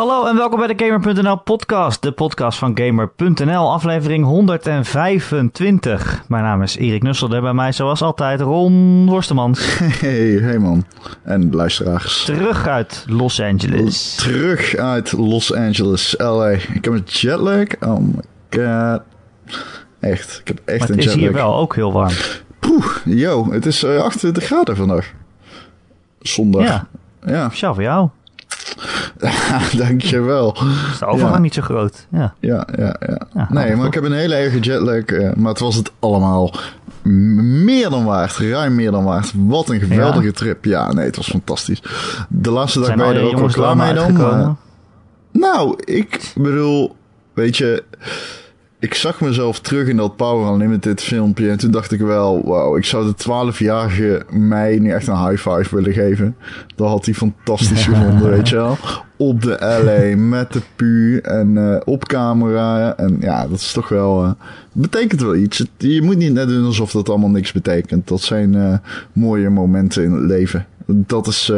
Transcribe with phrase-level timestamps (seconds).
[0.00, 6.22] Hallo en welkom bij de Gamer.nl podcast, de podcast van Gamer.nl, aflevering 125.
[6.28, 9.78] Mijn naam is Erik Nusselder, bij mij zoals altijd Ron Worstemans.
[10.00, 10.84] Hey, hey man.
[11.22, 12.24] En luisteraars.
[12.24, 14.14] Terug uit Los Angeles.
[14.14, 16.48] Terug uit Los Angeles, LA.
[16.48, 17.66] Ik heb een jetlag.
[17.80, 19.00] Oh my god.
[20.00, 21.20] Echt, ik heb echt Maar een het is jetlag.
[21.20, 22.12] hier wel ook heel warm.
[22.58, 25.12] Poeh, yo, het is eh, 28 graden vandaag.
[26.20, 26.62] Zondag.
[26.62, 26.86] Ja,
[27.26, 28.08] Ja, voor jou.
[29.86, 30.56] dankjewel.
[30.92, 31.38] Is de overgang Ja.
[31.40, 32.06] niet zo groot.
[32.10, 32.34] Ja.
[32.40, 33.26] Ja, ja, ja.
[33.34, 33.76] Ja, nee, goed.
[33.76, 35.02] maar ik heb een hele erge jetlag.
[35.04, 36.54] eh, maar het was het allemaal
[37.02, 38.36] meer dan waard.
[38.36, 39.32] Ruim meer dan waard.
[39.36, 40.64] Wat een geweldige trip.
[40.64, 41.82] Ja, nee, het was fantastisch.
[42.28, 44.12] De laatste dag Zijn ben je er ook wel klaar mee dan.
[44.12, 44.54] maar-?
[45.32, 46.96] Nou, ik bedoel,
[47.32, 47.84] weet je,
[48.80, 52.76] ik zag mezelf terug in dat Power Unlimited filmpje en toen dacht ik wel, wauw,
[52.76, 53.14] ik zou de
[53.52, 56.36] 12-jarige mij nu echt een high five willen geven.
[56.76, 58.76] Dat had hij fantastisch gevonden, weet je wel.
[59.16, 62.96] Op de LA, met de pu en eh, op camera.
[62.96, 64.30] En ja, dat is toch wel, eh,
[64.72, 65.58] betekent wel iets.
[65.58, 68.08] Het- je moet niet net doen alsof dat allemaal niks betekent.
[68.08, 68.74] Dat zijn eh,
[69.12, 70.66] mooie momenten in het leven.
[70.86, 71.52] Dat is,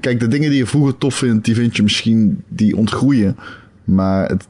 [0.00, 3.36] kijk, de dingen die je vroeger tof vindt, die vind je misschien, die ontgroeien.
[3.84, 4.46] Maar het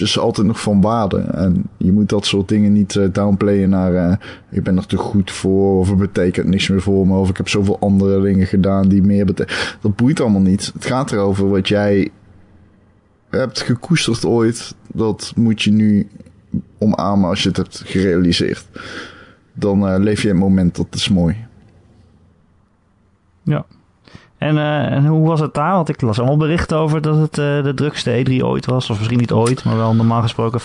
[0.00, 1.18] is altijd nog van waarde.
[1.18, 4.16] En je moet dat soort dingen niet eh, downplayen naar, eh,
[4.50, 7.36] ik ben er te goed voor, of het betekent niks meer voor me, of ik
[7.36, 9.60] heb zoveel andere dingen gedaan die meer betekenen.
[9.80, 10.70] Dat boeit allemaal niet.
[10.74, 12.10] Het gaat erover wat jij
[13.30, 14.74] hebt gekoesterd ooit.
[14.92, 16.08] Dat moet je nu
[16.78, 18.66] omarmen als je het hebt gerealiseerd.
[19.52, 21.36] Dan eh, leef je het moment, dat is mooi.
[23.42, 23.66] Ja.
[24.44, 25.72] En, eh, en hoe was het daar?
[25.72, 28.90] Want ik las allemaal berichten over dat het eh, de drukste E3 ooit was.
[28.90, 30.60] Of misschien niet ooit, maar wel normaal gesproken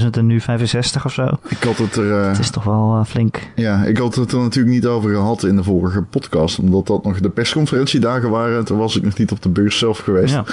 [0.00, 1.28] 50.000 en nu 65 of zo.
[1.48, 3.40] Ik had het er, eh, Het is toch wel flink.
[3.54, 7.04] ja, ik had het er natuurlijk niet over gehad in de vorige podcast, omdat dat
[7.04, 8.64] nog de persconferentiedagen waren.
[8.64, 10.34] Toen was ik nog niet op de beurs zelf geweest.
[10.34, 10.44] Ja.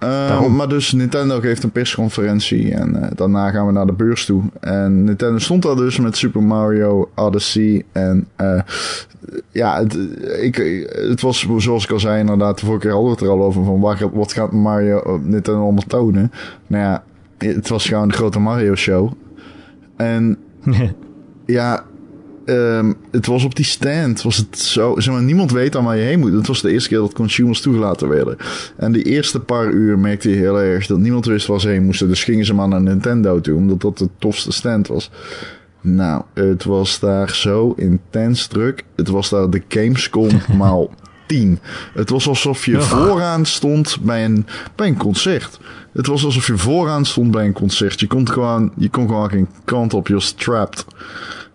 [0.00, 0.56] Uh, Daarom.
[0.56, 4.42] maar dus Nintendo geeft een persconferentie en eh, daarna gaan we naar de beurs toe.
[4.60, 7.84] En Nintendo stond daar dus met Super Mario Odyssey.
[7.92, 8.60] En eh,
[9.50, 9.98] ja, het,
[10.40, 10.56] ik,
[11.08, 13.42] het was zoals ik al zei inderdaad, de vorige keer hadden we het er al
[13.42, 16.32] over van waar, wat gaat Mario op Nintendo allemaal tonen.
[16.66, 17.02] Nou ja,
[17.38, 19.12] het was gewoon de grote Mario show.
[19.96, 20.38] En
[21.46, 21.84] ja,
[22.46, 24.22] ehm, het was op die stand.
[24.22, 26.32] Was het zo, zeg maar, niemand weet aan waar je heen moet.
[26.32, 28.36] Het was de eerste keer dat consumers toegelaten werden.
[28.76, 31.84] En de eerste paar uur merkte je heel erg dat niemand wist waar ze heen
[31.84, 32.08] moesten.
[32.08, 35.10] Dus gingen ze maar naar Nintendo toe, omdat dat de tofste stand was.
[35.80, 38.82] Nou, het was daar zo intens druk.
[38.96, 40.28] Het was daar de Gamescom
[40.58, 40.90] maal
[41.26, 41.58] 10.
[41.94, 42.80] Het was alsof je Ja.
[42.80, 45.58] vooraan stond bij een, bij een concert.
[45.92, 48.00] Het was alsof je vooraan stond bij een concert.
[48.00, 50.08] Je kon gewoon, je kon gewoon geen kant op.
[50.08, 50.84] Je was trapped.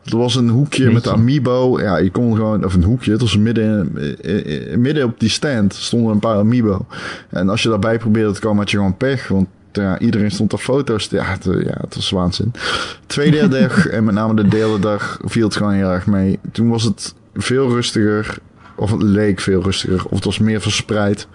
[0.03, 1.11] Er was een hoekje met Jeetje.
[1.11, 1.79] Amiibo.
[1.79, 3.11] Ja, je kon gewoon, of een hoekje.
[3.11, 3.91] Het was midden,
[4.21, 6.85] eh, eh, midden op die stand stonden een paar Amiibo.
[7.29, 9.27] En als je daarbij probeerde te komen, had je gewoon pech.
[9.27, 11.07] Want ja, iedereen stond op foto's.
[11.09, 12.53] Ja, het, eh, ja, het was waanzin.
[13.05, 16.39] Tweede dag, en met name de derde dag, viel het gewoon heel erg mee.
[16.51, 18.37] Toen was het veel rustiger.
[18.75, 20.05] Of het leek veel rustiger.
[20.05, 21.27] Of het was meer verspreid.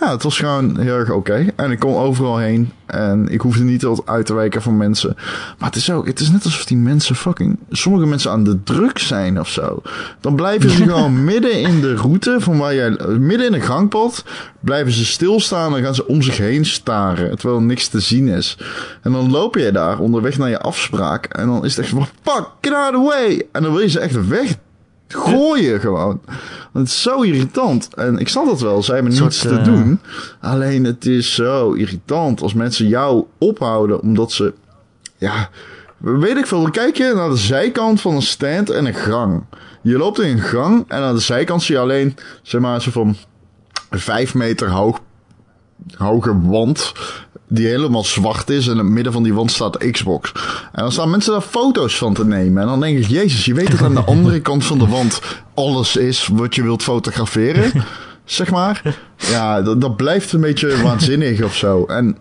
[0.00, 1.46] Ja, het was gewoon heel erg oké.
[1.56, 2.72] En ik kon overal heen.
[2.86, 5.14] En ik hoefde niet altijd uit te wijken van mensen.
[5.58, 8.62] Maar het is ook, het is net alsof die mensen fucking, sommige mensen aan de
[8.62, 9.82] druk zijn of zo.
[10.20, 14.24] Dan blijven ze gewoon midden in de route van waar jij, midden in een gangpad,
[14.60, 17.36] blijven ze stilstaan en gaan ze om zich heen staren.
[17.38, 18.58] Terwijl er niks te zien is.
[19.02, 21.24] En dan loop je daar onderweg naar je afspraak.
[21.24, 23.46] En dan is het echt van, fuck, get out of the way.
[23.52, 24.56] En dan wil je ze echt weg
[25.08, 26.20] gooien gewoon.
[26.72, 27.94] Want het is zo irritant.
[27.94, 30.00] En ik snap dat wel, zij hebben niets soort, te eh, doen.
[30.40, 34.54] Alleen het is zo irritant als mensen jou ophouden omdat ze...
[35.16, 35.50] Ja,
[35.98, 36.62] weet ik veel.
[36.62, 39.44] Dan kijk je naar de zijkant van een stand en een gang.
[39.82, 42.90] Je loopt in een gang en aan de zijkant zie je alleen, zeg maar, zo
[42.90, 43.16] van
[43.90, 45.00] vijf meter hoog,
[45.96, 46.92] hoge wand.
[47.48, 50.32] Die helemaal zwart is en in het midden van die wand staat Xbox.
[50.72, 52.62] En dan staan mensen daar foto's van te nemen.
[52.62, 55.20] En dan denk ik, jezus, je weet dat aan de andere kant van de wand
[55.54, 57.72] alles is wat je wilt fotograferen.
[58.24, 58.98] Zeg maar.
[59.16, 61.84] Ja, dat, dat blijft een beetje waanzinnig of zo.
[61.84, 62.16] En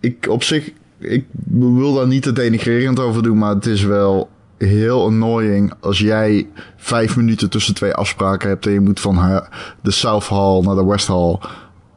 [0.00, 4.30] ik op zich, ik wil daar niet te denigrerend over doen, maar het is wel
[4.58, 9.42] heel annoying als jij vijf minuten tussen twee afspraken hebt en je moet van
[9.80, 11.38] de South Hall naar de West Hall.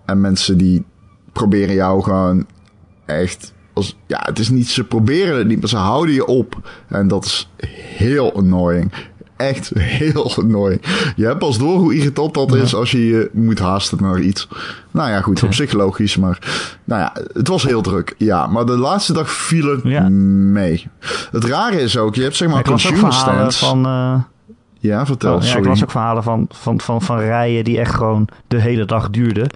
[0.05, 0.85] En mensen die
[1.35, 2.45] proberen jou gewoon
[3.05, 3.53] echt.
[3.73, 6.69] Als, ja, het is niet, ze proberen het niet, maar ze houden je op.
[6.87, 7.49] En dat is
[7.97, 8.91] heel annoying.
[9.37, 10.81] Echt heel annoying.
[11.15, 14.47] Je hebt pas door hoe irritant dat is als je je moet haasten naar iets.
[14.91, 16.39] Nou ja, goed, op zich logisch, maar...
[16.83, 18.47] Nou ja, het was heel druk, ja.
[18.47, 20.09] Maar de laatste dag viel het Ja.
[20.09, 20.87] mee.
[21.31, 23.57] Het rare is ook, je hebt zeg maar consumer stands.
[23.59, 23.85] van...
[23.85, 24.15] eh,
[24.79, 25.61] Ja, vertel, Oh, ja, sorry.
[25.63, 29.09] ik las ook verhalen van, van, van, van rijen die echt gewoon de hele dag
[29.09, 29.49] duurden.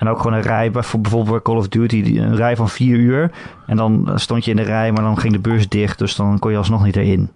[0.00, 2.68] En ook gewoon een rij, voor bijvoorbeeld bij Call of Duty, die- een rij van
[2.68, 3.30] vier uur.
[3.66, 6.38] En dan stond je in de rij, maar dan ging de beurs dicht, dus dan
[6.38, 7.30] kon je alsnog niet erin.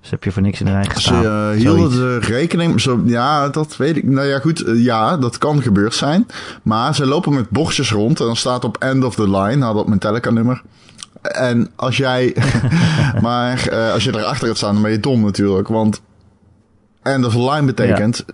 [0.00, 1.24] Dus heb je voor niks in de rij Ze gestaan.
[1.24, 1.94] eh, hielden Zoiets.
[1.96, 2.80] de rekening...
[2.80, 4.04] Zo, ja, dat weet ik.
[4.04, 4.60] Nou ja, goed.
[4.64, 6.26] eh, ja, dat kan gebeurd zijn.
[6.62, 8.20] Maar ze lopen met bordjes rond.
[8.20, 9.64] En dan staat op end of the line.
[9.64, 10.62] Had op mijn Teleca-nummer.
[11.22, 12.36] En als jij...
[13.22, 15.68] maar eh, als je erachter gaat staan, dan ben je dom natuurlijk.
[15.68, 16.02] Want
[17.02, 18.24] end of the line betekent...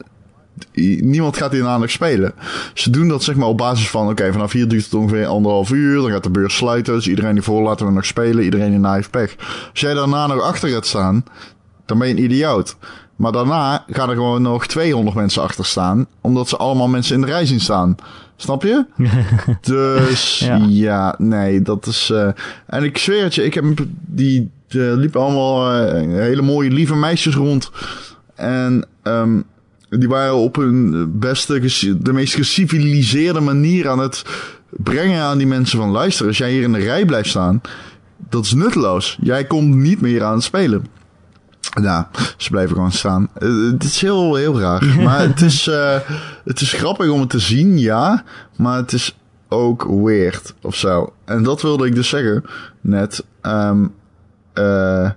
[1.00, 2.32] Niemand gaat hier namelijk spelen.
[2.74, 4.08] Ze doen dat zeg maar op basis van...
[4.08, 6.00] Oké, vanaf hier duurt het ongeveer anderhalf uur.
[6.02, 6.94] Dan gaat de beurs sluiten.
[6.94, 8.44] Dus iedereen die voor laten we nog spelen.
[8.44, 9.34] Iedereen die na heeft pech.
[9.70, 11.24] Als jij daarna nog achter gaat staan...
[11.86, 12.76] Dan ben je een idioot.
[13.16, 16.06] Maar daarna gaan er gewoon nog 200 mensen achter staan.
[16.20, 17.96] Omdat ze allemaal mensen in de rij zien staan.
[18.36, 18.86] Snap je?
[19.60, 20.60] dus Ja.
[20.68, 21.14] ja.
[21.18, 22.10] nee, dat is...
[22.10, 22.28] eh,
[22.66, 23.64] en ik zweer het je, ik heb
[24.06, 24.50] die...
[24.68, 27.70] Er liepen allemaal eh, hele mooie lieve meisjes rond.
[28.34, 29.40] En ehm,
[29.90, 34.22] die waren op hun beste, geci- de meest geciviliseerde manier aan het
[34.70, 35.90] brengen aan die mensen van...
[35.90, 37.60] Luister, als jij hier in de rij blijft staan,
[38.30, 39.18] dat is nutteloos.
[39.20, 40.86] Jij komt niet meer aan het spelen.
[41.80, 42.04] Nou,
[42.36, 43.28] ze blijven gewoon staan.
[43.34, 44.84] Eh, Het is heel, heel raar.
[45.04, 45.96] Maar het is, eh,
[46.44, 48.24] het is grappig om het te zien, ja.
[48.56, 49.16] Maar het is
[49.48, 51.12] ook weird of zo.
[51.24, 52.44] En dat wilde ik dus zeggen
[52.80, 53.24] net.
[53.40, 53.86] Ehm
[54.52, 55.10] eh,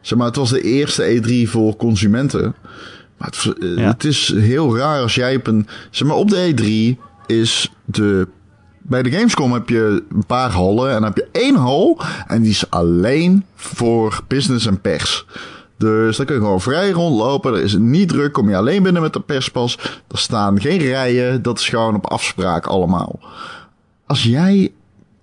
[0.00, 2.54] zeg maar, het was de eerste E3 voor consumenten.
[3.18, 3.86] Maar het, eh, Ja.
[3.88, 5.66] het is heel raar als jij op een...
[5.90, 8.28] Zeg maar, op de E3 is de...
[8.88, 12.42] Bij de Gamescom heb je een paar hallen en dan heb je één hal en
[12.42, 15.26] die is alleen voor business en pers.
[15.78, 17.54] Dus dan kun je gewoon vrij rondlopen.
[17.54, 18.32] Er is niet druk.
[18.32, 19.78] Kom je alleen binnen met de perspas.
[20.08, 21.42] Er staan geen rijen.
[21.42, 23.20] Dat is gewoon op afspraak allemaal.
[24.06, 24.72] Als jij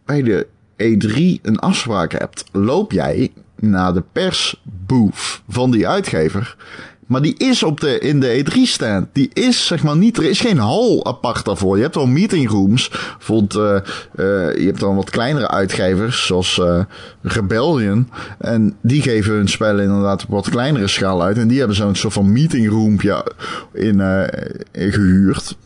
[0.06, 0.48] bij de
[0.78, 6.56] E3 een afspraak hebt, loop jij naar de persbooth van die uitgever.
[7.14, 9.08] Maar die is op de, in de E3-stand.
[9.12, 11.76] Die is zeg maar niet, er is geen hal apart daarvoor.
[11.76, 12.90] Je hebt wel meetingrooms.
[13.18, 16.80] Bijvoorbeeld, eh, eh, je hebt dan wat kleinere uitgevers, zoals eh,
[17.22, 18.10] Rebellion.
[18.38, 21.38] En die geven hun spellen inderdaad op wat kleinere schaal uit.
[21.38, 23.26] En die hebben zo'n soort van meetingroompje
[23.74, 24.00] in,
[24.72, 25.58] in gehuurd.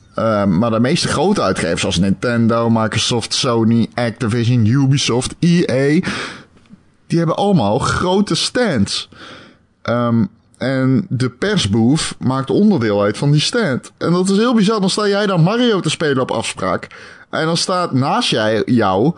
[0.48, 6.00] Maar de meeste grote uitgevers, zoals Nintendo, Microsoft, Sony, Activision, Ubisoft, EA,
[7.08, 9.10] die hebben allemaal grote stands.
[9.84, 13.92] Um, en de persbooth maakt onderdeel uit van die stand.
[13.98, 14.80] En dat is heel bizar.
[14.80, 16.88] Dan sta jij dan Mario te spelen op afspraak.
[17.30, 19.14] En dan staat naast jij, jou,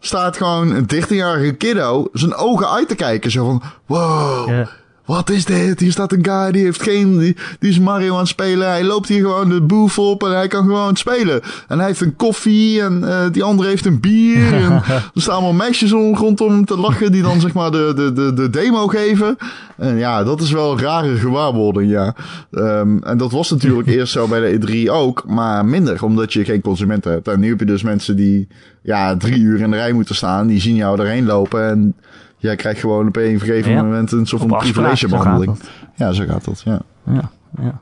[0.00, 3.30] staat gewoon een 13-jarige kiddo zijn ogen uit te kijken.
[3.30, 4.66] Zo van, wow.
[5.08, 5.80] Wat is dit?
[5.80, 8.68] Hier staat een guy die heeft geen, die, die is Mario aan het spelen.
[8.68, 11.40] Hij loopt hier gewoon de booth op en hij kan gewoon spelen.
[11.68, 14.54] En hij heeft een koffie en uh, die andere heeft een bier.
[14.64, 17.92] en er staan allemaal meisjes om, rondom hem te lachen die dan zeg maar de,
[17.96, 19.36] de, de, de demo geven.
[19.76, 22.14] En ja, dat is wel een rare gewaarwording, ja.
[22.50, 26.44] Um, en dat was natuurlijk eerst zo bij de E3 ook, maar minder, omdat je
[26.44, 27.28] geen consumenten hebt.
[27.28, 28.48] En nu heb je dus mensen die
[28.82, 31.94] ja, drie uur in de rij moeten staan, die zien jou erheen lopen en
[32.38, 33.82] jij krijgt gewoon op een vergeven ja.
[33.82, 35.58] moment een soort van privilegebehandeling.
[35.94, 36.80] Ja, zo gaat dat, ja.
[37.04, 37.30] Ja,
[37.60, 37.80] ja.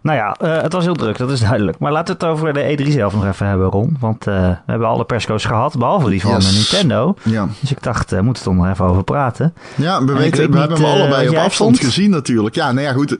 [0.00, 1.78] Nou ja, uh, het was heel druk, dat is duidelijk.
[1.78, 3.96] Maar laten we het over de E3 zelf nog even hebben, Ron.
[4.00, 6.54] Want uh, we hebben alle persco's gehad, behalve die van yes.
[6.54, 7.14] Nintendo.
[7.22, 7.48] Ja.
[7.60, 9.54] Dus ik dacht, we uh, moeten er toch nog even over praten.
[9.74, 11.90] Ja, we, weten, we hebben hem allebei op afstand vond.
[11.90, 12.54] gezien natuurlijk.
[12.54, 13.16] Ja, nou ja, goed.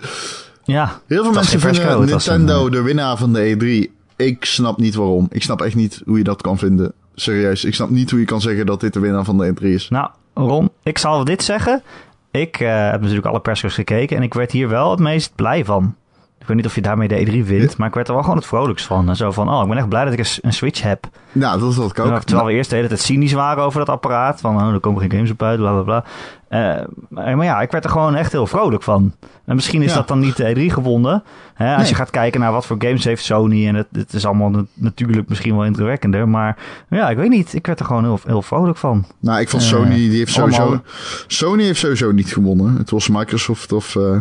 [0.64, 3.98] Ja, Heel veel mensen vinden Nintendo een, de winnaar van de E3.
[4.16, 5.26] Ik snap niet waarom.
[5.30, 6.92] Ik snap echt niet hoe je dat kan vinden.
[7.14, 9.64] Serieus, ik snap niet hoe je kan zeggen dat dit de winnaar van de E3
[9.64, 9.88] is.
[9.88, 10.10] Nou,
[10.42, 11.82] Ron, ik zal dit zeggen.
[12.30, 15.64] Ik uh, heb natuurlijk alle persco's gekeken en ik werd hier wel het meest blij
[15.64, 15.94] van.
[16.40, 18.38] Ik weet niet of je daarmee de E3 wint, maar ik werd er wel gewoon
[18.38, 19.08] het vrolijkst van.
[19.08, 21.06] En zo van, oh, ik ben echt blij dat ik een, Switch heb.
[21.32, 22.22] Nou, dat is wat ik ook.
[22.22, 24.40] Terwijl we eerst de hele tijd cynisch waren over dat apparaat.
[24.40, 26.04] Van, oh, er komen geen games op uit, bla, bla, bla.
[26.50, 29.14] Uh, maar ja, ik werd er gewoon echt heel vrolijk van.
[29.44, 29.96] En misschien is ja.
[29.96, 31.22] dat dan niet de E3 gewonnen.
[31.54, 31.88] Hè, als nee.
[31.88, 33.66] je gaat kijken naar wat voor games heeft Sony.
[33.66, 36.28] En het, het is allemaal natuurlijk misschien wel indrukwekkender.
[36.28, 36.56] Maar
[36.90, 37.54] ja, ik weet niet.
[37.54, 39.04] Ik werd er gewoon heel, heel vrolijk van.
[39.18, 40.60] Nou, ik vond Sony, die heeft sowieso...
[40.60, 40.82] Allemaal...
[41.26, 42.76] Sony heeft sowieso niet gewonnen.
[42.76, 43.94] Het was Microsoft of...
[43.94, 44.16] Uh,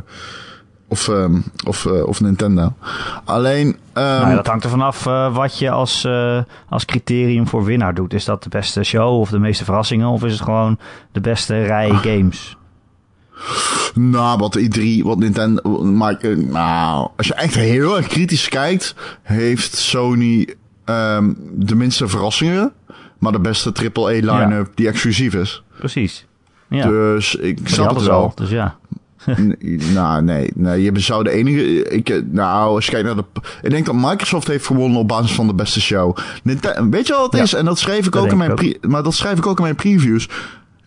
[0.90, 2.74] of, um, of, uh, of Nintendo.
[3.24, 3.68] Alleen.
[3.68, 7.64] Um, nou ja, dat hangt er vanaf uh, wat je als, uh, als criterium voor
[7.64, 8.14] winnaar doet.
[8.14, 10.08] Is dat de beste show of de meeste verrassingen?
[10.08, 10.80] Of is het gewoon
[11.12, 12.02] de beste rij ah.
[12.02, 12.58] games?
[13.94, 15.84] Nou, wat E3, wat Nintendo.
[15.84, 20.56] Maar, nou, als je echt heel erg kritisch kijkt, heeft Sony
[20.86, 22.74] um, de minste verrassingen.
[23.18, 24.72] Maar de beste AAA line-up ja.
[24.76, 25.64] die exclusief is.
[25.78, 26.26] Precies.
[26.70, 26.88] Ja.
[26.88, 28.22] Dus ik snap het wel.
[28.22, 28.78] Al, dus ja.
[29.94, 30.82] Nou, nee, nee.
[30.82, 31.84] Je zou de enige.
[31.84, 33.24] Ik, nou, als je kijkt naar de.
[33.62, 36.18] Ik denk dat Microsoft heeft gewonnen op basis van de beste show.
[36.44, 37.54] Nintendo, weet je wat het ja, is?
[37.54, 38.52] En dat schreef ik ook in mijn.
[38.52, 38.88] Ook.
[38.88, 40.30] Maar dat schrijf ik ook in mijn previews.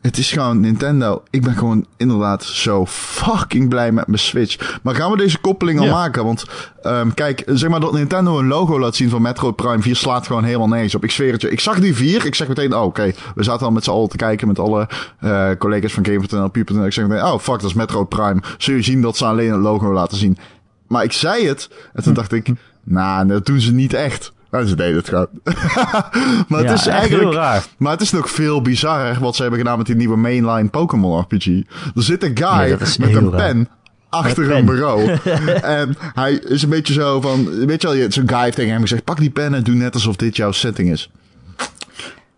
[0.03, 1.23] Het is gewoon Nintendo.
[1.31, 4.79] Ik ben gewoon inderdaad zo fucking blij met mijn Switch.
[4.83, 5.93] Maar gaan we deze koppeling al Ja.
[5.93, 6.25] maken?
[6.25, 6.45] Want
[6.83, 10.27] ehm, kijk, zeg maar dat Nintendo een logo laat zien van Metroid Prime 4 slaat
[10.27, 11.05] gewoon helemaal nergens op.
[11.05, 11.51] Ik zweer het je.
[11.51, 12.27] Ik zag die 4.
[12.27, 13.13] Ik zeg meteen, oh, oké.
[13.35, 14.89] We zaten al met z'n allen te kijken met alle
[15.21, 16.87] eh, collega's van Game.nl, People.
[16.87, 18.43] Ik zeg meteen, oh fuck, dat is Metroid Prime.
[18.59, 20.39] Zul je zien dat ze alleen het logo laten zien.
[20.89, 21.71] Maar ik zei het.
[21.93, 22.49] En toen dacht ik,
[22.85, 24.33] nou, dat doen ze niet echt.
[24.53, 25.29] Nou, ze deden het gewoon.
[26.49, 27.23] maar het Ja, is eigenlijk...
[27.23, 27.65] heel raar.
[27.77, 31.21] Maar het is nog veel bizarrer wat ze hebben gedaan met die nieuwe mainline Pokémon
[31.21, 31.47] RPG.
[31.47, 33.37] Er zit een guy met een raar.
[33.53, 33.69] pen
[34.09, 35.11] achter een bureau.
[35.81, 37.67] en hij is een beetje zo van...
[37.67, 39.05] Weet je wel, je- zo'n guy heeft tegen hem gezegd...
[39.05, 41.11] Pak die pen en doe net alsof dit jouw setting is.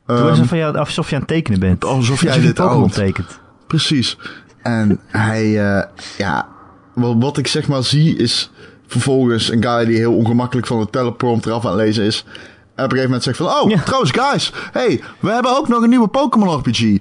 [0.06, 1.85] Doe Ehm, alsof, je, alsof je aan het tekenen bent.
[1.85, 2.94] alsof jij Alsof dit Pokémon oont.
[2.94, 3.38] tekent.
[3.66, 4.18] Precies.
[4.62, 5.44] En hij,
[5.76, 5.83] eh,
[6.18, 6.49] ja,
[6.94, 8.50] wat, wat ik zeg maar zie is
[8.87, 12.25] vervolgens een guy die heel ongemakkelijk van de teleprompter af aan het lezen is.
[12.75, 13.83] En op een gegeven moment zegt van, oh, Ja.
[13.83, 16.81] trouwens guys, hey, we hebben ook nog een nieuwe Pokémon RPG.
[16.81, 16.99] Uh,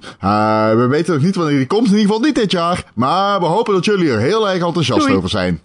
[0.74, 2.84] we weten nog niet wanneer die komt, in ieder geval niet dit jaar.
[2.94, 5.14] Maar we hopen dat jullie er heel erg enthousiast Doei.
[5.16, 5.60] over zijn.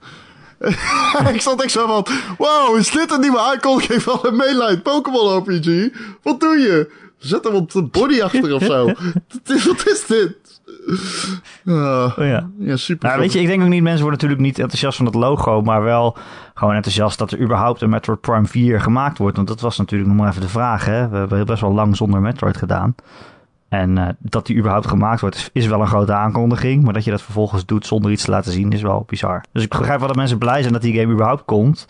[1.34, 2.06] ik stond echt zo van,
[2.38, 5.90] wow, is dit een nieuwe aankondiging van een mainline Pokémon RPG?
[6.24, 6.92] Wat doe je?
[7.18, 8.86] Zet op de body achter of zo.
[8.86, 8.96] Wat
[9.56, 10.36] is- Wat is dit?
[11.66, 12.50] Oh ja.
[12.60, 13.08] ja, super.
[13.08, 15.62] Nou, weet je, ik denk ook niet, mensen worden natuurlijk niet enthousiast van het logo,
[15.62, 16.18] maar wel
[16.54, 19.36] gewoon enthousiast dat er überhaupt een Metroid Prime 4 gemaakt wordt.
[19.36, 21.10] Want dat was natuurlijk nog maar even de vraag, hè.
[21.10, 22.96] We hebben best wel lang zonder Metroid gedaan.
[23.70, 26.84] En eh, dat die überhaupt gemaakt wordt, is, wel een grote aankondiging.
[26.84, 29.44] Maar dat je dat vervolgens doet zonder iets te laten zien, is wel bizar.
[29.52, 31.86] Dus ik begrijp wel dat mensen blij zijn dat die game überhaupt komt.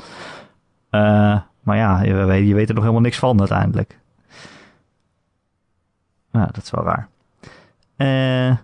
[0.90, 3.98] Eh, maar ja, je, weet- je weet er nog helemaal niks van uiteindelijk.
[6.32, 7.08] Ja, dat is wel raar.
[7.96, 8.58] Eh,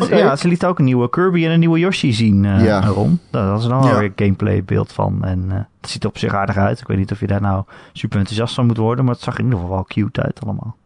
[0.00, 2.80] en ja, ze liet ook een nieuwe Kirby en een nieuwe Yoshi zien, eh Ja.
[2.84, 3.20] Ron.
[3.30, 5.24] Daar was er dan wel weer een gameplay beeld van.
[5.24, 6.80] En eh het ziet er op zich aardig uit.
[6.80, 9.38] Ik weet niet of je daar nou super enthousiast van moet worden, maar het zag
[9.38, 10.76] in ieder geval wel cute uit allemaal.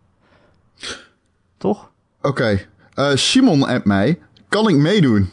[1.58, 1.90] Toch?
[2.22, 2.60] Oké.
[2.94, 4.18] Eh, Simon appt mij.
[4.48, 5.30] Kan ik meedoen?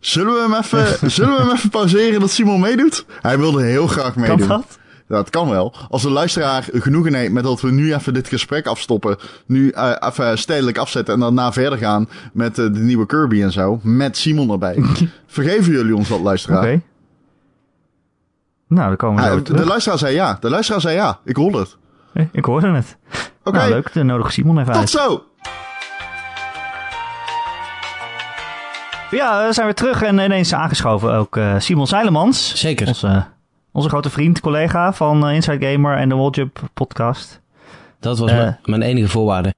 [0.00, 3.06] Zullen we hem even, zullen we hem even pauzeren dat Simon meedoet?
[3.22, 4.48] Hij wilde heel graag Kan meedoen.
[4.48, 4.78] dat?
[5.08, 5.74] Ja, dat kan wel.
[5.90, 9.16] Als de luisteraar genoegen neemt met dat we nu even dit gesprek afstoppen.
[9.46, 13.52] Nu eh, even stedelijk afzetten en daarna verder gaan met eh, de nieuwe Kirby en
[13.52, 13.80] zo.
[13.82, 14.84] Met Simon erbij.
[15.26, 16.26] Vergeven jullie ons dat, Oké.
[16.26, 16.80] luisteraar?
[18.68, 20.36] Nou, dan komen we Ah, de luisteraar zei ja.
[20.40, 21.18] De luisteraar zei ja.
[21.24, 21.76] Ik hoor het.
[22.12, 22.96] Eh, Ik hoorde het.
[23.44, 23.92] Oké, Nou, leuk.
[23.94, 24.90] Dan nodig Simon even tot uit.
[24.90, 25.24] zo.
[29.10, 32.54] Ja, we zijn weer terug en ineens aangeschoven ook eh, Simon Zeilemans.
[32.58, 32.86] Zeker.
[32.86, 33.24] Onze,
[33.76, 37.40] onze grote vriend, collega van eh, Inside Gamer en de Walljump podcast.
[38.00, 38.48] Dat was Eh.
[38.64, 39.54] mijn, enige voorwaarde.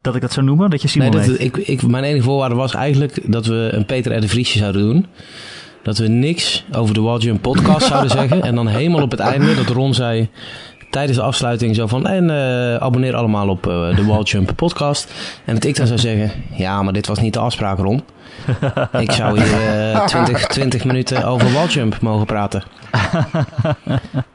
[0.00, 2.74] Dat ik dat zou noemen, dat je Simon nee, dat, ik, mijn enige voorwaarde was
[2.74, 4.20] eigenlijk dat we een Peter R.
[4.20, 5.06] de Vriesje zouden doen.
[5.82, 8.42] Dat we niks over de Walljump podcast zouden zeggen.
[8.42, 10.28] En dan helemaal op het einde dat Ron zei
[10.90, 12.06] tijdens de afsluiting zo van...
[12.06, 15.12] En eh, abonneer allemaal op eh, de Walljump podcast.
[15.44, 16.30] En dat ik dan zou zeggen...
[16.52, 18.02] Ja, maar dit was niet de afspraak, Ron.
[18.98, 22.62] Ik zou hier eh 20, 20 minuten over Walljump mogen praten.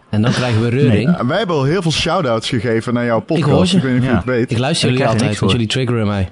[0.10, 1.18] En dan krijgen we reuring.
[1.18, 3.72] Ja, wij hebben al heel veel shout-outs gegeven naar jouw hoor podcast.
[3.72, 3.78] ze.
[3.78, 4.18] Ik, weet niet of je Ja.
[4.18, 4.52] het weet.
[4.52, 6.30] Ik luister Ik jullie altijd, want jullie triggeren mij.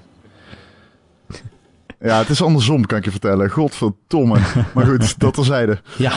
[2.01, 3.49] Ja, het is andersom, kan ik je vertellen.
[3.49, 4.37] Godverdomme.
[4.73, 5.79] maar goed, dat terzijde.
[5.95, 6.11] Ja,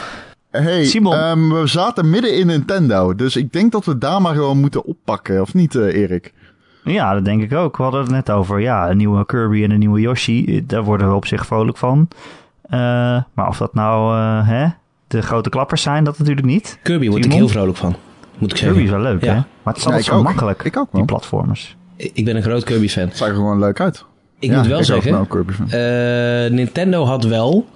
[0.62, 1.14] Hey, Simon.
[1.14, 3.14] ehm, we zaten midden in Nintendo.
[3.14, 5.40] Dus ik denk dat we daar maar gewoon moeten oppakken.
[5.40, 6.32] Of niet, eh, Erik?
[6.84, 7.76] Ja, dat denk ik ook.
[7.76, 10.44] We hadden het net over ja, een nieuwe Kirby en een nieuwe Yoshi.
[10.56, 12.08] Eh, Daar worden we op zich vrolijk van.
[12.62, 12.78] Eh,
[13.34, 14.66] maar of dat nou eh, hè,
[15.06, 16.78] de grote klappers zijn, dat natuurlijk niet.
[16.82, 17.94] Kirby word ik heel vrolijk van.
[18.38, 18.76] Moet ik zeggen.
[18.76, 19.28] Kirby is wel leuk, Ja.
[19.32, 19.34] hè?
[19.62, 20.22] Maar het is altijd zo ook.
[20.22, 21.76] makkelijk, Ik ook die platformers.
[21.96, 23.04] Ik ben een groot Kirby-fan.
[23.08, 24.04] Het zag er gewoon leuk uit.
[24.38, 25.26] Ik Ja, moet wel ik zeggen, nou,
[25.68, 27.66] eh, Nintendo had wel...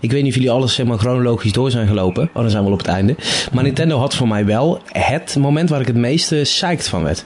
[0.00, 2.28] Ik weet niet of jullie alles zeg maar, chronologisch door zijn gelopen.
[2.34, 3.16] Oh, dan zijn we al op het einde.
[3.52, 7.24] Maar Nintendo had voor mij wel het moment waar ik het meeste psyched van werd.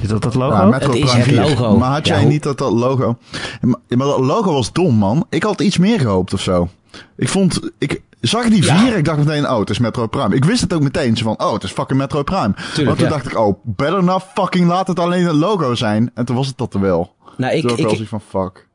[0.00, 0.56] Is dat dat logo?
[0.56, 1.40] Ja, Het is Prime het 4.
[1.40, 1.76] logo.
[1.78, 3.18] Maar had jij niet dat dat logo...
[3.60, 5.26] Ja, Maar, dat logo was dom, man.
[5.30, 6.68] Ik had iets meer gehoopt of zo.
[7.16, 7.60] Ik vond...
[7.78, 8.78] Ik zag die Ja.
[8.78, 10.34] vier, ik dacht meteen, oh, het is Metroid Prime.
[10.34, 12.52] Ik wist het ook meteen, zo van, oh, het is fucking Metroid Prime.
[12.56, 13.08] maar toen ja.
[13.08, 16.10] dacht ik, oh, better not fucking laat het alleen het logo zijn.
[16.14, 17.13] En toen was het dat er wel.
[17.36, 18.66] Nou, Ik, ik, ik van, fuck.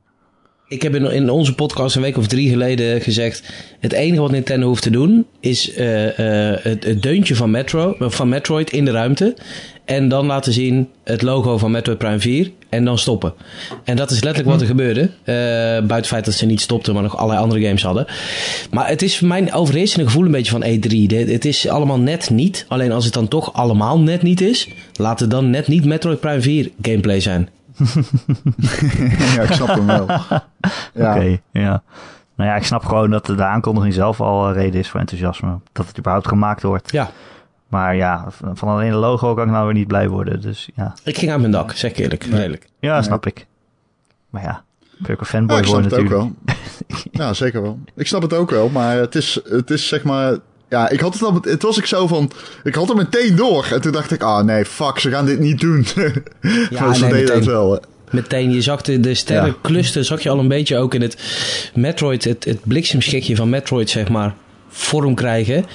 [0.68, 3.44] ik heb in, in onze podcast een week of drie geleden gezegd...
[3.80, 5.26] Het enige wat Nintendo hoeft te doen...
[5.40, 9.36] is eh, eh, het, het deuntje van, Metro, van Metroid in de ruimte...
[9.86, 13.34] En dan laten zien het logo van Metroid Prime 4 en dan stoppen.
[13.84, 15.02] En dat is letterlijk wat er gebeurde.
[15.02, 18.06] Eh, buiten het feit dat ze niet stopten, maar nog allerlei andere games hadden.
[18.72, 20.88] Maar het is mijn overheersende gevoel een beetje van E3.
[21.08, 22.66] De- Het is allemaal net niet.
[22.68, 26.20] Alleen als het dan toch allemaal net niet is, laat het dan net niet Metroid
[26.20, 27.50] Prime 4 gameplay zijn.
[29.36, 30.08] ja, ik snap hem wel.
[30.94, 31.16] Ja.
[31.16, 31.84] Oké, ja.
[32.36, 35.60] Nou ja, ik snap gewoon dat de aankondiging zelf al eh, reden is voor enthousiasme.
[35.72, 36.92] Dat het überhaupt gemaakt wordt.
[36.92, 37.12] Ja,
[37.68, 40.42] Maar ja, van alleen de logo kan ik nou weer niet blij worden.
[40.42, 42.24] Dus ja, ik ging uit mijn dak, zeg ik eerlijk.
[42.24, 42.70] Redelijk.
[42.80, 43.48] ja snap ik.
[44.30, 44.64] Maar ja,
[45.10, 46.34] ook een fanboy Ja, ik snap het ook natuurlijk.
[46.46, 46.56] wel.
[47.26, 47.80] ja, zeker wel.
[47.96, 50.38] Ik snap het ook wel, maar het is, het is zeg maar...
[50.70, 51.40] Ja, ik had het al...
[51.42, 52.32] Het was ik zo van...
[52.64, 53.68] Ik had het meteen door.
[53.72, 55.86] En toen dacht ik, ah nee, fuck, ze gaan dit niet doen.
[56.70, 57.46] Ja, maar ze nee, deden het meteen.
[57.46, 57.80] wel.
[58.12, 61.18] Meteen, je zag de, de sterrencluster, zag je al een beetje ook in het
[61.74, 64.36] Metroid, het, het bliksemschikje van Metroid, zeg maar,
[64.70, 65.66] vorm krijgen.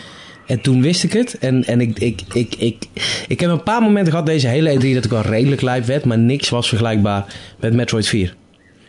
[0.46, 1.38] En toen wist ik het.
[1.38, 2.86] En, en ik, ik, ik, ik,
[3.28, 6.04] ik heb een paar momenten gehad deze hele E3 dat ik wel redelijk lijp werd,
[6.04, 7.24] maar niks was vergelijkbaar
[7.60, 8.34] met Metroid 4.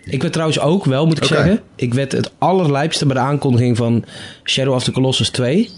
[0.04, 3.78] Ik werd trouwens ook wel, moet ik zeggen, ik werd het allerlijpste bij de aankondiging
[3.78, 4.06] van
[4.44, 5.70] Shadow of the Colossus 2.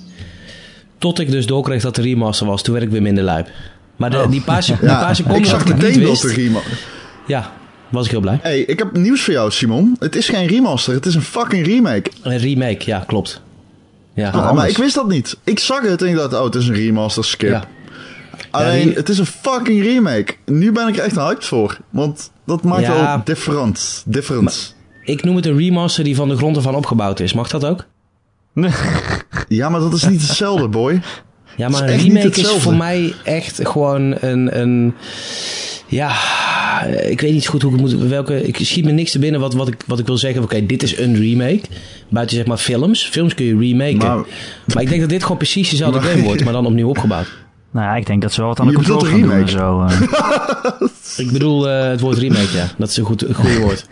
[0.98, 2.62] Tot ik dus doorkreeg dat de remaster was.
[2.62, 3.50] Toen werd ik weer minder lijp.
[3.96, 4.30] Maar de, Oh.
[4.32, 6.60] die paar, die Ja, paar seconden ik dat zag niet meteen dat de rema...
[7.28, 7.52] ja,
[7.90, 8.40] was ik heel blij.
[8.42, 9.96] Hey, ik heb nieuws voor jou, Simon.
[10.00, 12.12] Het is geen remaster, het is een fucking remake.
[12.22, 13.42] Een remake, ja, klopt.
[14.14, 15.38] Ja, Ah, maar ik wist dat niet.
[15.44, 17.50] Ik zag het en ik dacht, oh, het is een remaster, skip.
[17.50, 17.64] ja.
[18.52, 20.34] Alleen, Ja, die- het is een fucking remake.
[20.46, 21.78] Nu ben ik er echt hyped voor.
[21.90, 22.94] Want dat maakt Ja.
[23.06, 24.04] wel different.
[24.06, 24.76] Different.
[25.04, 27.34] Ik noem het een remaster die van de grond ervan opgebouwd is.
[27.34, 27.86] Mag dat ook?
[29.48, 31.02] Ja, maar dat is niet hetzelfde, boy.
[31.58, 34.94] Ja, maar een remake is voor mij echt gewoon een, een...
[35.88, 36.12] Ja,
[36.86, 38.08] ik weet niet zo goed hoe ik het moet...
[38.10, 40.44] Welke, ik schiet me niks te binnen wat, wat, ik, wat ik wil zeggen.
[40.44, 41.62] Oké, dit is een remake.
[42.10, 43.06] Buiten zeg maar films.
[43.08, 43.98] Films kun je remaken.
[43.98, 44.26] Maar,
[44.74, 46.44] Maar- ik denk dat dit gewoon precies dezelfde Maar- game wordt.
[46.44, 47.28] Maar dan opnieuw opgebouwd.
[47.72, 49.82] Nou ja, ik denk dat ze wel wat aan de controls gaan doen en zo.
[49.82, 50.02] eh.
[51.26, 52.68] Ik bedoel eh, het woord remake, ja.
[52.78, 53.86] Dat is een goed, een goede woord.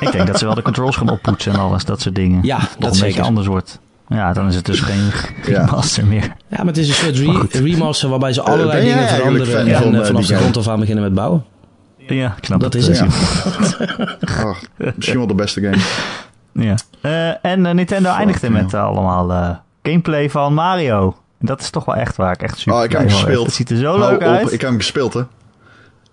[0.00, 2.42] ik denk dat ze wel de controls gaan oppoetsen en alles, dat soort dingen.
[2.42, 3.06] Ja, Nog dat een zeker.
[3.08, 3.78] beetje anders wordt.
[4.08, 5.04] Ja, dan is het dus geen
[5.46, 5.60] Ja.
[5.60, 6.22] remaster meer.
[6.22, 7.16] Ja, maar het is een soort
[7.52, 9.66] re- remaster waarbij ze allerlei ben jij dingen veranderen.
[9.66, 11.44] En van, eh, eh, vanaf de grond af aan beginnen met bouwen.
[11.96, 12.82] Ja, ik snap Dat het.
[12.88, 13.76] is eh, het.
[14.20, 14.36] Ja.
[14.44, 14.56] Ah,
[14.94, 15.76] misschien wel de beste game.
[16.52, 16.74] Ja.
[17.00, 19.50] Eh, en eh, Nintendo eindigde met eh, allemaal eh,
[19.82, 21.16] gameplay van Mario.
[21.40, 23.46] Dat is toch wel echt waar ik echt super Oh, ik heb hem gespeeld.
[23.46, 24.52] Het ziet er zo Hou leuk op, uit.
[24.52, 25.20] ik heb hem gespeeld, hè.
[25.20, 25.26] Ik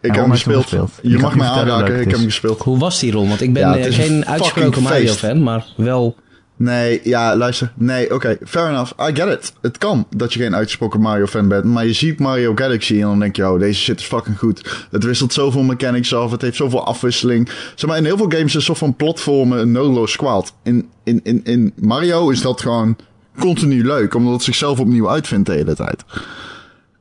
[0.01, 0.61] heb hem heb je hem gespeeld.
[0.63, 0.91] gespeeld?
[1.01, 2.59] Je Je mag mij aanraken, ik heb hem gespeeld.
[2.61, 3.27] Hoe was die rol?
[3.27, 5.19] Want ik ben Ja, eh, geen een uitgesproken fucking Mario feest.
[5.19, 6.15] fan, maar wel...
[6.57, 7.71] Nee, ja, luister.
[7.75, 8.91] Nee, oké, fair enough.
[9.09, 9.53] I get it.
[9.61, 11.63] Het kan dat je geen uitgesproken Mario-fan bent.
[11.63, 14.87] Maar je ziet Mario Galaxy en dan denk je, oh, deze shit is fucking goed.
[14.91, 16.31] Het wisselt zoveel mechanics af.
[16.31, 17.49] Het heeft zoveel afwisseling.
[17.75, 20.53] Zeg maar, in heel veel games is een soort van platformen een no-low squad.
[20.63, 22.97] In, in, in, in Mario is dat gewoon
[23.39, 24.13] continu leuk.
[24.13, 26.03] Omdat het zichzelf opnieuw uitvindt de hele tijd.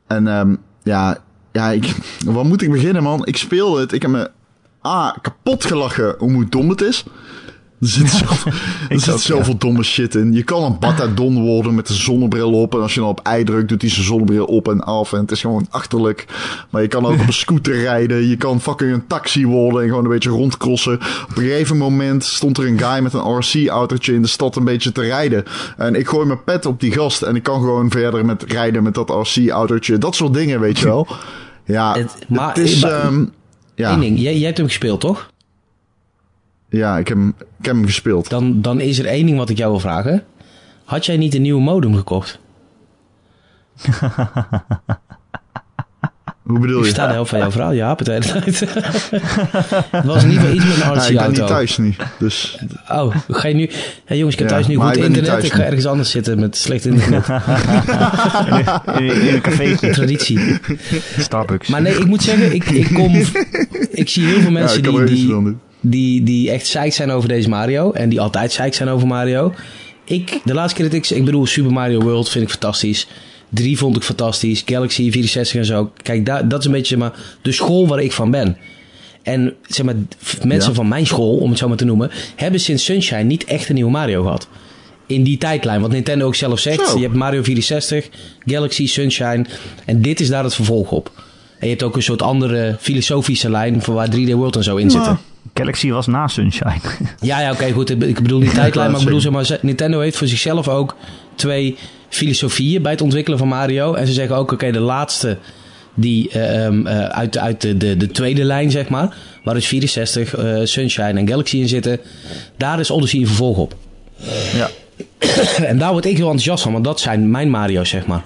[0.06, 1.18] En ehm, ja,
[1.52, 1.94] ja ik,
[2.26, 3.26] waar moet ik beginnen, man?
[3.26, 3.92] Ik speel het.
[3.92, 4.30] Ik heb me
[4.80, 7.04] ah, kapot gelachen hoe dom het is.
[7.84, 8.52] Er zit, zoveel,
[8.88, 10.32] er zit ook, zoveel domme shit in.
[10.32, 12.74] Je kan een Batadon worden met een zonnebril op.
[12.74, 15.12] En als je dan op ei drukt, doet hij zijn zonnebril op en af.
[15.12, 16.24] En het is gewoon achterlijk.
[16.70, 18.28] Maar je kan ook op een scooter rijden.
[18.28, 20.94] Je kan fucking een taxi worden en gewoon een beetje rondcrossen.
[20.94, 24.64] Op een gegeven moment stond er een guy met een RC-autootje in de stad een
[24.64, 25.44] beetje te rijden.
[25.76, 27.22] En ik gooi mijn pet op die gast.
[27.22, 29.98] En ik kan gewoon verder met rijden met dat RC-autootje.
[29.98, 31.06] Dat soort dingen, weet je wel.
[31.64, 32.80] Ja, Het- het, maar- is...
[32.82, 33.24] maar- ehm,
[33.74, 35.32] ja, Eén ding, jij, jij hebt hem gespeeld, toch?
[36.74, 38.30] Ja ik, heb hem, ik heb hem gespeeld.
[38.30, 40.24] Dan, dan is er één ding wat ik jou wil vragen.
[40.84, 42.38] Had jij niet een nieuwe modem gekocht?
[46.44, 46.90] Hoe bedoel Ik je?
[46.90, 47.72] sta de helft van jouw verhaal.
[47.72, 48.60] Je haapt de hele tijd.
[49.90, 51.94] het was in ieder geval iets met een Ja, ik ben niet thuis nu.
[52.18, 52.58] Dus
[52.88, 53.70] oh, ga je nu...
[54.04, 55.44] Hey jongens, ik heb Ja, thuis nu goed ik niet internet.
[55.44, 55.64] Ik ga nu.
[55.64, 57.28] ergens anders zitten met slecht internet.
[58.98, 60.58] In, in een café, Traditie.
[61.18, 61.68] Starbucks.
[61.68, 63.22] Maar nee, ik moet zeggen, ik, ik kom...
[63.90, 65.56] Ik zie heel veel ja, mensen ik die, die.
[65.84, 67.92] Die, die echt psyched zijn over deze Mario.
[67.92, 69.54] En die altijd psyched zijn over Mario.
[70.04, 71.10] Ik, de laatste keer dat ik...
[71.10, 73.06] Ik bedoel, Super Mario World vind ik fantastisch.
[73.48, 74.62] 3 vond ik fantastisch.
[74.66, 75.90] Galaxy 64 en zo.
[76.02, 78.56] Kijk, daar, dat is een beetje maar, de school waar ik van ben.
[79.22, 79.94] En zeg maar,
[80.42, 80.76] mensen Ja.
[80.76, 82.10] van mijn school, om het zo maar te noemen...
[82.36, 84.48] hebben sinds Sunshine niet echt een nieuwe Mario gehad.
[85.06, 85.80] In die tijdlijn.
[85.80, 86.88] Wat Nintendo ook zelf zegt.
[86.88, 86.96] Zo.
[86.96, 88.08] Je hebt Mario 64,
[88.46, 89.44] Galaxy, Sunshine.
[89.84, 91.10] En dit is daar het vervolg op.
[91.58, 93.82] En je hebt ook een soort andere filosofische lijn...
[93.82, 95.18] van waar 3D World en zo in zitten.
[95.54, 96.80] Galaxy was na Sunshine.
[97.20, 97.90] Ja, ja, oké, goed.
[97.90, 100.96] Ik bedoel die tijdlijn, maar ik bedoel, zeg maar, Nintendo heeft voor zichzelf ook
[101.34, 101.76] twee
[102.08, 103.94] filosofieën bij het ontwikkelen van Mario.
[103.94, 105.38] En ze zeggen ook, oké, de laatste
[105.94, 109.54] die eh, ehm, eh, uit, de- uit de, de, de tweede lijn, zeg maar, waar
[109.54, 112.00] dus 64, eh, Sunshine en Galaxy in zitten,
[112.56, 113.74] daar is Odyssey een vervolg op.
[114.54, 114.68] ja.
[115.64, 118.22] En daar word ik heel enthousiast van, want dat zijn mijn Mario's, zeg maar.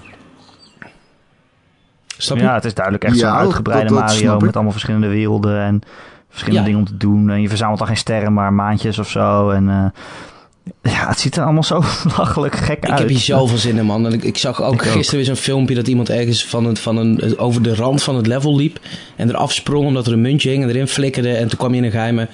[2.17, 2.43] Snap je?
[2.43, 5.61] ja, het is duidelijk echt Ja, zo'n uitgebreide dat- dat Mario met allemaal verschillende werelden
[5.61, 5.81] en
[6.29, 6.65] verschillende Ja.
[6.75, 7.29] dingen om te doen.
[7.29, 9.49] En je verzamelt dan geen sterren, maar maandjes of zo.
[9.49, 11.75] En eh, ja, het ziet er allemaal zo
[12.17, 12.99] lachelijk gek Ik uit.
[12.99, 14.05] heb hier zoveel zin in, man.
[14.05, 14.91] En ik, ik zag ook Ik ook.
[14.91, 18.15] gisteren weer zo'n filmpje dat iemand ergens van een, van een, over de rand van
[18.15, 18.79] het level liep.
[19.15, 21.31] En eraf sprong omdat er een muntje hing en erin flikkerde.
[21.33, 22.27] En toen kwam je in een geheime,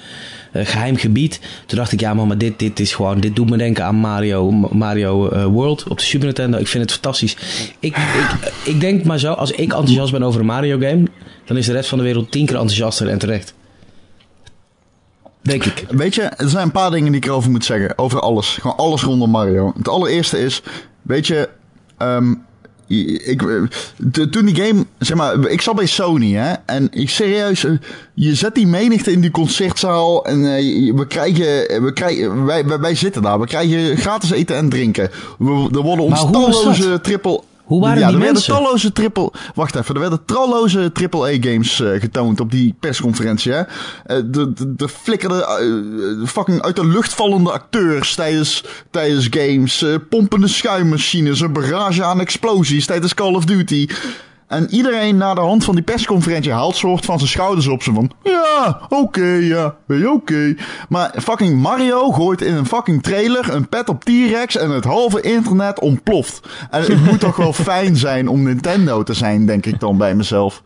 [0.52, 1.40] eh, geheim gebied.
[1.66, 3.94] Toen dacht ik, ja man, maar dit, dit is gewoon, dit doet me denken aan
[3.96, 6.58] Mario, Mario eh, World op de Super Nintendo.
[6.58, 7.36] Ik vind het fantastisch.
[7.80, 11.02] Ik, ik, ik denk maar zo, als ik enthousiast ben over een Mario game,
[11.44, 13.54] dan is de rest van de wereld tien keer enthousiaster en terecht.
[15.46, 15.84] Denk ik.
[15.90, 17.98] Weet je, er zijn een paar dingen die ik erover moet zeggen.
[17.98, 18.58] Over alles.
[18.60, 19.72] Gewoon alles rondom Mario.
[19.76, 20.62] Het allereerste is,
[21.02, 21.48] weet je,
[21.98, 22.34] ehm,
[22.86, 23.42] ik,
[23.96, 27.72] de- toen die game, zeg maar, ik zat bij Sony, hè, en ik serieus, eh,
[28.14, 32.78] je zet die menigte in die concertzaal en eh, we krijgen, we krijgen, wij, wij,
[32.78, 35.10] wij zitten daar, we krijgen gratis eten en drinken.
[35.38, 39.76] We, er worden ons talloze triple, Hoe waren ja, die er werden talloze triple, wacht
[39.76, 43.60] even, er werden talloze triple games eh, getoond op die persconferentie, hè.
[43.60, 49.84] Eh, de, de, de flikkerde, eh, fucking uit de lucht vallende acteurs tijdens, tijdens games,
[50.08, 53.88] pompende schuimmachines, een barrage aan explosies tijdens Call of Duty.
[54.46, 57.82] En iedereen na de hand van die persconferentie haalt soort van zijn schouders op.
[57.82, 60.54] Ze van, ja, oké, ja, ben je oké.
[60.88, 65.20] Maar fucking Mario gooit in een fucking trailer een pet op T-Rex en het halve
[65.20, 66.40] internet ontploft.
[66.70, 70.14] En het moet toch wel fijn zijn om Nintendo te zijn, denk ik dan bij
[70.14, 70.62] mezelf.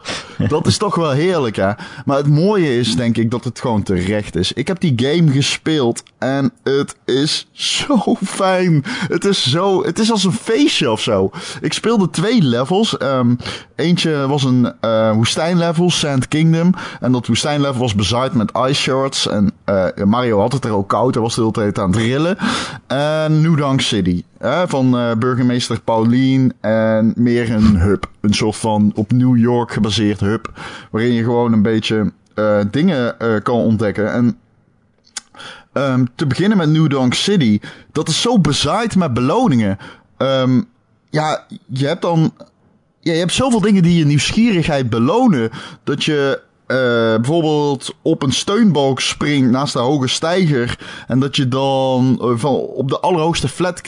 [0.49, 1.71] Dat is toch wel heerlijk, hè.
[2.05, 4.53] Maar het mooie is, denk ik, dat het gewoon terecht is.
[4.53, 8.85] Ik heb die game gespeeld en het is zo fijn.
[9.09, 11.31] Het is zo, het is als een feestje of zo.
[11.61, 12.97] Ik speelde twee levels.
[12.97, 13.35] Ehm,
[13.81, 16.75] eentje was een eh woestijnlevel, Sand Kingdom.
[17.01, 19.29] En dat woestijnlevel was bezaaid met ice shards.
[19.29, 21.15] En eh, Mario had het er ook koud.
[21.15, 22.37] Hij was de hele tijd aan het rillen.
[22.87, 24.23] En New Donk City.
[24.39, 26.53] hè, van eh, burgemeester Pauline.
[26.61, 28.07] En meer een hub.
[28.21, 30.53] Een soort van op New York gebaseerd hub.
[30.91, 32.13] Waarin je gewoon een beetje
[32.71, 34.13] dingen kan ontdekken.
[34.13, 34.37] En
[35.73, 37.61] Ehm, te beginnen met New Donk City.
[37.93, 39.79] Dat is zo bezaaid met beloningen.
[40.17, 40.63] Ehm,
[41.11, 42.33] ja, je hebt dan.
[43.03, 45.51] Ja, je hebt zoveel dingen die je nieuwsgierigheid belonen.
[45.85, 46.77] Dat je eh,
[47.15, 50.79] bijvoorbeeld op een steunbalk springt naast de hoge steiger.
[51.07, 53.81] En dat je dan eh, van op de allerhoogste flat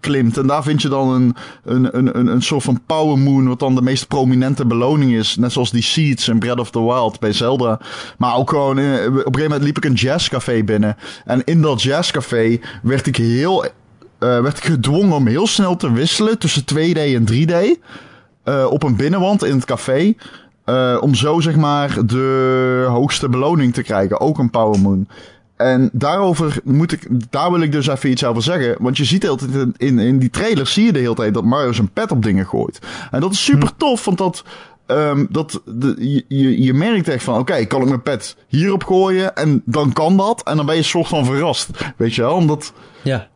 [0.00, 0.38] klimt.
[0.38, 3.48] En daar vind je dan een, een, een, een, soort van power moon.
[3.48, 5.36] Wat dan de meest prominente beloning is.
[5.36, 7.80] Net zoals die seeds in Breath of the Wild bij Zelda.
[8.18, 10.96] Maar ook gewoon, eh, op een gegeven moment liep ik een jazzcafé binnen.
[11.24, 13.64] En in dat jazzcafé werd ik heel
[14.18, 17.78] werd ik gedwongen om heel snel te wisselen tussen 2D en 3D.
[18.46, 20.14] Eh, op een binnenwand in het café.
[20.64, 24.20] eh, om zo zeg maar de hoogste beloning te krijgen.
[24.20, 25.08] Ook een Power Moon.
[25.56, 28.76] En daarover moet ik, daar wil ik dus even iets over zeggen.
[28.78, 31.34] Want je ziet de hele tijd in, in, die trailer zie je de hele tijd
[31.34, 32.78] dat Mario zijn pet op dingen gooit.
[33.10, 34.44] En dat is super tof, want dat,
[34.86, 35.94] ehm, dat de,
[36.28, 39.36] je, je, merkt echt van, oké, kan ik mijn pet hierop gooien?
[39.36, 40.42] En dan kan dat.
[40.42, 41.70] En dan ben je soort van verrast.
[41.96, 42.34] Weet je wel?
[42.34, 43.28] Omdat, Ja.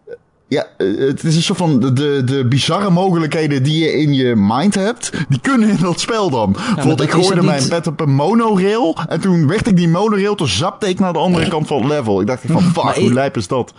[0.51, 4.35] Ja, eh, het is een soort van de, de, bizarre mogelijkheden die je in je
[4.37, 6.53] mind hebt, die kunnen in dat spel dan.
[6.53, 9.89] Bijvoorbeeld, dat- ik gooide dat mijn pet op een monorail en toen werd ik die
[9.89, 12.21] monorail, toen zapte ik naar de andere kant van het level.
[12.21, 13.73] Ik dacht van, fuck, Maar hoe lijp is dat?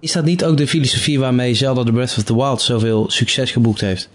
[0.00, 3.50] Is dat niet ook de filosofie waarmee Zelda The Breath of the Wild zoveel succes
[3.50, 4.08] geboekt heeft?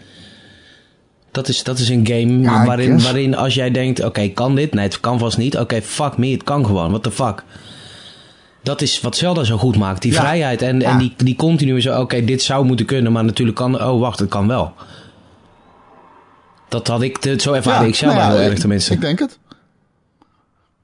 [1.31, 4.73] Dat is, dat is een game Ja, waarin, waarin als jij denkt, oké, kan dit?
[4.73, 5.57] Nee, het kan vast niet.
[5.57, 6.89] Oké, fuck me, het kan gewoon.
[6.89, 7.43] What the fuck?
[8.63, 10.01] Dat is wat Zelda zo goed maakt.
[10.01, 10.19] Die Ja.
[10.19, 13.83] vrijheid en, en die, die continue zo, oké, dit zou moeten kunnen, maar natuurlijk kan,
[13.83, 14.73] oh wacht, het kan wel.
[16.69, 18.93] Dat had ik, zo ervaarde ik Zelda nou heel erg ik- tenminste.
[18.93, 19.39] Ik denk het.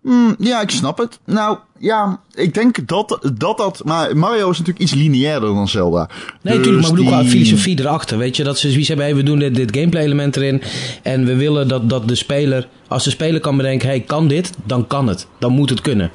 [0.02, 1.20] Mm, ja, ik snap het.
[1.26, 3.58] Nou, ja, ik denk dat dat...
[3.58, 5.98] dat maar Mario is natuurlijk iets lineairder dan Zelda.
[6.08, 6.08] Nee,
[6.42, 8.18] Dus natuurlijk, maar ik bedoel qua die- filosofie erachter.
[8.18, 10.62] Weet je, dat ze zoiets hebben, hey, we doen dit, dit gameplay element erin.
[11.04, 14.52] En we willen dat, dat de speler, als de speler kan bedenken, hey, kan dit?
[14.66, 15.28] Dan kan het.
[15.40, 16.12] Dan moet het kunnen.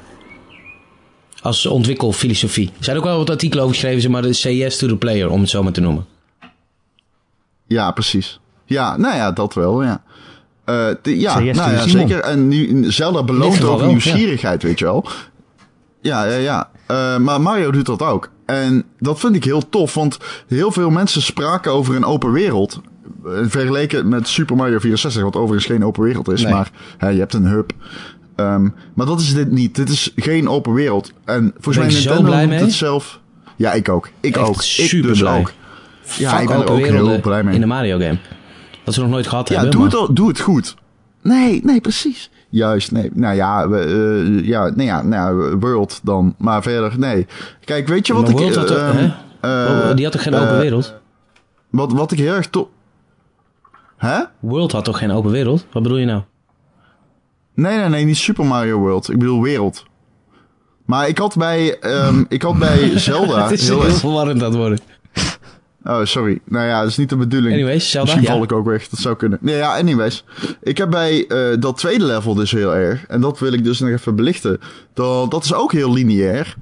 [1.43, 2.71] Als ontwikkelfilosofie.
[2.77, 5.29] Er zijn ook wel wat artikelen over geschreven, zeg maar de yes to the player,
[5.29, 6.05] om het zo maar te noemen.
[7.67, 8.39] Ja, precies.
[8.65, 10.03] Ja, nou ja, dat wel, ja.
[10.65, 12.19] Eh, de- ja, nou to ja, zeker.
[12.19, 15.05] En nu, Zelda belooft ook nieuwsgierigheid, weet je wel.
[16.01, 16.69] Ja, ja, ja.
[16.87, 18.29] Eh, maar Mario doet dat ook.
[18.45, 22.81] En dat vind ik heel tof, want heel veel mensen spraken over een open wereld.
[23.25, 26.53] Eh, Vergeleken met Super Mario 64, wat overigens geen open wereld is, Nee.
[26.53, 27.71] maar hè, je hebt een hub.
[28.35, 29.75] Ehm, maar dat is dit niet.
[29.75, 31.11] Dit is geen open wereld.
[31.25, 32.59] En volgens mij Nintendo blij mee?
[32.59, 33.19] het zelf.
[33.55, 34.09] Ja, ik ook.
[34.19, 34.55] Ik Echt ook.
[34.55, 35.39] Ik super dus blij.
[35.39, 35.51] ook.
[36.17, 37.53] Ja, Fuck ik ben er ook heel blij mee.
[37.55, 38.17] in de Mario game.
[38.83, 39.71] Dat ze nog nooit gehad Ja, hebben.
[39.71, 40.75] doe maar- het, al- doe het goed.
[41.21, 42.29] Nee, nee, precies.
[42.49, 43.09] Juist, nee.
[43.13, 46.35] Nou ja, we, eh, ja, nee, ja, nou ja, World dan.
[46.37, 47.27] Maar verder, nee.
[47.65, 48.37] Kijk, weet je wat Maar ik...
[48.37, 48.75] World had hè?
[49.41, 50.93] eh, Oh, die had toch geen eh, open wereld?
[51.69, 52.67] Wat, wat ik heel erg tof...
[53.97, 54.19] Hè?
[54.39, 55.65] World had toch geen open wereld?
[55.71, 56.21] Wat bedoel je nou?
[57.53, 59.09] Nee, nee, nee, niet Super Mario World.
[59.09, 59.83] Ik bedoel wereld.
[60.85, 63.43] Maar ik had bij, ehm, ik had bij Zelda...
[63.43, 64.79] het is heel heel verwarrend aan het worden.
[65.83, 66.39] Oh, sorry.
[66.45, 67.53] Nou ja, dat is niet de bedoeling.
[67.53, 68.35] Anyways, Zelda, Misschien ja.
[68.35, 68.87] val ik ook weg.
[68.89, 69.37] Dat zou kunnen.
[69.41, 70.25] Nee, ja, anyways.
[70.61, 73.05] Ik heb bij eh, dat tweede level dus heel erg.
[73.05, 74.59] En dat wil ik dus nog even belichten.
[74.93, 76.55] Dat, dat is ook heel lineair.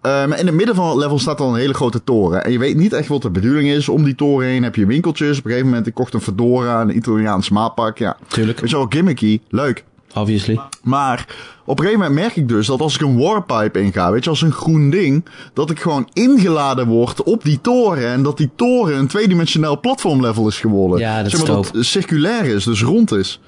[0.00, 2.44] Eh, maar in het midden van het level staat dan een hele grote toren.
[2.44, 3.88] En je weet niet echt wat de bedoeling is.
[3.88, 5.38] Om die toren heen heb je winkeltjes.
[5.38, 7.98] Op een gegeven moment, ik kocht een fedora, een Italiaans maatpak.
[7.98, 8.60] Ja, Tuurlijk.
[8.60, 9.40] je wel, gimmicky.
[9.48, 9.84] Leuk.
[10.16, 10.60] Obviously.
[10.82, 11.26] Maar
[11.64, 14.30] op een gegeven moment merk ik dus dat als ik een warpipe inga, weet je,
[14.30, 18.06] als een groen ding, dat ik gewoon ingeladen word op die toren.
[18.08, 20.98] En dat die toren een tweedimensionaal platformlevel is geworden.
[20.98, 23.40] Ja, dat zeg is maar, dat circulair is, dus rond is.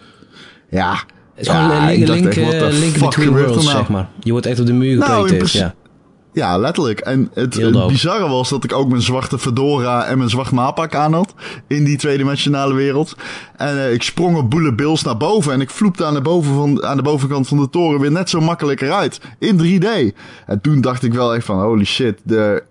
[0.71, 0.91] Ja.
[0.91, 3.77] Het is ja, gewoon een link, link, echt, eh, link between worlds, nou?
[3.77, 4.09] zeg maar.
[4.21, 5.88] Je wordt echt op de muur Nou, in geprojecteerd, principe- ja.
[6.33, 7.01] Ja, letterlijk.
[7.01, 11.13] En het, bizarre was dat ik ook mijn zwarte fedora en mijn zwart maapak aan
[11.13, 11.35] had.
[11.67, 13.17] In die tweedimensionale wereld.
[13.57, 15.53] En eh, ik sprong op Bullet Bills naar boven.
[15.53, 18.31] En ik vloepte aan de, boven van, aan de bovenkant van de toren weer net
[18.31, 19.21] zo makkelijk eruit.
[19.39, 20.17] In 3D.
[20.47, 22.21] En toen dacht ik wel echt van holy shit.
[22.23, 22.63] De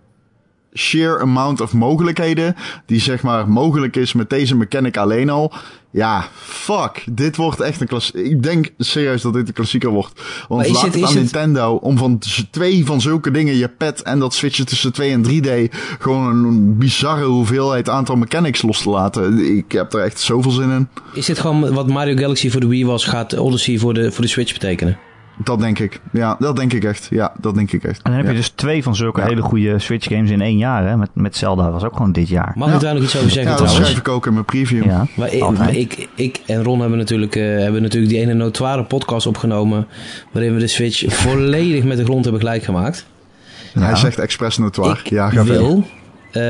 [0.78, 2.56] sheer amount of mogelijkheden.
[2.86, 5.54] Die zeg maar mogelijk is met deze mechanic alleen al.
[5.92, 7.04] Ja, fuck.
[7.12, 8.26] Dit wordt echt een klassieker.
[8.32, 10.22] Ik denk serieus dat dit een klassieker wordt.
[10.48, 12.20] Want laat het- aan het- Nintendo om van
[12.52, 16.78] twee van zulke dingen, je pad en dat switchen tussen 2 en 3D, gewoon een
[16.78, 19.56] bizarre hoeveelheid aantal mechanics los te laten.
[19.58, 20.88] Ik heb er echt zoveel zin in.
[21.14, 24.22] Is dit gewoon wat Mario Galaxy voor de Wii was, gaat Odyssey voor de, voor
[24.24, 24.98] de Switch betekenen?
[25.44, 26.00] Dat denk ik.
[26.12, 27.08] Ja, dat denk ik echt.
[27.10, 27.98] Ja, dat denk ik echt.
[28.02, 28.30] En dan heb Ja.
[28.32, 29.28] je dus twee van zulke Ja.
[29.28, 30.88] hele goede Switch games in één jaar.
[30.88, 30.98] Hè?
[30.98, 32.52] Met, met Zelda was ook gewoon dit jaar.
[32.56, 32.76] Mag Ja.
[32.76, 33.86] ik daar nog iets over zeggen Ja, dat trouwens?
[33.90, 34.86] schrijf ik ook in mijn preview.
[34.86, 38.84] Ja, Maar ik, ik, ik en Ron hebben natuurlijk, eh, hebben natuurlijk die ene notoire
[38.84, 39.88] podcast opgenomen.
[40.32, 43.06] Waarin we de Switch volledig met de grond hebben gelijk gemaakt.
[43.74, 45.00] En Hij zegt expres notoire.
[45.00, 45.84] Ik ja, ga wil.
[46.32, 46.42] eh,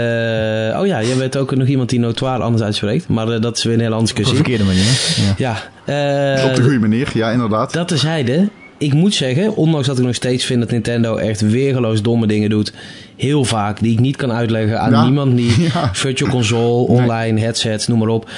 [0.80, 3.08] oh ja, jij bent ook nog iemand die notoire anders uitspreekt.
[3.08, 4.36] Maar eh, dat is weer een hele andere op een discussie.
[4.36, 5.36] verkeerde manier.
[5.38, 5.60] Ja.
[5.86, 7.74] Ja, eh, Op de goede manier, ja, inderdaad.
[7.74, 8.50] dat terzijde.
[8.78, 12.50] Ik moet zeggen, ondanks dat ik nog steeds vind dat Nintendo echt weergeloos domme dingen
[12.50, 12.74] doet.
[13.16, 15.04] Heel vaak, die ik niet kan uitleggen aan Ja.
[15.04, 15.94] niemand die Ja.
[15.94, 18.30] virtual console, online, headsets, noem maar op.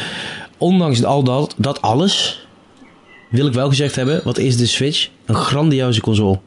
[0.58, 2.48] Ondanks al dat, dat alles,
[3.30, 5.10] wil ik wel gezegd hebben, wat is de Switch?
[5.26, 6.40] Een grandioze console.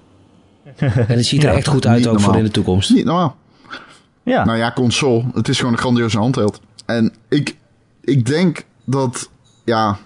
[0.76, 2.90] En het ziet er Ja, echt goed uit ook voor in de toekomst.
[2.90, 3.36] Niet normaal.
[4.22, 4.44] ja.
[4.44, 5.24] Nou ja, console.
[5.34, 6.60] Het is gewoon een grandioze handheld.
[6.86, 7.56] En ik,
[8.04, 9.30] ik denk dat,
[9.64, 9.98] ja...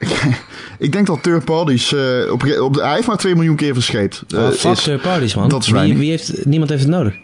[0.78, 1.92] ik denk dat third parties...
[1.94, 4.22] eh, op, op de, hij heeft maar 2 miljoen keer verscheept.
[4.34, 5.48] Oh, Eh, fuck is- third parties, man.
[5.48, 7.14] dat is wie, wie heeft, niemand heeft het nodig.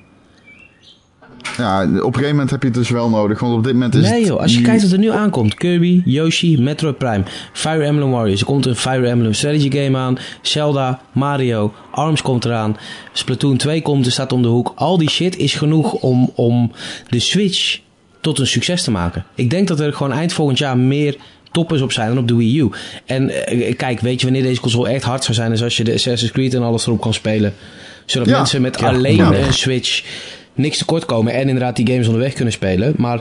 [1.56, 3.40] ja, op een gegeven moment heb je het dus wel nodig.
[3.40, 5.54] Want op dit moment is Nee joh, als je kijkt wat er nu aankomt.
[5.54, 8.40] Kirby, Yoshi, Metroid Prime, Fire Emblem Warriors.
[8.40, 10.18] Er komt een Fire Emblem strategy game aan.
[10.42, 12.76] Zelda, Mario, ARMS komt eraan.
[13.12, 14.72] Splatoon 2 komt, er staat om de hoek.
[14.74, 16.72] Al die shit is genoeg om, om
[17.08, 17.78] de Switch
[18.20, 19.24] tot een succes te maken.
[19.34, 21.16] Ik denk dat er gewoon eind volgend jaar meer
[21.56, 22.70] toppers op zijn dan op de Wii U.
[23.06, 25.52] En eh, kijk, weet je wanneer deze console echt hard zou zijn?
[25.52, 27.54] Is als je de Assassin's Creed en alles erop kan spelen.
[28.04, 28.36] Zodat Ja.
[28.36, 30.02] mensen met Ja, alleen een Switch
[30.54, 31.32] niks tekort komen.
[31.32, 32.94] En inderdaad die games onderweg kunnen spelen.
[32.96, 33.20] Maar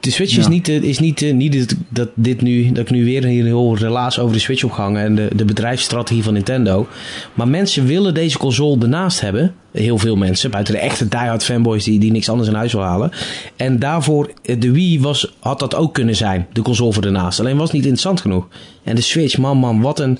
[0.00, 2.90] de Switch is niet, eh, is niet, eh, niet dat, dat, dit nu, dat ik
[2.90, 6.86] nu weer een heel relaas over de Switch opgehangen en de, de bedrijfsstrategie van Nintendo.
[7.34, 9.54] Maar mensen willen deze console ernaast hebben.
[9.72, 12.82] Heel veel mensen, buiten de echte diehard fanboys die, die niks anders in huis wil
[12.82, 13.10] halen.
[13.56, 17.40] En daarvoor, eh, de Wii was, had dat ook kunnen zijn, de console voor ernaast.
[17.40, 18.48] Alleen was het niet interessant genoeg.
[18.84, 20.18] En de Switch, man man, wat een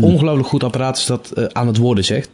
[0.00, 2.30] ongelooflijk goed apparaat is dat aan het worden zegt.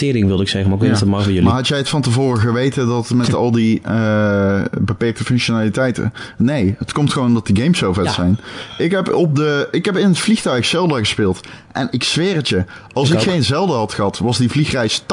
[0.00, 1.06] Tering wilde ik zeggen, maar ik weet niet Ja.
[1.06, 1.42] of dat mag jullie.
[1.48, 6.12] Maar had jij het van tevoren geweten dat met al die eh, beperkte functionaliteiten...
[6.38, 8.38] Nee, het komt gewoon omdat die games zo vet zijn.
[8.78, 11.40] Ik heb, op de, ik heb in het vliegtuig Zelda gespeeld.
[11.72, 14.18] En ik zweer het je, als Ik geen Zelda had gehad...
[14.18, 15.04] was die vliegreis 80%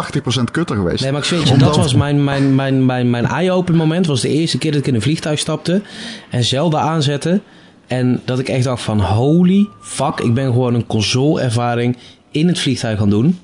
[0.52, 1.02] kutter geweest.
[1.04, 4.06] Nee, maar ik weet je, Omdat- dat was mijn, mijn, mijn, mijn, mijn eye-open moment.
[4.06, 5.82] was de eerste keer dat ik in een vliegtuig stapte
[6.30, 7.42] en Zelda aanzette.
[7.88, 11.98] En dat ik echt dacht van holy fuck, ik ben gewoon een console-ervaring
[12.32, 13.40] in het vliegtuig gaan doen.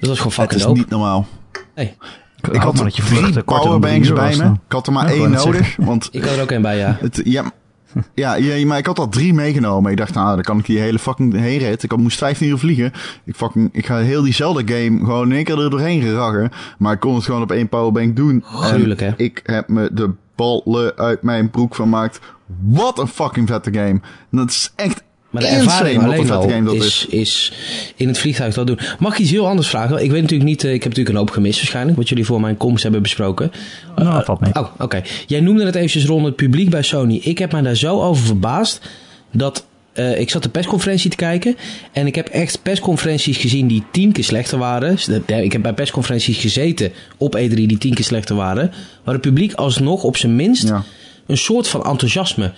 [0.00, 0.78] Dat was gewoon Het fucking is dope.
[0.78, 1.26] niet normaal.
[1.74, 1.96] Nee,
[2.52, 4.44] Ik had dat je drie powerbanks bij me.
[4.44, 5.76] Ik had er maar Ja, één nodig.
[5.76, 6.96] Want ik had er ook een bij, ja.
[7.00, 7.44] het, ja,
[8.14, 9.90] ja, ja, maar ik had al drie meegenomen.
[9.90, 11.82] Ik dacht, nou, dan kan ik die hele fucking heen rit.
[11.82, 12.92] Ik had- moest 15 uur vliegen.
[13.24, 16.50] Ik, fucking, ik ga heel diezelfde game gewoon in één keer er doorheen geragen.
[16.78, 18.42] Maar ik kon het gewoon op één powerbank doen.
[18.46, 19.24] Gruwelijk, en hè?
[19.24, 22.18] ik heb me de ballen uit mijn broek van gemaakt.
[22.64, 23.88] Wat een fucking vette game.
[23.90, 25.02] En dat is echt
[25.34, 27.06] Maar de insane ervaring alleen al is.
[27.08, 27.52] is,
[27.96, 28.78] in het vliegtuig dat doen.
[28.98, 30.02] Mag ik iets heel anders vragen?
[30.02, 32.40] Ik weet natuurlijk niet, eh, ik heb natuurlijk een hoop gemist waarschijnlijk, wat jullie voor
[32.40, 33.52] mijn komst hebben besproken.
[33.96, 34.54] Nou, dat valt mee.
[34.54, 35.02] Oh, oké.
[35.26, 37.20] Jij noemde het eventjes rond het publiek bij Sony.
[37.22, 38.80] Ik heb mij daar zo over verbaasd
[39.32, 41.56] dat eh, ik zat de persconferentie te kijken
[41.92, 44.98] en ik heb echt persconferenties gezien die tien keer slechter waren.
[45.26, 48.72] Ik heb bij persconferenties gezeten op E3 die tien keer slechter waren,
[49.04, 50.84] waar het publiek alsnog op zijn minst Ja.
[51.26, 52.52] een soort van enthousiasme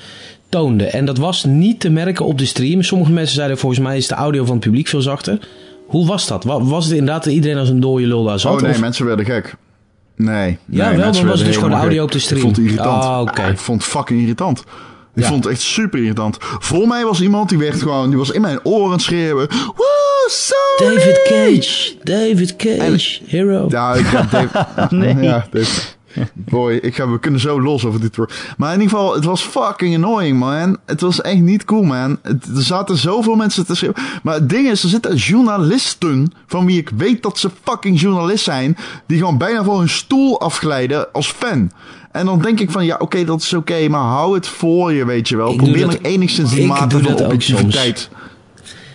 [0.48, 0.84] toonde.
[0.84, 2.82] En dat was niet te merken op de stream.
[2.82, 5.38] Sommige mensen zeiden volgens mij is de audio van het publiek veel zachter.
[5.86, 6.44] Hoe was dat?
[6.44, 8.54] Wa- Was het inderdaad dat iedereen als een dode lul daar zat?
[8.54, 9.54] Oh nee, Of- mensen werden gek.
[10.16, 10.58] Nee.
[10.70, 12.06] Ja, nee, wel, dan was het dus gewoon de helemaal audio gek.
[12.06, 12.36] op de stream.
[12.38, 13.02] Ik vond het irritant.
[13.04, 13.42] Ah, oké.
[13.50, 14.58] ik vond het fucking irritant.
[15.14, 15.28] Ik Ja.
[15.28, 16.36] vond het echt super irritant.
[16.40, 19.48] Voor mij was iemand die werd gewoon, die was in mijn oren schreeuwen.
[19.48, 19.84] Woo,
[20.28, 20.94] Sony!
[20.94, 23.66] David Cage, David Cage, hero.
[23.68, 24.48] Ja, ik Dave.
[24.94, 25.16] Nee.
[25.16, 25.82] Ja, Dave.
[26.34, 28.16] Boy, ik ga, we kunnen zo los over dit.
[28.56, 30.76] Maar in ieder geval, het was fucking annoying, man.
[30.86, 32.18] Het was echt niet cool, man.
[32.22, 34.02] Het, er zaten zoveel mensen te schreeuwen.
[34.22, 38.44] Maar het ding is, er zitten journalisten, van wie ik weet dat ze fucking journalist
[38.44, 38.76] zijn,
[39.06, 41.70] die gewoon bijna voor hun stoel afglijden als fan.
[42.12, 45.04] En dan denk ik van, ja, oké, dat is oké, maar hou het voor je,
[45.04, 45.50] weet je wel.
[45.50, 48.10] Ik Probeer nog enigszins mate doe van objectiviteit.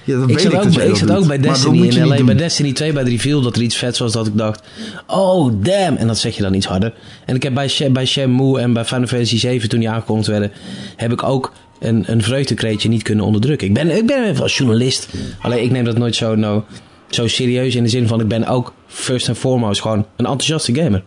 [0.03, 2.25] Ja, dat Ik weet zat, ik ook, jij ik zat ook bij Destiny en alleen
[2.25, 4.63] bij Destiny 2 bij de reveal dat er iets vets was dat ik dacht,
[5.07, 6.93] oh damn, en dat zeg je dan iets harder.
[7.25, 10.51] En ik heb bij, bij Shenmue en bij Final Fantasy 7 toen die aangekondigd werden,
[10.95, 13.67] heb ik ook een, een vreugdekreetje niet kunnen onderdrukken.
[13.67, 15.07] Ik ben, ik ben even als journalist,
[15.39, 16.61] alleen ik neem dat nooit zo, nou,
[17.09, 20.75] zo serieus in de zin van ik ben ook first and foremost gewoon een enthousiaste
[20.75, 21.03] gamer.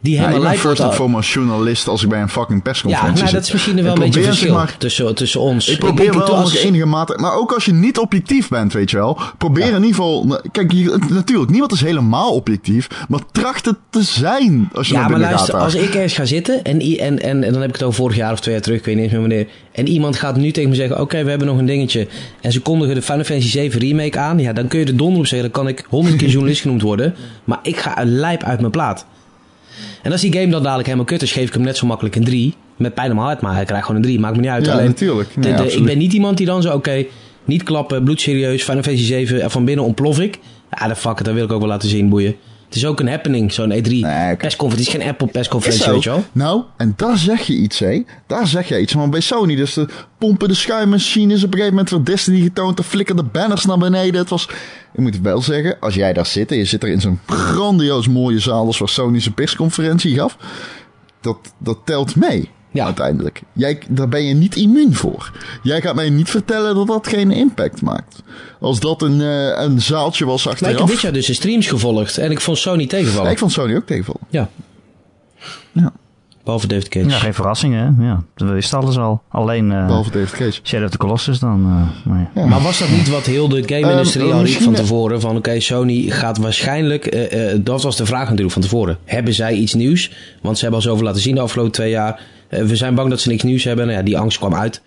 [0.00, 2.56] Die Ja, ik helemaal ben lijkt first and foremost journalist als ik bij een fucking
[2.58, 3.34] Ja, persconferentie nou, zit.
[3.36, 5.68] dat is misschien wel Ik een beetje verschil maar, tussen, tussen ons.
[5.68, 7.16] Ik probeer doe wel als- nog enige mate...
[7.20, 9.18] Maar ook als je niet objectief bent, weet je wel.
[9.38, 10.40] Probeer in ieder geval...
[10.52, 12.88] Kijk, je, natuurlijk, niemand is helemaal objectief.
[13.08, 15.62] Maar tracht het te zijn als je Ja, naar maar luister, gaat.
[15.62, 18.16] als ik ergens ga zitten en, en, en, en dan heb ik het over vorig
[18.16, 19.46] jaar of twee jaar terug, ik weet niet eens meer wanneer.
[19.72, 22.08] En iemand gaat nu tegen me zeggen, oké, we hebben nog een dingetje.
[22.40, 24.38] En ze kondigen de Final Fantasy 7 remake aan.
[24.38, 26.82] Ja, dan kun je er donder op zeggen, dan kan ik honderd keer journalist genoemd
[26.82, 27.14] worden.
[27.44, 29.06] Maar ik ga een lijp uit mijn plaat.
[30.06, 32.16] En als die game dan dadelijk helemaal kut is, geef ik hem net zo makkelijk
[32.16, 32.54] een 3.
[32.76, 34.20] Met pijn mijn hart, maar hij krijgt gewoon een 3.
[34.20, 34.66] Maakt me niet uit.
[34.66, 35.28] Ja, Alleen, natuurlijk.
[35.34, 37.04] de- Nee, de- ik ben niet iemand die dan zo, oké,
[37.44, 40.38] niet klappen, bloedserieus, Final Fantasy 7, en van binnen ontplof ik.
[40.70, 42.34] Ja, dan fuck it, dat wil ik ook wel laten zien, boeien.
[42.66, 44.36] Het is ook een happening, zo'n E3 Nee, oké.
[44.36, 44.68] persconferentie.
[44.68, 46.24] Het is geen Apple persconferentie, weet je wel.
[46.32, 48.02] Nou, en daar zeg je iets, hé.
[48.26, 48.94] Daar zeg je iets.
[48.94, 49.86] Maar bij Sony, dus de
[50.18, 51.38] pompen de schuimmachines.
[51.44, 52.78] Op een gegeven moment werd Destiny getoond.
[52.78, 54.20] Er flikkerden banners naar beneden.
[54.20, 54.48] Het was...
[54.92, 58.08] Ik moet wel zeggen, als jij daar zit en je zit er in zo'n grandioos
[58.08, 60.36] mooie zaal als waar Sony zijn persconferentie gaf.
[61.20, 62.50] Dat, dat telt mee.
[62.76, 62.84] Ja.
[62.84, 63.42] Uiteindelijk.
[63.52, 65.32] Jij, daar ben je niet immuun voor.
[65.62, 68.22] Jij gaat mij niet vertellen dat dat geen impact maakt.
[68.60, 70.90] Als dat een, eh, een zaaltje was Maar ik heb achteraf.
[70.90, 73.24] dit jaar dus de streams gevolgd en ik vond Sony tegenvallen.
[73.26, 74.20] Ja, ik vond Sony ook tegenvallen.
[74.30, 74.48] Ja.
[75.72, 75.92] Ja.
[76.44, 77.08] Behalve David Cage.
[77.08, 78.04] Ja, geen verrassingen, hè?
[78.06, 79.22] Ja, dat wisten alles al.
[79.28, 80.60] Alleen eh, Behalve David Cage.
[80.62, 81.60] Shadow of the Colossus dan.
[81.64, 82.40] eh, maar ja.
[82.42, 82.46] Ja.
[82.46, 85.20] Maar was dat niet wat heel de game-industrie Ehm, al riep van tevoren?
[85.20, 87.06] Van oké, Sony gaat waarschijnlijk...
[87.06, 88.98] eh, eh, dat was de vraag natuurlijk van tevoren.
[89.04, 90.10] Hebben zij iets nieuws?
[90.42, 92.20] Want ze hebben al zoveel laten zien de afgelopen twee jaar.
[92.48, 93.86] Eh, we zijn bang dat ze niks nieuws hebben.
[93.86, 94.82] Nou ja, die angst kwam uit.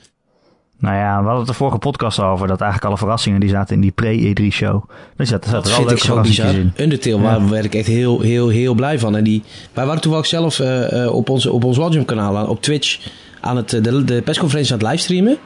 [0.80, 2.48] Nou ja, we hadden het de vorige podcast over.
[2.48, 4.90] Dat eigenlijk alle verrassingen die zaten in die pre-E3-show.
[5.18, 6.72] Er zaten, Dat wel leuke zo verrassingen bizar.
[6.76, 6.84] in.
[6.84, 9.16] Undertale, waar werd ik echt heel, heel, heel blij van.
[9.16, 9.44] En die,
[9.74, 13.00] wij waren toevallig zelf eh, eh, op, onze, op ons Lodgem kanaal op Twitch
[13.42, 15.38] aan het, de, de persconferentie aan het livestreamen.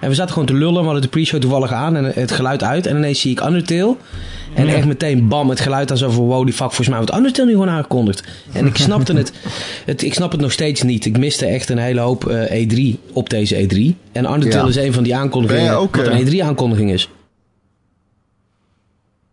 [0.00, 2.62] En we zaten gewoon te lullen, we hadden de pre-show toevallig aan en het geluid
[2.62, 2.86] uit.
[2.86, 3.96] En ineens zie ik Undertale.
[4.54, 4.74] En Ja.
[4.74, 7.46] echt meteen bam, het geluid aan zo van wow, die fuck, volgens mij wordt Undertale
[7.46, 8.24] nu gewoon aangekondigd.
[8.52, 9.32] En ik snapte het,
[9.84, 11.04] het, ik snap het nog steeds niet.
[11.04, 13.94] Ik miste echt een hele hoop eh, E3 op deze E3.
[14.12, 14.68] En Undertale Ja.
[14.68, 17.08] is een van die aankondigingen Ben je ook, wat eh, een E3 aankondiging is.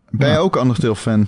[0.10, 1.28] Ben jij ook Undertale fan?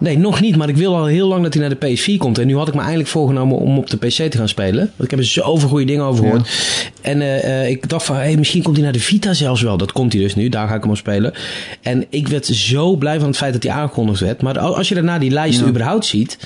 [0.00, 2.38] Nee, nog niet, maar ik wil al heel lang dat hij naar de PS4 komt.
[2.38, 4.78] En nu had ik me eindelijk voorgenomen om op de PC te gaan spelen.
[4.78, 6.48] Want ik heb er zoveel goede dingen over gehoord.
[7.00, 9.76] En eh, eh, ik dacht van, hey, misschien komt hij naar de Vita zelfs wel.
[9.76, 11.32] Dat komt hij dus nu, daar ga ik hem op spelen.
[11.82, 14.42] En ik werd zo blij van het feit dat hij aangekondigd werd.
[14.42, 15.66] Maar als je daarna die lijst Ja.
[15.66, 16.38] überhaupt ziet...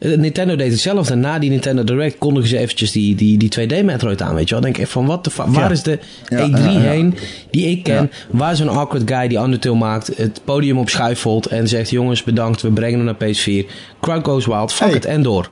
[0.00, 1.12] eh, Nintendo deed hetzelfde.
[1.12, 4.48] En na die Nintendo Direct kondigen ze eventjes die, die, die 2D Metroid aan, weet
[4.48, 4.62] je wel.
[4.62, 5.70] Dan denk ik van, wat de fuck, waar Ja.
[5.70, 5.98] is de
[6.28, 6.78] Ja, E3 ja, ja.
[6.80, 7.14] heen
[7.50, 8.10] die ik ken?
[8.30, 11.90] Waar is zo'n awkward guy die Undertale maakt, het podium opschuifelt en zegt...
[11.90, 13.70] jongens, bedankt, we brengen hem naar PS4.
[14.00, 14.96] Crowd goes wild, fuck Hey.
[14.96, 15.50] it, en door.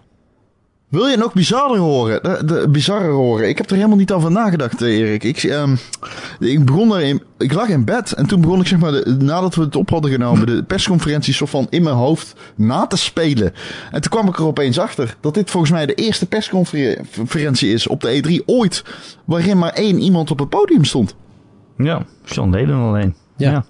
[0.89, 2.23] Wil je nog bizarder horen?
[2.23, 3.49] De, de, bizarrer horen.
[3.49, 5.25] Ik heb er helemaal niet over nagedacht, eh, Erik.
[5.25, 5.77] Ik, ehm,
[6.41, 7.23] ik begon erin.
[7.39, 9.91] Ik lag in bed en toen begon ik zeg maar, de- nadat we het op
[9.91, 13.53] hadden genomen, de persconferentie soort van in mijn hoofd na te spelen.
[13.91, 17.87] En toen kwam ik er opeens achter dat dit volgens mij de eerste persconferentie is
[17.87, 18.85] op de E3 ooit,
[19.25, 21.15] waarin maar één iemand op het podium stond.
[21.77, 23.15] Ja, John Leden alleen.
[23.37, 23.65] Ja.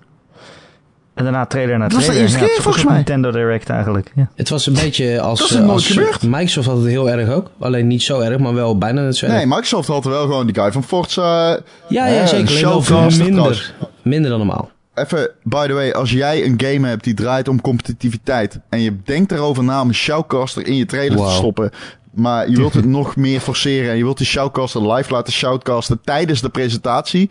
[1.20, 2.30] En daarna trailer naar Dat was de trailer.
[2.32, 2.94] eerste ja, keer, volgens mij.
[2.94, 4.12] Nintendo Direct eigenlijk.
[4.14, 4.28] Ja.
[4.34, 5.38] Het was een beetje als...
[5.38, 6.22] Dat is eh, als gebeurd.
[6.22, 7.50] Microsoft had het heel erg ook.
[7.58, 9.34] Alleen niet zo erg, maar wel bijna net zo erg.
[9.34, 11.58] Nee, Microsoft had er wel gewoon die guy van Forza.
[11.88, 12.60] ja, eh, ja, zeker.
[12.60, 13.74] Wel veel Showcaster minder.
[14.02, 14.70] Minder dan normaal.
[14.94, 18.96] Even, by the way, als jij een game hebt die draait om competitiviteit en je
[19.04, 21.28] denkt erover na om een shoutcaster in je trailer Wow.
[21.28, 21.70] te stoppen,
[22.14, 26.00] maar je wilt het nog meer forceren en je wilt die shoutcaster live laten shoutcasten
[26.04, 27.30] tijdens de presentatie,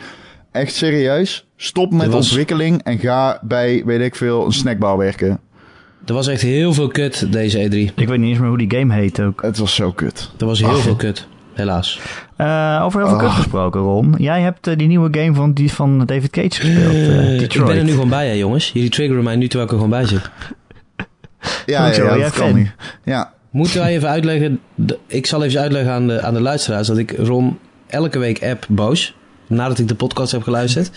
[0.51, 5.39] echt serieus, stop met was- ontwikkeling en ga bij, weet ik veel, een snackbar werken.
[6.05, 7.93] Er was echt heel veel kut deze E3.
[7.95, 9.41] Ik weet niet eens meer hoe die game heet ook.
[9.41, 10.31] Het was zo kut.
[10.39, 10.77] Er was heel Ach.
[10.81, 11.27] veel kut.
[11.53, 11.99] Helaas.
[12.37, 13.23] Eh, over heel veel Oh.
[13.23, 14.15] kut gesproken, Ron.
[14.17, 16.93] Jij hebt eh, die nieuwe game van, die van David Cage gespeeld.
[16.93, 18.71] eh, ik ben er nu gewoon bij, hè, jongens.
[18.73, 20.29] Jullie triggeren mij nu terwijl ik er gewoon bij zit.
[21.65, 22.71] Ja, ja, ja, jij dat kan niet.
[23.03, 24.59] Ja, Moeten wij even uitleggen...
[25.07, 26.87] ik zal even uitleggen aan de, aan de luisteraars...
[26.87, 29.15] dat ik Ron elke week app boos...
[29.49, 30.91] nadat ik de podcast heb geluisterd.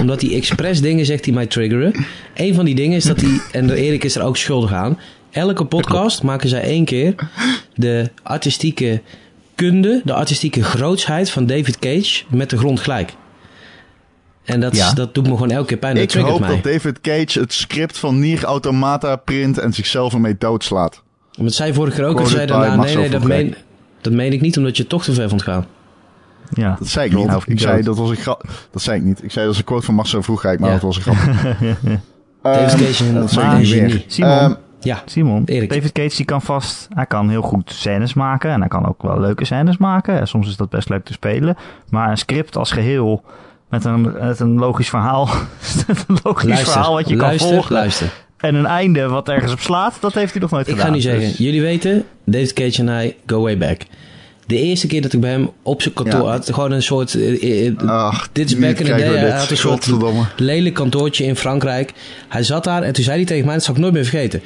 [0.00, 1.94] Omdat hij expres dingen zegt die mij triggeren.
[2.34, 3.40] Een van die dingen is dat hij...
[3.52, 4.98] en Erik is er ook schuldig aan...
[5.30, 7.14] Elke podcast maken zij één keer
[7.74, 9.00] de artistieke
[9.54, 13.12] kunde, de artistieke grootsheid van David Cage met de grond gelijk.
[14.44, 14.92] En dat, Ja.
[14.92, 15.94] dat doet me gewoon elke keer pijn.
[15.94, 16.48] Dat Ik hoop mij.
[16.48, 21.02] dat David Cage het script van Nier Automata print en zichzelf ermee doodslaat.
[21.36, 23.54] Want zij vorige keer ook, en zei daarna, by nee, nee, dat meen,
[24.00, 25.66] dat meen ik niet, omdat je toch te ver vond gaan.
[26.50, 26.76] Ja.
[26.78, 27.30] Dat zei ik niet.
[27.32, 27.84] Ik niet zei dood.
[27.84, 28.44] dat was een grap.
[28.70, 29.22] Dat zei ik niet.
[29.22, 30.74] Ik zei dat was een quote van Marcel Vroegrijk, maar Ja.
[30.74, 31.16] dat was een grap.
[32.42, 34.04] David Cage een, dat ik niet meer.
[34.06, 35.70] Simon, Ehm, Ja, Simon, Erik.
[35.70, 39.02] David Cage die kan vast, hij kan heel goed scènes maken en hij kan ook
[39.02, 40.20] wel leuke scènes maken.
[40.20, 41.56] En soms is dat best leuk te spelen.
[41.88, 43.22] Maar een script als geheel
[43.68, 45.28] met een, met een logisch verhaal,
[46.06, 48.12] een logisch luister, verhaal wat je luister, kan volgen luister.
[48.36, 50.86] en een einde wat ergens op slaat, dat heeft hij nog nooit Ik gedaan.
[50.88, 53.80] ga nu zeggen, Dus- jullie weten, David Cage en hij go way back.
[54.50, 56.30] De eerste keer dat ik bij hem op zijn kantoor Ja.
[56.30, 57.14] had, gewoon een soort...
[57.14, 58.98] eh, eh, Ach, dit is back in the day.
[59.00, 59.90] Hij had een soort
[60.36, 61.92] lelijk kantoortje in Frankrijk.
[62.28, 64.40] Hij zat daar en toen zei hij tegen mij, dat zal ik nooit meer vergeten.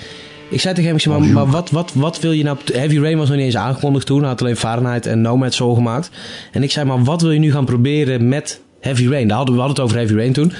[0.50, 2.57] Ik zei tegen hem, ik zei, maar, maar wat, wat, wat wil je nou...
[2.72, 4.18] Heavy Rain was nog niet eens aangekondigd toen.
[4.20, 6.11] Hij had alleen Fahrenheit en Nomad Soul gemaakt.
[6.52, 9.28] En ik zei, maar wat wil je nu gaan proberen met Heavy Rain?
[9.28, 10.52] Daar hadden we hadden het over Heavy Rain toen.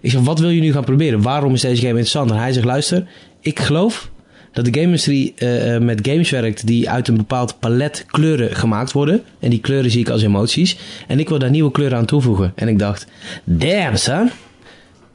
[0.00, 1.22] Ik zeg, wat wil je nu gaan proberen?
[1.22, 2.30] Waarom is deze game interessant?
[2.30, 3.06] En hij zegt, luister,
[3.40, 4.10] ik geloof
[4.52, 8.92] dat de game-industrie eh, eh, met games werkt die uit een bepaald palet kleuren gemaakt
[8.92, 9.22] worden.
[9.40, 10.78] En die kleuren zie ik als emoties.
[11.06, 12.52] En ik wil daar nieuwe kleuren aan toevoegen.
[12.54, 13.06] En ik dacht,
[13.44, 14.30] damn son.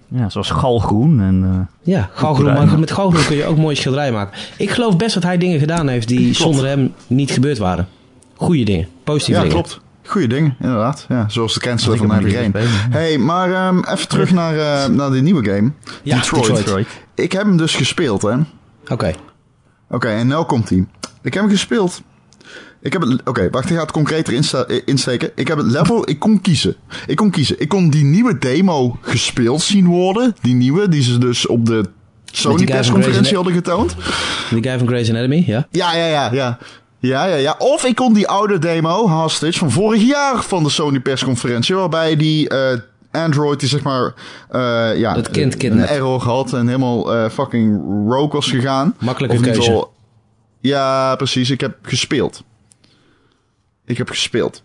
[0.08, 1.44] Ja, zoals galgroen en...
[1.84, 4.38] eh, Ja, galgroen, maar met galgroen kun je ook mooie schilderijen maken.
[4.58, 7.88] Ik geloof best dat hij dingen gedaan heeft die zonder hem niet gebeurd waren.
[8.36, 9.64] Goeie dingen, positieve Ja, dingen.
[9.64, 9.82] klopt.
[10.06, 11.06] Goeie dingen, inderdaad.
[11.10, 12.52] Ja, zoals de cancelen van Heavy Rain.
[12.52, 15.72] gespeeld, Hey, maar ehm, even terug naar, eh, naar die nieuwe game.
[16.04, 16.16] Ja.
[16.56, 16.88] Detroit.
[17.16, 18.36] Ik heb hem dus gespeeld, hè.
[18.90, 19.14] Oké,
[19.90, 20.86] Oké, en nou komt hij.
[21.22, 22.02] Ik heb hem gespeeld.
[22.82, 23.22] Ik heb het...
[23.26, 25.32] Oké, wacht, ik ga het concreter insta- insteken.
[25.36, 26.10] Ik heb het level...
[26.10, 26.76] Ik kon kiezen.
[27.08, 27.56] Ik kon kiezen.
[27.60, 30.36] Ik kon die nieuwe demo gespeeld zien worden.
[30.42, 31.84] Die nieuwe, die ze dus op de
[32.32, 33.96] Sony persconferentie hadden getoond.
[34.50, 35.68] die guy van Grey's Anatomy, ja.
[35.72, 36.58] Ja, ja, ja, ja.
[37.00, 37.56] Ja, ja, ja.
[37.58, 42.16] Of ik kon die oude demo, Hostage, van vorig jaar van de Sony persconferentie, waarbij
[42.16, 42.80] die eh,
[43.14, 44.14] Android, die zeg maar,
[44.49, 45.89] eh, ja, Het kind een kidnapt.
[45.89, 48.95] error had en helemaal eh, fucking rogue was gegaan.
[48.99, 49.88] Makkelijke Of keuze.
[50.59, 51.49] Ja, precies.
[51.49, 52.43] Ik heb gespeeld.
[53.86, 54.64] Ik heb gespeeld.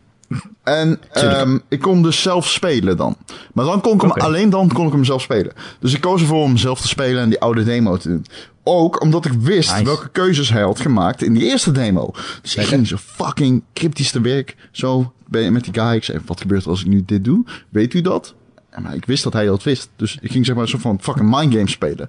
[0.62, 3.16] En ehm, ik kon dus zelf spelen dan.
[3.52, 5.52] Maar dan kon ik hem, alleen dan kon ik hem zelf spelen.
[5.80, 8.26] Dus ik koos ervoor om zelf te spelen en die oude demo te doen.
[8.64, 9.84] Ook omdat ik wist Nice.
[9.84, 12.10] welke keuzes hij had gemaakt in die eerste demo.
[12.42, 14.56] Dus ik ging zo fucking cryptisch te werk.
[14.72, 15.94] Zo met die guy.
[15.94, 17.44] Ik zei, wat gebeurt er als ik nu dit doe?
[17.68, 18.34] Weet u dat?
[18.82, 19.88] Maar ik wist dat hij dat wist.
[19.96, 22.08] Dus ik ging zeg maar een soort van fucking mindgame spelen.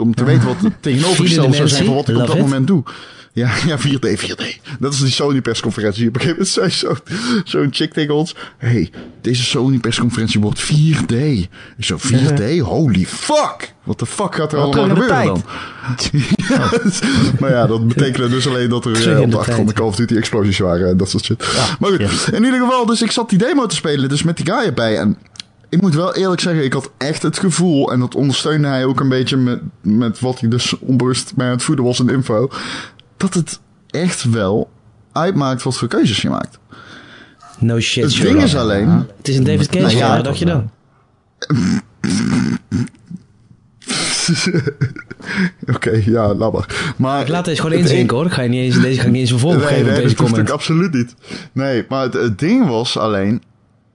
[0.00, 2.82] Om te weten wat het tegenovergestelde zou zijn van wat ik op dat moment doe.
[3.32, 4.60] Ja, ja, 4D, 4D.
[4.78, 6.08] Dat is die Sony persconferentie.
[6.08, 7.14] Op een gegeven moment zei zo-
[7.44, 8.34] zo'n chick tegen ons.
[8.56, 11.14] hey, deze Sony persconferentie wordt 4D.
[11.14, 12.58] Ik zo, 4D?
[12.72, 13.72] Holy fuck!
[13.84, 15.42] Wat de fuck gaat er Wat allemaal gebeuren dan?
[16.48, 16.70] Ja,
[17.40, 19.74] maar ja, dat betekende dus alleen dat er eh, op de achtergrond de.
[19.74, 21.44] Call of Duty explosies waren en dat soort shit.
[21.80, 24.46] maar goed, in ieder geval, dus ik zat die demo te spelen, dus met die
[24.46, 24.98] guy erbij.
[24.98, 25.16] En
[25.68, 29.00] ik moet wel eerlijk zeggen, ik had echt het gevoel, en dat ondersteunde hij ook
[29.00, 32.50] een beetje met, met wat hij dus onbewust mij aan het voeden was in info,
[33.20, 33.60] dat het
[33.90, 34.70] echt wel
[35.12, 36.58] uitmaakt wat voor keuzes je maakt.
[37.58, 40.38] No shit, Het ding is alleen, Het is een David Cage, Nou ja, wat dacht
[40.38, 40.70] je dan?
[45.74, 46.66] oké, ja, laat
[46.96, 47.20] maar.
[47.20, 48.26] Ik laat deze gewoon inzinken hoor.
[48.26, 49.94] Ik ga je niet eens, deze ga ik niet eens een vervolg geven op nee,
[49.94, 50.48] deze dat hoeft comment.
[50.48, 51.14] ik absoluut niet.
[51.52, 53.42] Nee, maar het, het ding was alleen...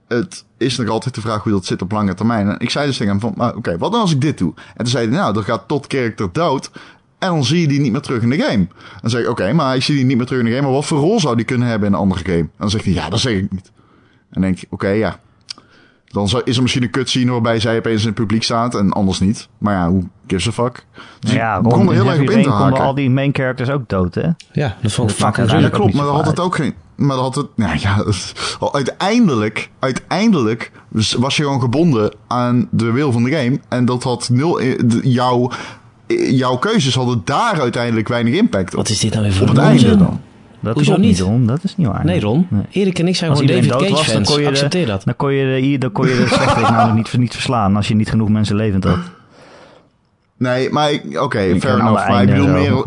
[0.08, 2.48] Het is nog altijd de vraag hoe dat zit op lange termijn.
[2.48, 3.32] En ik zei dus tegen hem van...
[3.36, 4.54] maar Oké, wat dan als ik dit doe?
[4.56, 5.16] En toen zei hij...
[5.16, 6.70] Nou, dan gaat tot character dood...
[7.18, 8.66] En dan zie je die niet meer terug in de game.
[9.00, 9.28] Dan zeg ik...
[9.28, 10.62] Oké, maar ik zie die niet meer terug in de game...
[10.66, 12.38] Maar wat voor rol zou die kunnen hebben in een andere game?
[12.38, 12.92] En dan zegt hij...
[12.92, 13.70] Ja, dat zeg ik niet.
[13.74, 14.66] En dan denk ik...
[14.70, 15.18] Oké, ja.
[16.06, 18.74] Dan is er misschien een cutscene waarbij zij opeens in het publiek staat...
[18.74, 19.48] En anders niet.
[19.58, 20.86] Maar ja, hoe gives a fuck?
[21.20, 22.80] Dus ja, ik begon er heel erg op in te haken.
[22.80, 24.28] al die main characters ook dood, hè?
[24.52, 26.74] Ja, dat vond ik fucking maakt Ja, klopt, maar dan had het ook geen.
[26.96, 27.46] Maar dan had het.
[27.56, 28.32] Nou ja, het-
[28.72, 30.70] uiteindelijk, uiteindelijk
[31.18, 33.60] was je gewoon gebonden aan de wil van de game.
[33.68, 34.62] En dat had nul.
[35.02, 35.50] Jouw,
[36.30, 38.76] jouw keuzes hadden daar uiteindelijk weinig impact op.
[38.76, 40.20] Wat is dit nou weer voor Op het een einde dan.
[40.60, 41.20] Dat Hoezo klopt niet?
[41.20, 41.46] Ron.
[41.46, 42.04] Dat is niet waar.
[42.04, 42.62] Nee Ron, Nee.
[42.70, 44.28] Erik en ik zijn gewoon David Cage was, dan fans.
[44.28, 45.02] kon je Accepteer de, dat.
[45.04, 47.88] dan kon je de, hier- dan kon je de slechterik nou niet, niet verslaan als
[47.88, 48.98] je niet genoeg mensen levend had.
[50.38, 52.08] Nee, maar ik- oké, Ik fair enough.
[52.08, 52.84] Maar ik bedoel meer.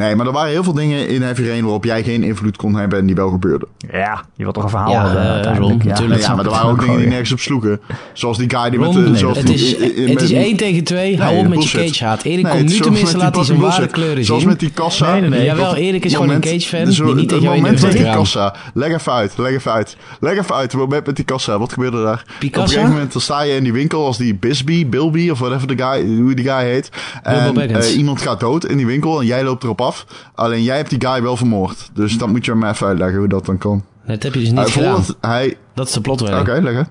[0.00, 2.74] Nee, maar er waren heel veel dingen in Heavy Rain waarop jij geen invloed kon
[2.76, 3.68] hebben en die wel gebeurden.
[3.92, 5.72] Ja, je wilt toch een verhaal Ja, hebben eh, uiteindelijk.
[5.72, 5.88] Ron, ja.
[5.90, 6.20] natuurlijk.
[6.20, 7.80] Ja, maar er waren ook dingen die nergens op sloegen.
[8.12, 8.98] Zoals die guy die met de...
[8.98, 11.18] nee, zoals het die- is, i- i- het met- is 1 tegen 2.
[11.18, 11.80] Hou Nee, op met bullshit.
[11.84, 12.22] je Cage-haat.
[12.22, 14.50] Erik Nee, komt nu zoals tenminste, laat hij die zijn ware kleuren Zoals zien.
[14.50, 15.12] met die kassa.
[15.12, 15.44] Nee, nee, nee.
[15.44, 17.82] Jawel, Erik is gewoon een Cage-fan zo- die niet tegen het jou in de moment
[17.82, 18.54] met die kassa.
[18.74, 19.96] Leg even uit, leg even uit.
[20.20, 21.58] Leg even uit, het moment met die kassa.
[21.58, 22.24] Wat gebeurde daar?
[22.38, 22.60] Picasso?
[22.60, 25.38] Op een gegeven moment dan sta je in die winkel als die Bisbee, Bilby of
[25.38, 26.90] whatever de guy, hoe die guy heet.
[27.22, 29.89] En eh, iemand gaat dood in die winkel en jij loopt erop af.
[30.34, 31.90] Alleen jij hebt die guy wel vermoord.
[31.92, 33.84] Dus dat moet je me even uitleggen hoe dat dan kan.
[34.06, 35.04] Dat heb je dus niet Hij gedaan.
[35.20, 35.56] hij...
[35.74, 36.48] Dat is de plotwending.
[36.48, 36.88] Oké, leg het.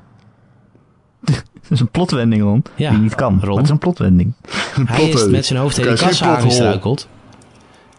[1.70, 2.64] Het is een plotwending, Ron.
[2.76, 3.39] Ja, die niet kan.
[3.39, 3.47] Ron.
[3.47, 4.34] Maar het is een plotwending.
[4.86, 7.08] Hij is met zijn hoofd tegen geen kassa aangestruikeld.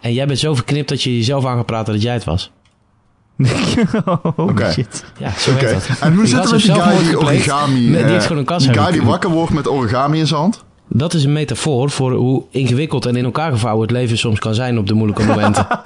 [0.00, 2.50] En jij bent zo verknipt dat je jezelf aan gaat praten dat jij het was.
[4.04, 4.72] oh, Oké.
[4.72, 5.04] shit.
[5.18, 5.98] Ja, zo werkt dat.
[5.98, 7.80] en hoe zit het met die guy die origami...
[7.80, 10.26] Nee, die eh, heeft gewoon een kassa Die guy die wakker wordt met origami in
[10.26, 10.64] zijn hand?
[10.92, 14.54] Dat is een metafoor voor hoe ingewikkeld en in elkaar gevouwen het leven soms kan
[14.54, 15.66] zijn op de moeilijke momenten.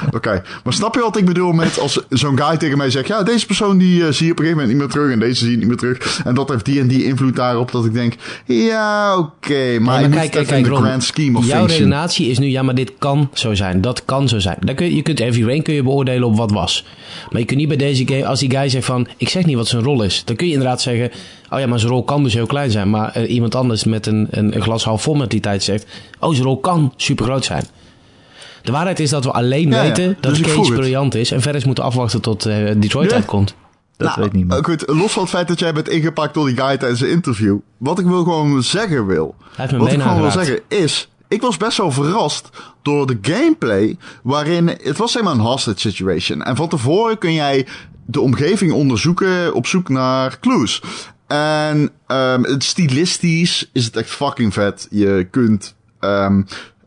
[0.16, 3.06] Oké, maar snap je wat ik bedoel met als zo'n guy tegen mij zegt...
[3.06, 5.18] Ja, deze persoon die eh, zie je op een gegeven moment niet meer terug en
[5.18, 6.20] deze zie je niet meer terug.
[6.24, 8.14] En dat heeft die en die invloed daarop dat ik denk...
[8.44, 12.38] Ja, oké, maar, Nee, kijk, kijk, kijk, in de grand scheme of Jouw redenatie is
[12.38, 13.80] nu, ja, maar dit kan zo zijn.
[13.80, 14.56] Dat kan zo zijn.
[14.60, 16.84] Dan kun je, je kunt Heavy Rain kun je beoordelen op wat was.
[17.30, 19.56] Maar je kunt niet bij deze game, als die guy zegt van, ik zeg niet
[19.56, 20.22] wat zijn rol is.
[20.24, 21.10] Dan kun je inderdaad zeggen,
[21.50, 22.90] oh ja, maar zijn rol kan dus heel klein zijn.
[22.90, 25.86] Maar eh, iemand anders met een, een, een glas half vol met die tijd zegt,
[26.18, 27.64] oh, zijn rol kan super groot zijn.
[28.62, 29.82] De waarheid is dat we alleen Ja, ja.
[29.82, 30.80] weten dat Dus vroeg Cage het.
[30.80, 31.30] briljant is.
[31.30, 33.16] En verder is moeten afwachten tot eh, Detroit Ja.
[33.16, 33.54] uitkomt.
[33.96, 34.58] Dat Nou, weet niemand.
[34.58, 37.08] ook goed, los van het feit dat jij bent ingepakt door die guy tijdens een
[37.10, 37.58] interview.
[37.78, 39.34] Wat ik wil gewoon zeggen wil.
[39.56, 41.08] Wat ik gewoon wil zeggen is.
[41.28, 42.48] Ik was best wel verrast
[42.82, 43.96] door de gameplay.
[44.22, 44.68] Waarin.
[44.82, 46.42] Het was zeg maar een hostage situation.
[46.42, 47.66] En van tevoren kun jij
[48.06, 50.82] de omgeving onderzoeken op zoek naar clues.
[51.26, 54.86] En ehm het stilistisch is het echt fucking vet.
[54.90, 55.74] Je kunt.
[56.00, 56.42] ehm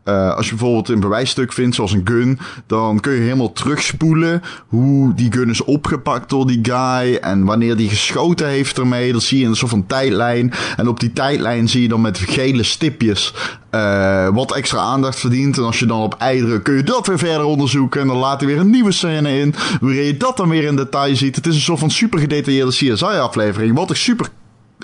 [0.06, 4.42] eh, als je bijvoorbeeld een bewijsstuk vindt, zoals een gun, dan kun je helemaal terugspoelen
[4.68, 9.14] hoe die gun is opgepakt door die guy en wanneer die geschoten heeft ermee.
[9.14, 10.54] Dat zie je in een soort van tijdlijn.
[10.78, 13.34] En op die tijdlijn zie je dan met gele stipjes
[13.70, 15.58] eh, wat extra aandacht verdient.
[15.58, 18.02] En als je dan op ei drukt, kun je dat weer verder onderzoeken.
[18.02, 20.76] En dan laat hij weer een nieuwe scène in, waarin je dat dan weer in
[20.76, 21.36] detail ziet.
[21.36, 24.30] Het is een soort van super gedetailleerde CSI-aflevering, wat ik super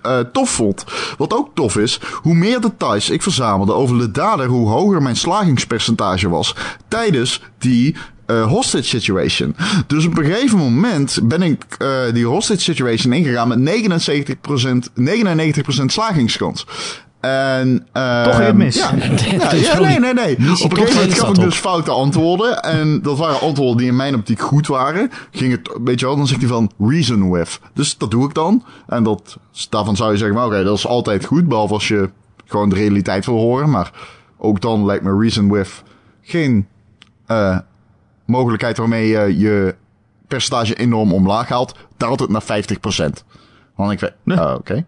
[0.02, 0.84] eh, tof vond.
[1.18, 5.16] Wat ook tof is, hoe meer details ik verzamelde over de dader, hoe hoger mijn
[5.16, 6.56] slagingspercentage was
[6.88, 7.96] tijdens die
[8.26, 9.56] eh, hostage situation.
[9.88, 14.34] Dus op een gegeven moment ben ik eh, die hostage situation ingegaan met 79%,
[15.00, 16.66] 99% slagingskans.
[17.22, 18.76] En, ehm, Toch ging het mis.
[18.76, 18.92] Ja,
[19.56, 20.36] ja, nee, nee, nee.
[20.40, 22.64] missie Op een gegeven moment gaf ik dus foute antwoorden.
[22.64, 25.12] En dat waren antwoorden die in mijn optiek goed waren.
[25.32, 27.60] Ging het, weet je wel, dan zegt hij van reason with.
[27.74, 28.64] Dus dat doe ik dan.
[28.88, 29.38] En dat,
[29.70, 31.48] daarvan zou je zeggen, maar oké, dat is altijd goed.
[31.48, 32.10] Behalve als je
[32.46, 33.70] gewoon de realiteit wil horen.
[33.70, 33.92] Maar
[34.38, 35.84] ook dan lijkt me reason with
[36.22, 36.68] geen
[37.26, 37.58] eh,
[38.26, 39.76] mogelijkheid waarmee je je
[40.28, 41.76] percentage enorm omlaag haalt.
[41.98, 43.26] Daalt het naar 50%.
[43.76, 44.86] Want ik weet, ah, oké.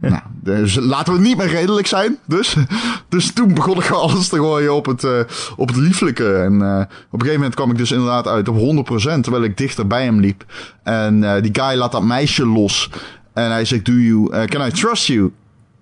[0.00, 2.18] Nou, dus laten we niet meer redelijk zijn.
[2.26, 2.56] Dus,
[3.08, 5.20] dus toen begon ik alles te gooien op het, eh,
[5.56, 6.34] op het lieflijke.
[6.34, 9.56] En eh, op een gegeven moment kwam ik dus inderdaad uit op 100%, terwijl ik
[9.56, 10.44] dichter bij hem liep.
[10.82, 12.90] En eh, die guy laat dat meisje los.
[13.34, 15.32] En hij zegt, do you, can I trust you?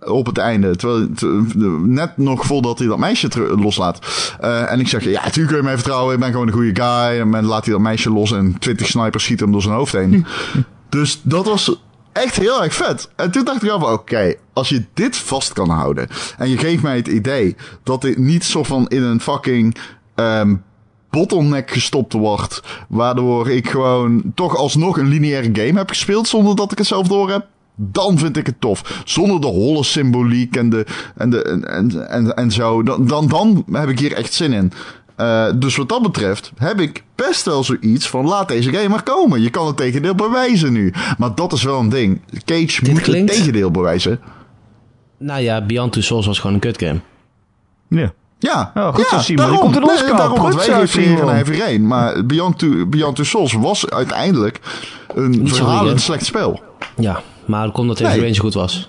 [0.00, 0.76] Op het einde.
[0.76, 1.08] Terwijl,
[1.84, 3.98] net nog voordat hij dat meisje loslaat.
[4.40, 6.14] En ik zeg, ja, natuurlijk kun je mij vertrouwen.
[6.14, 7.20] Ik ben gewoon een goede guy.
[7.20, 9.92] En dan laat hij dat meisje los en 20 snipers schieten hem door zijn hoofd
[9.92, 10.26] heen.
[10.88, 11.85] dus dat was
[12.16, 13.10] echt heel erg vet.
[13.16, 16.08] En toen dacht ik af, oké, als je dit vast kan houden.
[16.38, 19.76] En je geeft mij het idee dat dit niet zo van in een fucking
[20.14, 20.54] ehm
[21.10, 22.62] bottleneck gestopt wordt.
[22.88, 27.08] Waardoor ik gewoon toch alsnog een lineaire game heb gespeeld zonder dat ik het zelf
[27.08, 27.46] door heb.
[27.74, 29.02] Dan vind ik het tof.
[29.04, 30.86] Zonder de holle symboliek en, de,
[31.16, 32.82] en, de, en, en, en, en zo.
[32.82, 34.72] Dan, dan, dan heb ik hier echt zin in.
[35.16, 39.02] Eh, dus wat dat betreft heb ik best wel zoiets van laat deze game maar
[39.02, 39.40] komen.
[39.42, 40.92] Je kan het tegendeel bewijzen nu.
[41.18, 42.20] Maar dat is wel een ding.
[42.44, 44.20] Cage moet klinkt- het tegendeel bewijzen.
[45.18, 47.00] Nou ja, Beyond Two Souls was gewoon een kutgame.
[47.88, 48.12] Ja.
[48.38, 49.36] Ja, Oh, goed ja zo, Simon.
[49.36, 51.86] daarom, Je komt in ons nee, daarom, Goed want wij naar Rain.
[51.86, 54.60] Maar Beyond Two, Beyond Two Souls was uiteindelijk
[55.14, 56.62] een verhalend slecht spel.
[56.96, 58.22] Ja, maar dat komt dat Heavy Nee.
[58.22, 58.88] Rain zo goed was.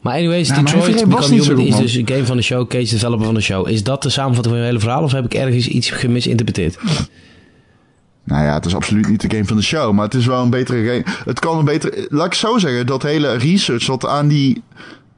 [0.00, 2.84] Maar anyways, Nou, Detroit Become Human goed, is dus een game van de show, Cage
[2.84, 3.68] developer van de show.
[3.68, 6.78] Is dat de samenvatting van je hele verhaal of heb ik ergens iets gemisinterpreteerd?
[8.24, 10.42] Nou ja, het is absoluut niet de game van de show, maar het is wel
[10.42, 11.02] een betere game.
[11.24, 12.06] Het kan een betere.
[12.10, 14.62] Laat ik zo zeggen, dat hele research wat aan die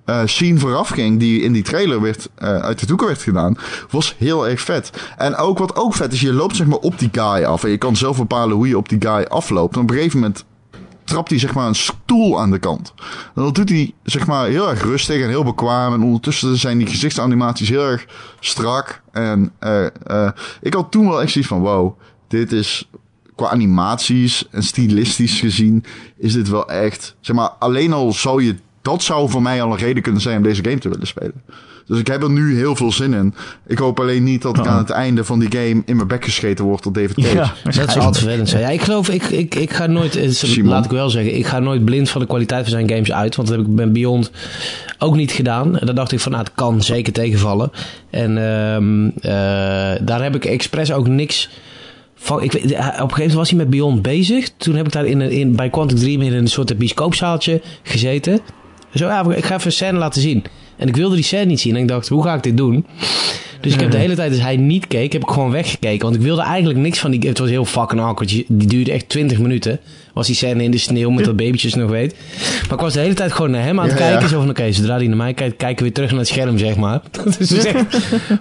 [0.05, 3.57] eh, scene vooraf ging, die in die trailer werd, eh, uit de doeken werd gedaan,
[3.91, 4.91] was heel erg vet.
[5.17, 7.71] En ook wat ook vet is, je loopt zeg maar op die guy af en
[7.71, 9.75] je kan zelf bepalen hoe je op die guy afloopt.
[9.75, 10.45] En op een gegeven moment
[11.11, 12.95] trapt hij zeg maar een stoel aan de kant.
[13.35, 15.93] En dat doet hij zeg maar heel erg rustig en heel bekwaam.
[15.95, 18.07] En ondertussen zijn die gezichtsanimaties heel erg
[18.41, 19.03] strak.
[19.13, 20.31] En uh, uh,
[20.61, 21.99] ik had toen wel echt zoiets van, wow,
[22.29, 22.89] dit is
[23.35, 25.85] qua animaties en stilistisch gezien,
[26.17, 29.73] is dit wel echt, zeg maar, alleen al zou je, dat zou voor mij al
[29.73, 31.43] een reden kunnen zijn om deze game te willen spelen.
[31.91, 33.35] Dus ik heb er nu heel veel zin in.
[33.67, 36.25] Ik hoop alleen niet dat ik aan het einde van die game in mijn bek
[36.25, 37.35] gescheten word door David Cage.
[37.35, 38.63] Ja, dat zou altijd vervelend zijn.
[38.63, 41.85] Ja, ik geloof, ik, ik, ik ga nooit, laat ik wel zeggen, ik ga nooit
[41.85, 43.37] blind van de kwaliteit van zijn games uit.
[43.37, 44.31] Want dat heb ik bij Beyond
[44.99, 45.79] ook niet gedaan.
[45.79, 47.71] En dan dacht ik van, nou, het kan zeker tegenvallen.
[48.11, 51.51] En uh, uh, daar heb ik expres ook niks
[52.15, 54.51] van, ik, op een gegeven moment was hij met Beyond bezig.
[54.57, 58.41] Toen heb ik daar in, in, bij Quantic Dream in een soort bioscoopzaaltje gezeten.
[58.95, 60.45] Zo, ja, ik ga even een scène laten zien.
[60.81, 61.77] En ik wilde die scène niet zien.
[61.77, 62.87] En ik dacht, hoe ga ik dit doen?
[63.61, 66.03] Dus ik heb de hele tijd, als hij niet keek, heb ik gewoon weggekeken.
[66.03, 67.29] Want ik wilde eigenlijk niks van die...
[67.29, 68.29] Het was heel fucking awkward.
[68.29, 69.81] Die duurde echt 20 minuten.
[70.15, 72.17] Was die scène in de sneeuw met dat babytjes nog weet.
[72.63, 74.29] Maar ik was de hele tijd gewoon naar hem aan het kijken.
[74.29, 76.59] Zo van, oké, zodra hij naar mij kijkt, kijken we weer terug naar het scherm,
[76.59, 77.01] zeg maar.
[77.25, 77.85] Dat is echt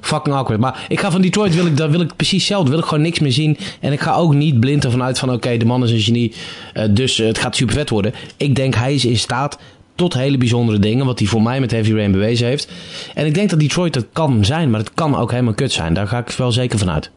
[0.02, 0.60] fucking awkward.
[0.60, 2.70] Maar ik ga van Detroit, wil ik, wil ik precies hetzelfde.
[2.70, 3.58] Wil ik gewoon niks meer zien.
[3.80, 6.34] En ik ga ook niet blind ervan uit van, oké, de man is een genie.
[6.74, 8.14] Uh, dus het gaat super vet worden.
[8.38, 9.58] Ik denk, hij is in staat
[10.00, 11.06] tot hele bijzondere dingen.
[11.06, 12.72] Wat hij voor mij met Heavy Rain bewezen heeft.
[13.14, 15.94] En ik denk dat Detroit het kan zijn, maar het kan ook helemaal kut zijn.
[15.94, 17.12] Daar ga ik wel zeker van uit.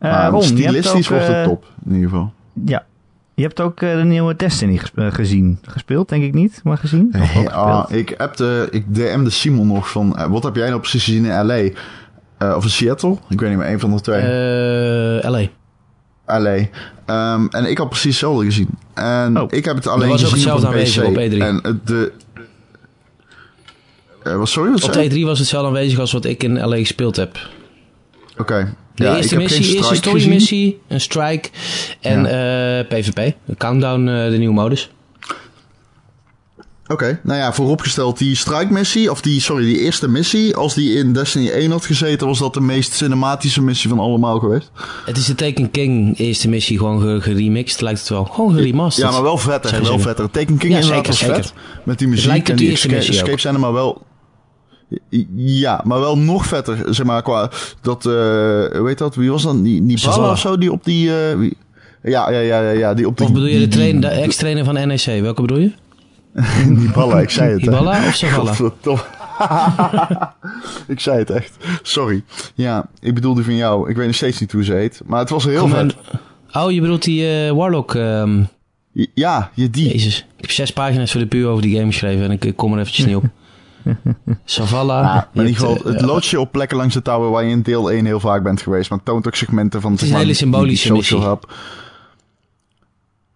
[0.00, 2.32] Uh, Ron, stilistisch wordt het top, in ieder geval.
[2.64, 2.84] Ja.
[3.34, 5.58] Je hebt ook uh, de nieuwe Destiny gezien.
[5.62, 7.08] Gespeeld, denk ik niet, maar gezien.
[7.16, 10.28] Hey, ah, ik, heb de, ik DM'de Simon nog van...
[10.28, 12.56] wat heb jij nou precies gezien in L.A.?
[12.56, 13.16] of in Seattle?
[13.28, 14.22] Ik weet niet meer, een van de twee.
[15.30, 15.48] L.A.
[16.26, 16.56] LA.
[17.34, 18.68] Um, en ik had precies hetzelfde gezien.
[18.94, 19.46] En oh.
[19.50, 21.04] ik heb het alleen gezien op de PC.
[21.04, 21.38] Op E3.
[21.38, 22.12] En de...
[24.24, 27.16] Uh, was, sorry, wat op E3 was hetzelfde aanwezig als wat ik in LA gespeeld
[27.16, 27.38] heb.
[28.32, 28.40] Oké.
[28.40, 28.74] Okay.
[28.94, 31.48] De ja, eerste missie, eerste story missie, een strike
[32.00, 32.78] en ja.
[32.78, 33.18] uh, PvP.
[33.18, 34.90] Een countdown, uh, de nieuwe modus.
[36.88, 40.94] Oké, nou ja, vooropgesteld die strike missie, of die, sorry, die eerste missie, als die
[40.94, 44.70] in Destiny 1 had gezeten, was dat de meest cinematische missie van allemaal geweest.
[45.04, 48.24] Het is de Taken King eerste missie gewoon geremixed, lijkt het wel.
[48.24, 49.06] Gewoon geremasterd.
[49.06, 50.30] Ja, maar wel vetter, wel vetter.
[50.30, 51.52] Taken King ja, inderdaad zeker, was vet,
[51.84, 54.02] met die muziek en die escape, escape zijn er maar wel...
[55.36, 57.50] Ja, maar wel nog vetter, zeg maar, qua
[57.82, 59.62] dat, uh, hoe heet dat, wie was dan?
[59.62, 61.08] Die, die Balla of zo, die op die...
[61.08, 61.56] Uh, wie,
[62.02, 63.26] ja, ja, ja, ja, die op die...
[63.26, 65.72] Of bedoel je de, train, de ex-trainer van NEC, welke bedoel je?
[66.78, 67.60] Die ballen, ik zei het.
[67.60, 68.52] Die of Savalla?
[70.86, 71.56] ik zei het echt.
[71.82, 72.24] Sorry.
[72.54, 73.90] Ja, ik bedoelde van jou.
[73.90, 75.02] Ik weet nog steeds niet hoe ze heet.
[75.04, 75.96] Maar het was heel vet.
[76.52, 77.94] Oh, je bedoelt die uh, Warlock...
[77.94, 78.48] Um...
[79.14, 79.88] Ja, je die.
[79.88, 80.18] Jezus.
[80.18, 82.78] Ik heb zes pagina's voor de puur over die game geschreven en ik, kom er
[82.78, 83.24] eventjes niet op.
[84.44, 85.02] Savala.
[85.02, 87.50] Ja, in ieder geval, het uh, loodt je op plekken langs de tower waar je
[87.50, 88.90] in deel 1 heel vaak bent geweest.
[88.90, 89.92] Maar het toont ook segmenten van...
[89.92, 91.18] Het is een hele symbolische missie.
[91.18, 91.52] Hub.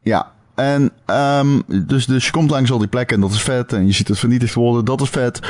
[0.03, 3.73] Ja, en um, dus, dus je komt langs al die plekken en dat is vet.
[3.73, 5.41] En je ziet het vernietigd worden, dat is vet.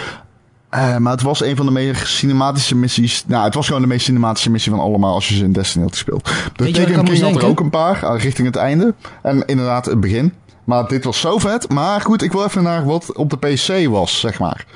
[0.75, 3.25] Uh, maar het was een van de meest cinematische missies.
[3.27, 5.85] Nou, het was gewoon de meest cinematische missie van allemaal als je ze in Destiny
[5.85, 6.31] had gespeeld.
[6.57, 8.95] De Taken King had er ook een paar uh, richting het einde.
[9.23, 10.33] En inderdaad het begin.
[10.65, 11.69] Maar dit was zo vet.
[11.69, 14.67] Maar goed, ik wil even naar wat op de PC was, zeg maar.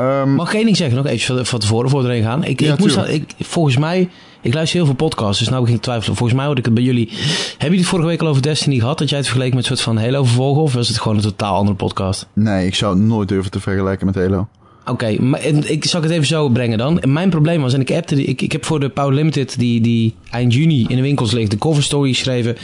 [0.00, 2.44] Um, Mag ik één ding zeggen, nog even van tevoren, voor erin gaan?
[2.44, 4.08] Ik, ja, ik moest, ik, volgens mij
[4.40, 6.16] ik luister heel veel podcasts, dus nou begin ik twijfelen.
[6.16, 7.08] Volgens mij hoorde ik het bij jullie.
[7.08, 8.98] Hebben jullie het vorige week al over Destiny gehad?
[8.98, 10.62] Dat jij het vergeleken met een soort van Halo vervolgen?
[10.62, 12.26] Of was het gewoon een totaal andere podcast?
[12.32, 14.48] Nee, ik zou het nooit durven te vergelijken met Halo.
[14.86, 17.02] Oké, maar ik zal het even zo brengen dan.
[17.06, 20.14] Mijn probleem was, en ik, appte, ik, ik heb voor de Power Limited, die, die
[20.30, 22.56] eind juni in de winkels ligt, de cover story geschreven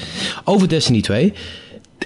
[0.45, 1.33] over Destiny 2.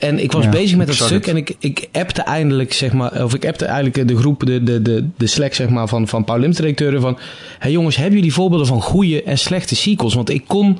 [0.01, 3.34] En ik was bezig met dat stuk en ik, ik appte eindelijk, zeg maar, of
[3.34, 6.40] ik appte eigenlijk de groep, de, de, de, de Slack, zeg maar, van, van Paul
[6.40, 7.18] directeuren van,
[7.59, 10.14] hey jongens, hebben jullie voorbeelden van goede en slechte sequels?
[10.14, 10.78] Want ik kon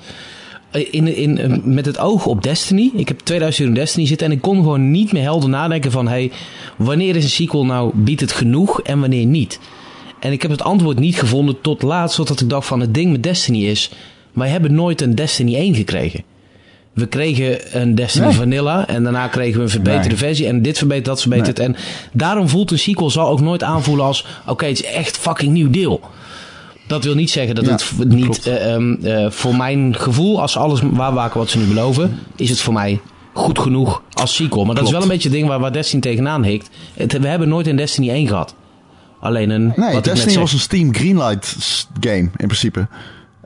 [0.71, 4.33] in, in, met het oog op Destiny, ik heb 2000 uur in Destiny zitten en
[4.33, 6.31] ik kon gewoon niet meer helder nadenken van, hey,
[6.77, 9.61] wanneer is een sequel nou, biedt het genoeg en wanneer niet?
[10.21, 13.11] En ik heb het antwoord niet gevonden tot laatst, zodat ik dacht van, het ding
[13.11, 13.91] met Destiny is,
[14.33, 16.25] wij hebben nooit een Destiny 1 gekregen.
[16.99, 20.47] We kregen een Destiny Vanilla en daarna kregen we een verbeterde versie.
[20.47, 21.59] En dit verbetert, dat verbetert.
[21.59, 21.77] En
[22.13, 24.27] daarom voelt een sequel zal ook nooit aanvoelen als...
[24.47, 26.01] Oké, het is echt fucking nieuw deel.
[26.87, 28.47] Dat wil niet zeggen dat het niet...
[28.47, 32.19] Uh, um, uh, voor mijn gevoel, als alles waarwaken wat ze nu beloven...
[32.37, 33.01] is het voor mij
[33.33, 34.65] goed genoeg als sequel.
[34.65, 36.71] Maar dat is wel een beetje het ding waar, waar Destiny tegenaan hikt.
[36.95, 38.55] Het, we hebben nooit een Destiny 1 gehad.
[39.21, 39.73] Alleen een...
[39.77, 41.57] Nee, Destiny was een Steam Greenlight
[42.01, 42.87] game in principe.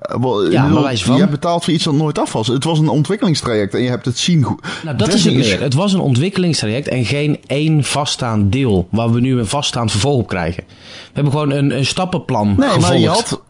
[0.03, 1.17] Eh, ja, maar van.
[1.17, 2.47] Je betaalt voor iets dat nooit af was.
[2.47, 4.61] Het was een ontwikkelingstraject en je hebt het zien goed.
[4.85, 5.61] Nou, dat is het meer.
[5.61, 10.19] Het was een ontwikkelingstraject en geen één vaststaand deel waar we nu een vaststaand vervolg
[10.21, 10.65] op krijgen.
[10.69, 12.89] We hebben gewoon een, een stappenplan Nee, gevolgd.
[12.89, 13.43] maar je had,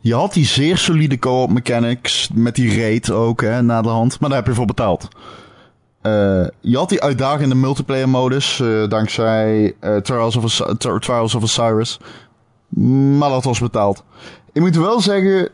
[0.00, 4.20] je had die zeer solide co-op mechanics met die raid ook hè, na de hand.
[4.20, 5.08] Maar daar heb je voor betaald.
[6.02, 6.12] eh,
[6.60, 10.60] je had die uitdagende multiplayer modus eh, dankzij Trials, of
[10.98, 11.98] Trials of Osiris.
[13.18, 14.02] Maar dat was betaald.
[14.52, 15.48] Ik moet wel zeggen,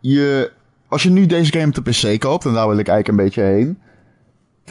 [0.00, 0.52] je,
[0.88, 3.24] als je nu deze game op de PC koopt, en daar wil ik eigenlijk een
[3.24, 3.78] beetje heen.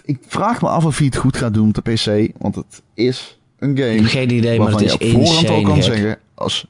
[0.03, 2.81] Ik vraag me af of hij het goed gaat doen op de PC, want het
[2.93, 3.91] is een game.
[3.91, 5.83] Ik heb geen idee, maar het is je op voorhand al kan gek.
[5.83, 6.65] zeggen, als,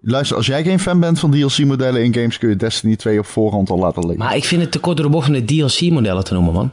[0.00, 3.26] luister, als jij geen fan bent van DLC-modellen in games, kun je Destiny 2 op
[3.26, 4.24] voorhand al laten liggen.
[4.24, 6.70] Maar ik vind het te kort door de bocht om de DLC-modellen te noemen, man.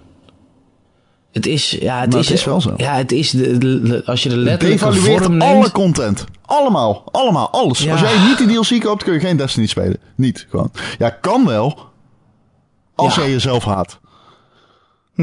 [1.31, 2.73] Het is, ja, het is, het is wel zo.
[2.77, 6.25] Ja, het is, de, de- de- als je de letterlijke vorm alle content.
[6.45, 7.03] Allemaal.
[7.11, 7.51] Allemaal.
[7.51, 7.79] Alles.
[7.79, 7.91] Ja.
[7.91, 9.97] Als jij niet die DLC koopt, kun je geen Destiny spelen.
[10.15, 10.47] Niet.
[10.49, 10.71] Gewoon.
[10.97, 11.79] Ja, kan wel.
[12.95, 13.21] Als Ja.
[13.21, 13.99] jij jezelf haat.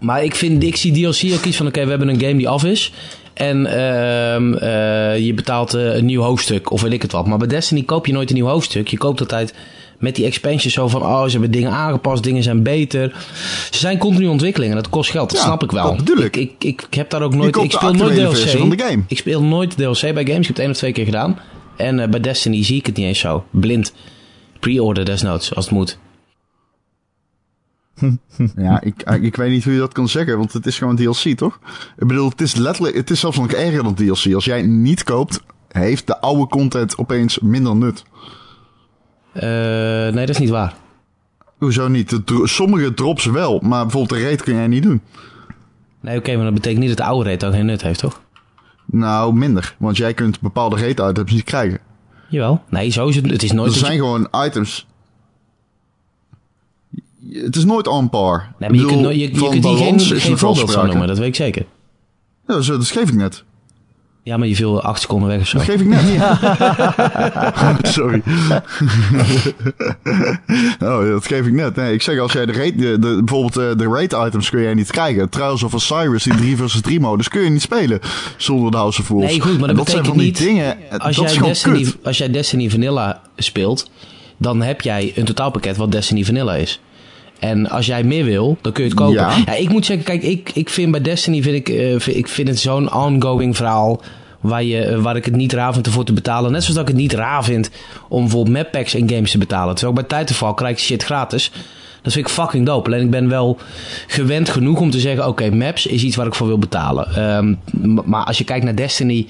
[0.00, 2.48] Maar ik vind, ik zie DLC ook iets van, oké, we hebben een game die
[2.48, 2.92] af is.
[3.34, 7.26] En ehm, eh, je betaalt eh, een nieuw hoofdstuk, of weet ik het wat.
[7.26, 8.88] Maar bij Destiny koop je nooit een nieuw hoofdstuk.
[8.88, 9.54] Je koopt altijd
[9.98, 13.26] met die expansions zo van, oh, ze hebben dingen aangepast, dingen zijn beter.
[13.70, 15.96] Ze zijn continu ontwikkeling en dat kost geld, dat Ja, snap ik wel.
[15.96, 16.36] dat bedoel ik.
[16.36, 18.58] Ik, ik, ik heb daar ook nooit, ik speel nooit DLC.
[18.58, 19.02] van de game.
[19.08, 21.38] Ik speel nooit DLC bij games, ik heb het één of twee keer gedaan.
[21.76, 23.44] En eh, bij Destiny zie ik het niet eens zo.
[23.50, 23.92] Blind.
[24.60, 25.98] Pre-order desnoods, als het moet.
[28.56, 31.36] Ja, ik, ik weet niet hoe je dat kan zeggen, want het is gewoon DLC,
[31.36, 31.58] toch?
[31.98, 34.34] Ik bedoel, het is letterlijk, het is zelfs nog erger dan DLC.
[34.34, 38.04] Als jij niet koopt, heeft de oude content opeens minder nut.
[39.34, 39.42] Eh,
[40.14, 40.74] nee, dat is niet waar.
[41.58, 42.20] Hoezo niet?
[42.42, 45.00] Sommige drops wel, maar bijvoorbeeld de raid kun jij niet doen.
[46.00, 48.20] Nee, oké, maar dat betekent niet dat de oude rate ook geen nut heeft, toch?
[48.86, 49.74] Nou, minder.
[49.78, 51.78] Want jij kunt bepaalde raid items niet krijgen.
[52.28, 52.62] Jawel.
[52.68, 53.30] Nee, zo is het.
[53.30, 53.72] Het is nooit.
[53.72, 54.86] Er je- zijn gewoon items.
[57.30, 58.48] Het is nooit on par.
[58.58, 61.28] Nee, maar je kunt, nooit- je, kunt hier geen, geen voorbeeld van noemen, dat weet
[61.28, 61.66] ik zeker.
[62.46, 63.44] Ja, dat geef ik net.
[64.26, 65.56] Ja, maar je viel acht seconden weg of zo.
[65.56, 66.02] Dat geef ik net.
[67.94, 68.22] Sorry.
[70.80, 71.76] oh, dat geef ik net.
[71.76, 74.62] Nee, ik zeg als jij de, raid, de, de- bijvoorbeeld eh, de raid items kun
[74.62, 75.28] jij niet krijgen.
[75.28, 78.00] Trials of Osiris, die 3 versus 3 modus, kun je niet spelen
[78.36, 79.30] zonder de House of Wolves.
[79.30, 80.36] Nee, goed, maar dat, zijn betekent van niet...
[80.38, 80.76] die dingen.
[80.90, 81.96] eh, als, dat is jij gewoon Destiny, kut.
[82.02, 83.90] als jij Destiny Vanilla speelt,
[84.38, 86.80] dan heb jij een totaalpakket wat Destiny Vanilla is.
[87.48, 89.14] En als jij meer wil, dan kun je het kopen.
[89.14, 89.36] Ja.
[89.46, 92.28] Ja, ik moet zeggen, kijk, ik, ik vind bij Destiny vind ik, eh, vind- ik
[92.28, 94.00] vind het zo'n ongoing verhaal
[94.40, 96.52] waar, je, eh, waar ik het niet raar vind om voor te betalen.
[96.52, 97.70] Net zoals dat ik het niet raar vind
[98.08, 99.74] om bijvoorbeeld map packs in games te betalen.
[99.74, 101.50] Terwijl ik bij Titanfall krijg ik shit gratis.
[102.02, 102.86] Dat vind ik fucking dope.
[102.90, 103.58] Alleen ik ben wel
[104.06, 105.26] gewend genoeg om te zeggen...
[105.28, 107.14] oké, maps is iets waar ik voor wil betalen.
[107.14, 107.54] Ehm,
[108.04, 109.26] maar als je kijkt naar Destiny...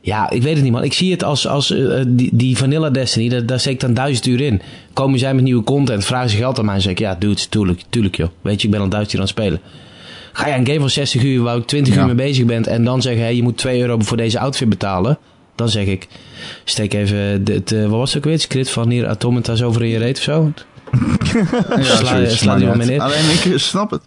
[0.00, 0.82] Ja, ik weet het niet, man.
[0.84, 3.28] Ik zie het als, als eh, die, die Vanilla Destiny.
[3.28, 4.60] Daar, daar steek ik dan duizend uur in.
[4.92, 6.98] Komen zij met nieuwe content, vragen ze geld aan mij en zeg ik...
[6.98, 8.28] Ja, dude, tuurlijk, tuurlijk joh.
[8.42, 9.60] Weet je, ik ben al duizend uur aan het spelen.
[10.32, 12.00] Ga jij een game van 60 uur waar ik 20 Ja.
[12.00, 12.64] uur mee bezig ben...
[12.66, 15.18] en dan zeggen, hey, je moet 2 euro voor deze outfit betalen...
[15.54, 16.06] Dan zeg ik,
[16.64, 18.40] steek even de, het, eh, wat was het ook weer?
[18.40, 20.52] Script van Nier Automata zo over in je reet of zo?
[21.76, 23.00] Ja, Sla- die maar neer.
[23.00, 24.00] Alleen ik snap het.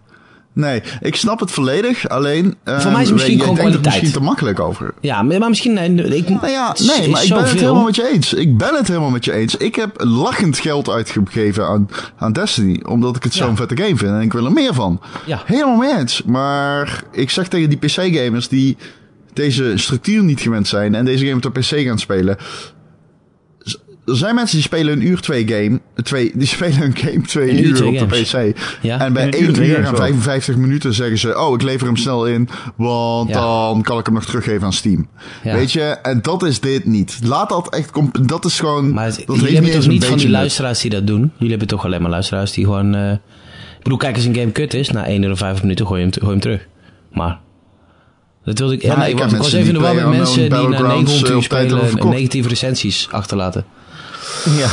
[0.54, 2.10] Nee, ik snap het volledig.
[2.10, 2.56] Alleen.
[2.66, 3.86] Voor mij is het misschien gewoon kwaliteit.
[3.86, 4.93] misschien te makkelijk over.
[5.02, 5.74] Ja, maar, misschien...
[5.74, 8.34] Nee, ik, Nou ja, nee, maar ik ben het helemaal met je eens.
[8.34, 9.56] Ik ben het helemaal met je eens.
[9.56, 12.84] Ik heb lachend geld uitgegeven aan, aan Destiny.
[12.88, 13.56] Omdat ik het zo'n Ja.
[13.56, 14.12] vette game vind.
[14.12, 15.02] En ik wil er meer van.
[15.26, 15.41] Ja.
[15.45, 16.24] Helemaal mee eens.
[16.24, 18.78] Maar ik zeg tegen die PC-gamers die
[19.34, 20.95] deze structuur niet gewend zijn.
[20.95, 22.38] En deze game op de PC gaan spelen.
[24.06, 25.80] Er zijn mensen die spelen een uur twee game.
[26.04, 28.22] Twee, die spelen een game twee Een uur, uur twee op de.
[28.52, 28.58] PC.
[28.82, 28.99] Ja.
[28.99, 29.95] En bij Een uur, 1 twee uur en wel.
[29.95, 31.39] 55 minuten zeggen ze...
[31.39, 32.49] Oh, ik lever hem snel in.
[32.76, 33.36] Want Ja.
[33.41, 35.08] dan kan ik hem nog teruggeven aan Steam.
[35.43, 35.54] Ja.
[35.54, 35.82] Weet je?
[35.82, 37.20] En dat is dit niet.
[37.24, 37.91] Laat dat echt...
[38.28, 38.93] Dat is gewoon...
[38.93, 41.32] Maar het- dat jullie hebben toch een niet van die luisteraars die dat doen?
[41.34, 42.95] Jullie hebben toch alleen maar luisteraars die gewoon...
[42.95, 45.88] eh, Ik bedoel, kijk, als een game kut is, na 1 uur en 5 minuten
[45.88, 46.68] gooi je hem, gooi hem terug.
[47.14, 47.39] Maar...
[48.45, 48.82] Dat wilde ik...
[48.82, 50.58] Ja, Ja, nee, ik was mensen even in de die war met mensen die na
[50.58, 53.66] Battlegrounds, 900 eh, uur hebben spelen negatieve recensies achterlaten.
[54.57, 54.67] Ja.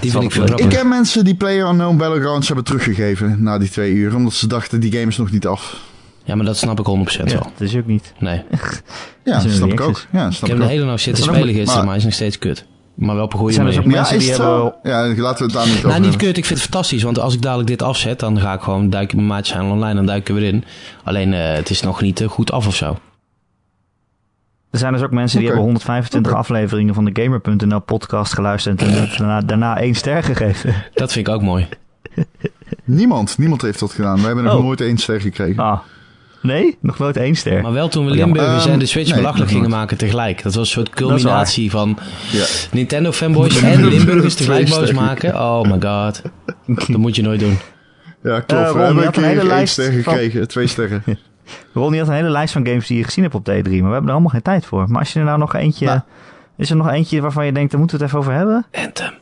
[0.00, 0.58] Die vind ik veel.
[0.60, 4.14] Ik ken mensen die PlayerUnknown Battlegrounds hebben teruggegeven na die twee uur.
[4.14, 5.76] Omdat ze dachten, die game is nog niet af.
[6.24, 6.90] Ja, maar dat snap ik 100%
[7.30, 7.42] Ja, wel.
[7.58, 8.12] dat is ook niet.
[8.18, 8.42] Nee.
[9.24, 10.04] Ja, Dat snap een ik ook.
[10.12, 10.68] Ja, Ik snap heb ik de ook.
[10.70, 12.64] hele nacht zitten spelen gisteren, maar- maar hij is nog steeds kut.
[12.94, 13.88] Maar wel op een goede Zijn er manier.
[13.88, 14.72] ook mensen Ja, die hebben...
[14.82, 14.88] zo?
[14.88, 16.36] Ja, laten we het daar niet over Nou, niet kut.
[16.36, 17.02] Ik vind het fantastisch.
[17.02, 19.94] Want als ik dadelijk dit afzet, dan ga ik gewoon duiken met maatjes online.
[19.94, 20.64] Dan duik ik er weer in.
[21.04, 22.98] Alleen, eh, het is nog niet eh, goed af of zo.
[24.72, 29.08] Er zijn dus ook mensen die hebben 125 afleveringen van de Gamer.nl podcast geluisterd en
[29.18, 30.74] daarna, daarna één ster gegeven.
[30.94, 31.68] Dat vind ik ook mooi.
[32.84, 34.20] Niemand, niemand heeft dat gedaan.
[34.20, 34.62] We hebben nog Oh.
[34.62, 35.62] nooit één ster gekregen.
[35.62, 35.78] Ah.
[36.42, 36.76] Nee?
[36.80, 37.62] Nog nooit één ster.
[37.62, 38.16] Maar wel toen we Oh.
[38.16, 40.42] Limburgers Ehm, en de Switch nee, belachelijk gingen maken tegelijk.
[40.42, 41.98] Dat was een soort culminatie van
[42.30, 42.44] Ja.
[42.72, 45.34] Nintendo fanboys en Limburgers tegelijk boos maken.
[45.34, 46.22] Oh my god.
[46.88, 47.58] Dat moet je nooit doen.
[48.22, 48.62] Ja, klopt.
[48.64, 50.48] Eh, we hebben een keer hele één lijst ster van- gekregen.
[50.48, 51.02] Twee sterren.
[51.72, 53.62] Ron, je had een hele lijst van games die je gezien hebt op de E3,
[53.62, 54.88] maar we hebben er allemaal geen tijd voor.
[54.88, 55.86] Maar als je er nou nog eentje...
[55.86, 56.00] Nou.
[56.56, 58.66] Is er nog eentje waarvan je denkt, daar moeten we het even over hebben?
[58.72, 59.12] Anthem.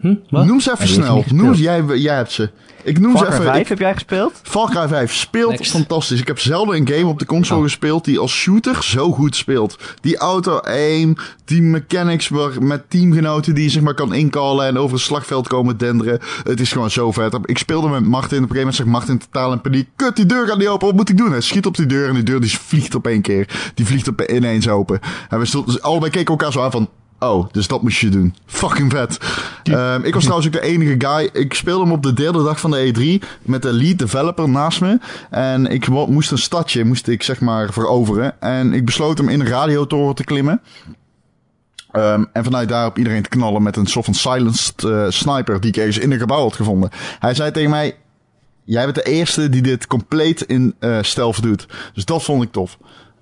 [0.00, 0.14] Hm?
[0.30, 1.24] Noem ze even snel.
[1.32, 2.50] Noem ze, jij, jij hebt ze.
[2.82, 3.42] Ik noem ze even.
[3.44, 4.40] 5 ik- heb jij gespeeld?
[4.70, 5.70] Cry 5 speelt Next.
[5.70, 6.20] fantastisch.
[6.20, 7.64] Ik heb zelden een game op de console Oh.
[7.64, 9.78] gespeeld die als shooter zo goed speelt.
[10.00, 14.96] Die auto-aim, die mechanics waar- met teamgenoten die je zeg maar kan inkallen en over
[14.96, 16.18] het slagveld komen denderen.
[16.42, 17.38] Het is gewoon zo vet.
[17.44, 18.42] Ik speelde met Martin.
[18.42, 19.88] Op een gegeven moment zegt Martin totaal in paniek.
[19.96, 20.86] Kut, die deur gaat niet open.
[20.86, 21.30] Wat moet ik doen?
[21.30, 23.72] Hij schiet op die deur en die deur die vliegt op één keer.
[23.74, 25.00] Die vliegt op ineens open.
[25.28, 26.88] En we stonden, allebei keken elkaar zo aan van...
[27.18, 28.34] Oh, dus dat moest je doen.
[28.46, 29.18] Fucking vet.
[29.62, 31.30] Ehm, ik was trouwens ook de enige guy.
[31.32, 34.80] Ik speelde hem op de derde dag van de E3 met de lead developer naast
[34.80, 34.98] me.
[35.30, 38.40] En ik moest een stadje, moest ik zeg maar veroveren.
[38.40, 40.60] En ik besloot hem in een radiotoren te klimmen.
[41.90, 45.60] Ehm, en vanuit daar op iedereen te knallen met een soort van silenced eh, sniper
[45.60, 46.90] die ik ergens in een gebouw had gevonden.
[47.18, 47.96] Hij zei tegen mij,
[48.64, 51.66] jij bent de eerste die dit compleet in eh stealth doet.
[51.94, 52.78] Dus dat vond ik tof.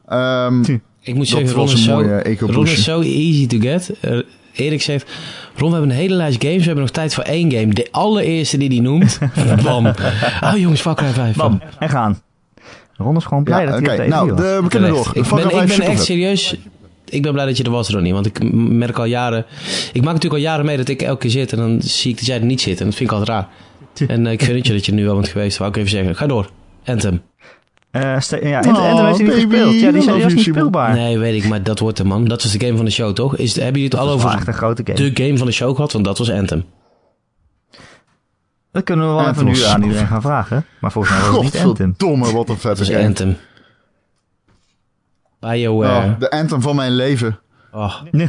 [0.07, 3.91] Ehm, Ik moet zeggen, Ron is, zo, Ron is zo easy to get.
[4.01, 4.19] Eh,
[4.53, 5.11] Erik zegt,
[5.57, 6.59] Ron, we hebben een hele lijst games.
[6.59, 7.75] We hebben nog tijd voor één game.
[7.75, 9.19] De allereerste die hij noemt.
[9.65, 9.87] Bam.
[10.41, 11.37] Oh jongens, Far Cry 5.
[11.37, 12.21] Bam, en gaan.
[12.97, 14.41] Ron is gewoon blij ja, dat hij de Nou, E3 was.
[14.41, 15.11] de, we kunnen door.
[15.13, 16.57] Ik ben, ik 5 ben echt serieus.
[17.09, 18.13] Ik ben blij dat je er was, Ronnie.
[18.13, 19.45] Want ik merk al jaren.
[19.93, 21.53] Ik maak natuurlijk al jaren mee dat ik elke keer zit.
[21.53, 22.81] En dan zie ik dat jij er niet zit.
[22.81, 23.49] En dat vind ik altijd raar.
[24.09, 25.59] En eh, ik vind het je dat je er nu al bent geweest.
[25.59, 26.17] Wou ik even zeggen.
[26.17, 26.51] Ga door.
[26.85, 27.23] Anthem.
[27.95, 29.81] Eh, ste- ja, Anthem Oh, heeft hij niet gespeeld.
[29.81, 30.95] Ja, die, zijn- you, niet speelbaar.
[30.95, 31.49] Nee, weet ik.
[31.49, 32.25] Maar dat wordt de man.
[32.25, 33.37] Dat was de game van de show, toch?
[33.37, 35.11] Is, hebben jullie het al dat over echt een grote game.
[35.11, 35.93] de game van de show gehad?
[35.93, 36.65] Want dat was Anthem.
[38.73, 40.67] Dat kunnen we wel Anthem even nu aan iedereen gaan vragen.
[40.81, 41.87] Maar volgens mij was het niet Anthem.
[41.89, 43.05] Godverdomme, wat een vette was game.
[43.07, 43.37] Anthem.
[45.41, 46.07] BioWare.
[46.13, 47.39] Oh, de anthem van mijn leven.
[47.73, 48.29] Oh, Nee.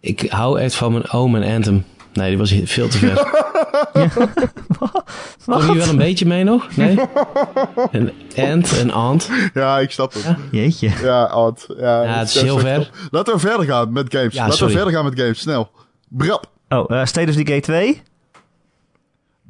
[0.00, 1.84] ik hou echt van mijn oom en Anthem.
[2.14, 3.16] Nee, die was veel te ver.
[5.44, 6.76] Kom je wel een beetje mee nog?
[6.76, 6.98] Nee?
[7.90, 9.30] Een ant, een ant.
[9.54, 10.24] Ja, ik snap het.
[10.50, 10.90] Jeetje.
[11.02, 11.66] Ja, Ad.
[11.78, 12.90] Ja, Ja, het is heel ver.
[13.10, 14.34] Laten we verder gaan met games.
[14.34, 14.72] Ja, Laten sorry.
[14.74, 15.38] we verder gaan met games.
[15.38, 15.70] Snel.
[16.08, 16.50] Brap.
[16.68, 18.02] Oh, eh State of Decay 2?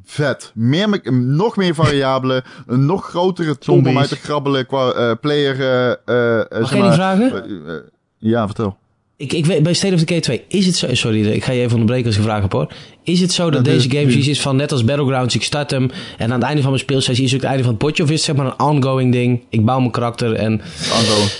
[0.05, 0.51] Vet.
[0.55, 2.43] Meer, me- nog meer variabelen.
[2.67, 5.61] Een nog grotere tom om uit te grabbelen qua eh, player...
[5.61, 7.45] eh eh, eh, Mag zeg ik vragen?
[7.45, 7.81] eh, eh,
[8.19, 8.77] ja, vertel.
[9.17, 10.95] Ik, ik weet, bij State of Decay 2, is het zo...
[10.95, 12.73] Sorry, ik ga je even onderbreken als ik vraag heb hoor.
[13.03, 15.71] Is het zo dat Ja, deze game zoiets is van net als Battlegrounds, ik start
[15.71, 17.83] hem en aan het einde van mijn speelsessie is het ook het einde van het
[17.83, 18.03] potje?
[18.03, 19.43] Of is het zeg maar een ongoing ding?
[19.49, 20.53] Ik bouw mijn karakter en...
[20.93, 21.31] Ongoing.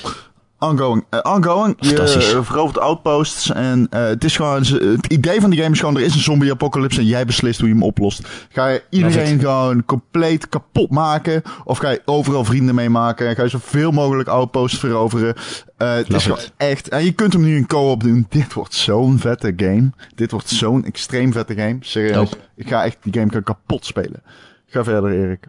[0.59, 1.05] Ongoing.
[1.11, 1.77] Eh, ongoing.
[1.79, 3.51] Je verovert outposts.
[3.53, 4.63] En eh, het is gewoon...
[4.63, 5.97] Het idee van die game is gewoon...
[5.97, 8.29] Er is een zombie-apocalypse en jij beslist hoe je hem oplost.
[8.49, 11.43] Ga je iedereen gewoon compleet kapot maken?
[11.65, 13.29] Of ga je overal vrienden mee maken?
[13.29, 15.35] En ga je zoveel mogelijk outposts veroveren?
[15.77, 16.53] Eh, het is gewoon it.
[16.57, 16.89] echt...
[16.89, 18.27] En je kunt hem nu in co-op doen.
[18.29, 19.91] Dit wordt zo'n vette game.
[20.15, 21.77] Dit wordt zo'n extreem vette game.
[21.81, 22.15] Serieus.
[22.15, 22.37] Dope.
[22.57, 24.23] Ik ga echt die game gaan kapot spelen.
[24.67, 25.47] Ga verder, Erik.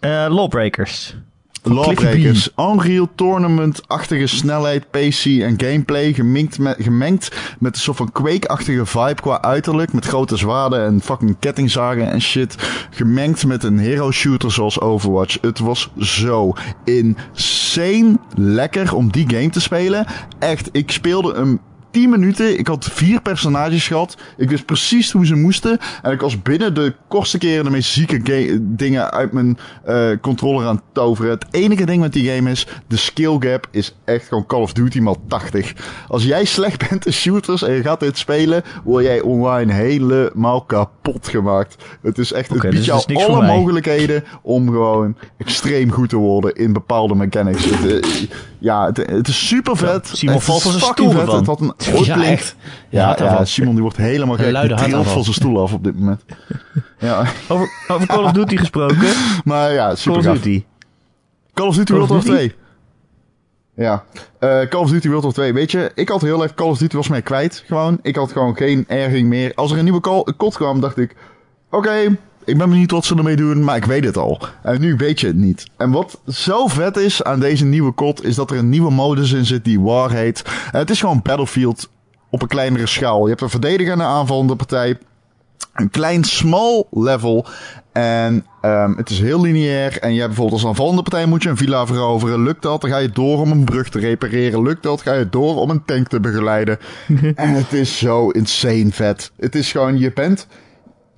[0.00, 1.16] Eh Lawbreakers.
[1.62, 2.50] Lawbreakers.
[2.56, 6.12] Unreal Tournament-achtige snelheid, PC en gameplay.
[6.12, 9.92] Gemengd met, gemengd met een soort van Quake-achtige vibe qua uiterlijk.
[9.92, 12.54] Met grote zwaarden en fucking kettingzagen en shit.
[12.90, 15.38] Gemengd met een hero shooter zoals Overwatch.
[15.40, 16.52] Het was zo
[16.84, 20.06] insane lekker om die game te spelen.
[20.38, 21.60] Echt, ik speelde een
[21.90, 22.58] 10 minuten.
[22.58, 24.16] Ik had vier personages gehad.
[24.36, 25.78] Ik wist precies hoe ze moesten.
[26.02, 28.22] En ik was binnen de kortste keren de meest zieke
[28.62, 31.30] dingen uit mijn eh, controller aan het toveren.
[31.30, 34.72] Het enige ding met die game is, de skill gap is echt gewoon Call of
[34.72, 35.74] Duty maal 80.
[36.08, 40.62] Als jij slecht bent in shooters en je gaat dit spelen, word jij online helemaal
[40.62, 41.76] kapot gemaakt.
[42.02, 46.16] Het is echt, Oké, het biedt dus jou alle mogelijkheden om gewoon extreem goed te
[46.16, 47.66] worden in bepaalde mechanics.
[48.58, 50.10] Ja, het, het is super vet.
[50.12, 51.32] Simon valt van zijn stoel vet.
[51.32, 51.72] Het had een
[52.90, 53.44] Ja, ja.
[53.44, 54.50] Simon die wordt helemaal gek.
[54.50, 56.24] luide Die trilt van zijn stoel af op dit moment.
[56.98, 59.08] Ja, Over, over Call of Duty gesproken.
[59.44, 60.40] maar ja, Call super of.
[60.40, 60.64] Duty.
[61.54, 62.52] Call of Duty Call of World War Duty?
[63.74, 63.84] 2.
[63.86, 64.04] Ja,
[64.38, 65.52] Eh, Call of Duty World War 2.
[65.52, 67.64] Weet je, ik had heel erg Call of Duty was mij kwijt.
[67.66, 69.52] Gewoon, ik had gewoon geen erging meer.
[69.54, 71.16] Als er een nieuwe call, kot kwam, dacht ik...
[71.70, 72.16] Oké,
[72.48, 74.40] ik ben benieuwd wat ze ermee doen, maar ik weet het al.
[74.62, 75.66] En nu weet je het niet.
[75.76, 79.32] En wat zo vet is aan deze nieuwe kot, is dat er een nieuwe modus
[79.32, 80.42] in zit die War heet.
[80.72, 81.88] En het is gewoon Battlefield
[82.30, 83.22] op een kleinere schaal.
[83.22, 84.98] Je hebt een verdediger en een aanvallende partij.
[85.74, 87.46] Een klein small level.
[87.92, 89.98] En ehm, het is heel lineair.
[89.98, 92.42] En je hebt bijvoorbeeld als aanvallende partij moet je een villa veroveren.
[92.42, 94.62] Lukt dat, dan ga je door om een brug te repareren.
[94.62, 96.78] Lukt dat, ga je door om een tank te begeleiden.
[97.34, 99.32] en het is zo insane vet.
[99.36, 100.46] Het is gewoon, je bent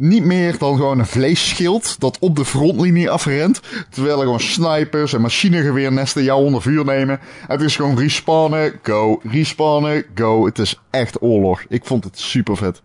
[0.01, 3.61] niet meer dan gewoon een vleesschild dat op de frontlinie afrent.
[3.91, 7.21] Terwijl er gewoon snipers en machinegeweernesten jou onder vuur nemen.
[7.47, 10.45] Het is gewoon respawnen, go, respawnen, go.
[10.45, 11.65] Het is echt oorlog.
[11.69, 12.83] Ik vond het super vet.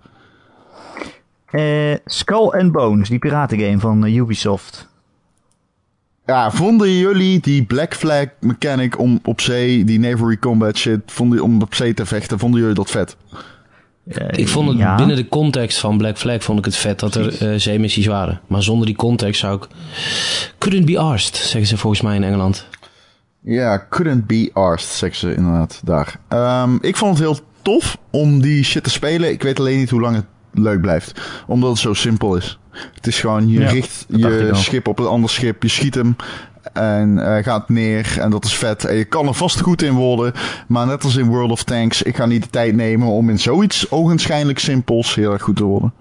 [1.45, 4.88] Eh, Skull and Bones, die piratengame van eh, Ubisoft.
[6.26, 11.41] Ja, vonden jullie die Black Flag mechanic om op zee, die Naval Combat shit, vonden,
[11.41, 13.18] om op zee te vechten, vonden jullie dat vet?
[14.30, 14.95] Ik vond het ja.
[14.95, 18.41] binnen de context van Black Flag vond ik het vet dat er eh, zeemissies waren.
[18.47, 19.68] Maar zonder die context zou ik...
[20.58, 22.68] Couldn't be arsed, zeggen ze volgens mij in Engeland.
[23.41, 26.20] Ja, couldn't be arsed, zeggen ze inderdaad daar.
[26.28, 29.32] Ehm, ik vond het heel tof om die shit te spelen.
[29.32, 31.22] Ik weet alleen niet hoe lang het leuk blijft.
[31.47, 32.60] Omdat het zo simpel is.
[32.94, 36.16] Het is gewoon, je Ja, richt je schip op een ander schip, je schiet hem
[36.74, 38.86] en eh, gaat neer en dat is vet.
[38.86, 40.34] En je kan er vast goed in worden,
[40.68, 43.40] maar net als in World of Tanks, ik ga niet de tijd nemen om in
[43.40, 45.94] zoiets ogenschijnlijk simpels heel erg goed te worden.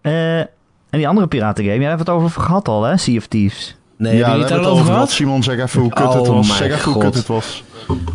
[0.00, 0.48] Eh, en
[0.90, 2.96] die andere piratengame, jij hebt het over gehad al, hè?
[2.96, 3.76] Sea of Thieves.
[3.96, 5.10] Nee, ja, hebben jullie het het over gehad?
[5.10, 6.46] Simon, zeg even hoe kut Oh het was.
[6.46, 7.02] mijn Zeg even hoe God.
[7.02, 7.64] kut het was.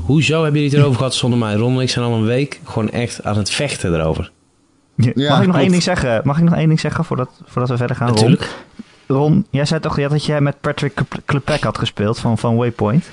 [0.05, 1.53] Hoezo hebben jullie het erover gehad zonder mij?
[1.55, 4.31] Ron en ik zijn al een week gewoon echt aan het vechten erover.
[4.95, 5.57] Mag ik nog klopt.
[5.57, 6.21] één ding zeggen?
[6.23, 8.07] Mag ik nog één ding zeggen voordat, voordat we verder gaan?
[8.07, 8.15] Ron?
[8.15, 8.49] Natuurlijk.
[9.07, 12.55] Ron, jij zei toch ja, dat jij met Patrick Kle- Klepek had gespeeld van, van
[12.55, 13.09] Waypoint?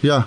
[0.00, 0.26] Ja,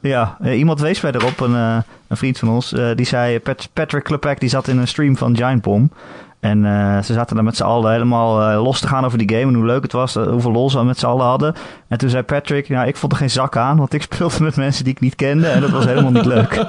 [0.00, 1.76] Ja, eh, iemand wees mij erop, een, eh,
[2.08, 5.16] een vriend van ons, eh, die zei, Pat- Patrick Klepek die zat in een stream
[5.16, 5.92] van Giant Bomb.
[6.40, 9.28] En eh, ze zaten daar met z'n allen helemaal eh, los te gaan over die
[9.30, 11.54] game en hoe leuk het was, eh, hoeveel lol ze met z'n allen hadden.
[11.88, 14.56] En toen zei Patrick, nou ik vond er geen zak aan, want ik speelde met
[14.56, 16.54] mensen die ik niet kende en dat was helemaal niet leuk.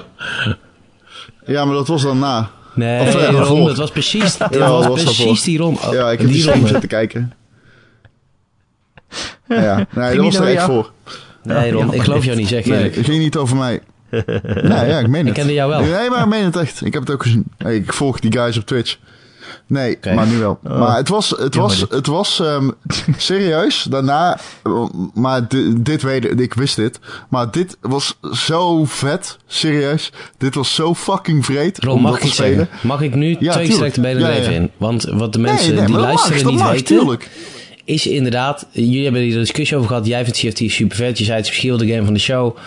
[1.45, 2.47] ja, maar dat was dan na.
[2.75, 5.77] Nee, Of, eh, het was precies, het Ja, was dat was precies die Ron.
[5.85, 6.67] oh, Ja, ik heb die die ronde.
[6.67, 7.33] zitten kijken.
[9.47, 10.71] Ja, nee, dat niet was er echt jou?
[10.71, 10.91] voor.
[11.43, 13.79] Nee, Ron, ik geloof jou niet, zeg Nee, het ging niet over mij.
[14.45, 15.35] Nee, ja, ik meen Ik het.
[15.35, 15.81] kende jou wel.
[15.81, 16.85] Nee, maar ik meen het echt.
[16.85, 17.43] Ik heb het ook gezien.
[17.57, 18.97] Hey, ik volg die guys op Twitch.
[19.67, 20.59] Nee, maar nu wel.
[20.63, 20.79] Oh.
[20.79, 22.69] Maar het was, het was, het was ehm,
[23.17, 23.83] serieus.
[23.89, 24.39] Daarna,
[25.13, 26.99] maar di- dit weet ik, ik wist dit.
[27.29, 29.37] Maar dit was zo vet.
[29.47, 30.11] Serieus.
[30.37, 32.55] Dit was zo fucking vreed om mag dat ik te spelen.
[32.55, 32.87] zeggen?
[32.87, 34.39] Mag ik nu Ja, twee gestrekte benen Ja, er ja.
[34.39, 34.71] even in?
[34.77, 37.29] Want wat de mensen nee, die mag, luisteren niet mag, weten, tuurlijk.
[37.85, 38.65] is inderdaad...
[38.71, 40.05] Jullie hebben hier een discussie over gehad.
[40.05, 41.17] Jij vindt CFT super vet.
[41.17, 42.57] Je zei het is misschien wel de game van de show.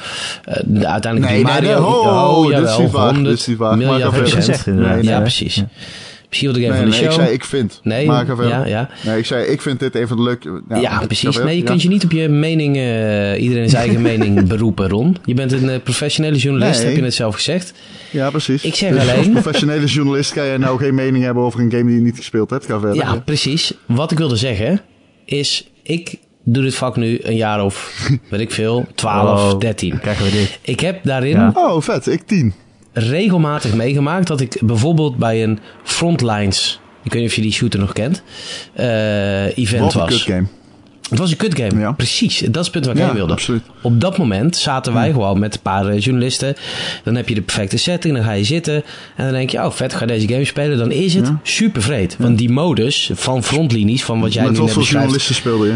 [0.44, 0.54] Eh,
[0.90, 1.68] uiteindelijk Nee, die nee, Mario...
[1.68, 3.68] nee, ho, oh, dit is jawel, niet waar, 100 dit is niet waar.
[3.76, 4.66] Maar miljard procent.
[4.66, 5.54] Nee, ja, precies.
[5.54, 5.68] Ja.
[6.28, 7.12] Misschien Nee, nee, de ik show.
[7.12, 7.80] zei ik vind.
[7.82, 8.88] Nee, maar ja, ja.
[9.04, 10.48] Nee, ik zei ik vind dit even leuk.
[10.80, 11.36] Ja, precies.
[11.36, 11.66] Nee, je Ja.
[11.68, 15.16] kunt je niet op je mening, eh, iedereen zijn eigen mening beroepen, Ron.
[15.24, 16.86] Je bent een eh, professionele journalist, Nee.
[16.86, 17.72] heb je net zelf gezegd.
[18.10, 18.64] Ja, precies.
[18.64, 21.70] Ik zeg Dus alleen- Als professionele journalist kan je nou geen mening hebben over een
[21.70, 22.66] game die je niet gespeeld hebt.
[22.66, 22.96] Ga verder.
[22.96, 23.72] Ja, precies.
[23.86, 24.80] Wat ik wilde zeggen
[25.24, 26.14] is, ik
[26.44, 29.90] doe dit vak nu een jaar of, weet ik veel, 12, Oh, 13.
[29.90, 30.58] dan krijgen we dit.
[30.62, 31.50] Ik heb daarin Ja.
[31.54, 32.06] Oh, vet.
[32.06, 32.54] Ik tien.
[32.98, 37.80] Regelmatig meegemaakt dat ik bijvoorbeeld bij een Frontlines, ik weet niet of je die shooter
[37.80, 38.22] nog kent,
[38.72, 40.22] eh, event een was.
[40.22, 40.46] game.
[41.08, 41.80] Het was een kut game.
[41.80, 41.92] Ja.
[41.92, 43.32] Precies, dat is het punt waar ik Ja, heen wilde.
[43.32, 43.62] absoluut.
[43.82, 46.54] Op dat moment zaten wij gewoon met een paar eh, journalisten.
[47.04, 48.74] Dan heb je de perfecte setting, dan ga je zitten.
[49.16, 50.78] En dan denk je, oh vet, ga deze game spelen.
[50.78, 51.40] Dan is het Ja.
[51.42, 52.16] super vreed.
[52.18, 55.06] Want die modus van frontlinies, van wat jij Met nu wat net voor beschrijft.
[55.08, 55.74] journalisten speelde je?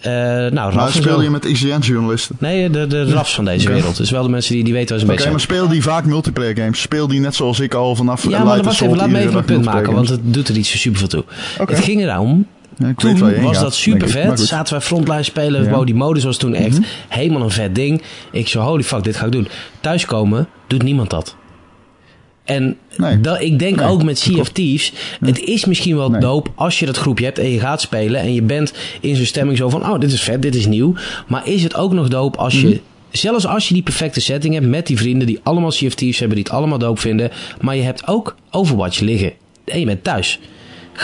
[0.00, 0.12] Eh
[0.52, 1.22] nou, Maar zo.
[1.22, 2.36] je met IGN-journalisten?
[2.38, 3.74] Nee, de, de Rafs van deze Oké.
[3.74, 3.96] wereld.
[3.96, 5.32] Dus wel de mensen die, die weten waar ze Oké, mee zijn.
[5.32, 6.80] maar speel die vaak multiplayer games?
[6.80, 9.44] Speel die net zoals ik al vanaf Ja, maar wacht even, laat me even een
[9.44, 11.24] punt maken, want het doet er niet zo super veel toe.
[11.58, 11.72] Oké.
[11.74, 12.46] Het ging erom.
[12.76, 14.40] Ja, toen was gaat, dat super vet.
[14.40, 15.60] Zaten wij frontline spelen.
[15.60, 15.66] Ja.
[15.66, 15.74] Mhm.
[15.76, 16.78] Wow, die modus was toen echt
[17.08, 18.02] helemaal een vet ding.
[18.32, 19.48] Ik zo, holy fuck, dit ga ik doen.
[19.80, 21.36] Thuiskomen doet niemand dat.
[22.50, 23.20] En Nee.
[23.20, 24.48] dat, ik denk Nee, ook met Sea of.
[24.48, 24.92] Thieves.
[25.20, 28.20] Het is misschien wel dope als je dat groepje hebt en je gaat spelen.
[28.20, 30.94] En je bent in zo'n stemming zo van, oh dit is vet, dit is nieuw.
[31.26, 32.68] Maar is het ook nog dope als Mhm.
[32.68, 32.80] je...
[33.10, 36.44] Zelfs als je die perfecte setting hebt met die vrienden die allemaal Thieves hebben, die
[36.44, 37.30] het allemaal dope vinden.
[37.60, 39.32] Maar je hebt ook Overwatch liggen.
[39.64, 40.38] En je bent thuis.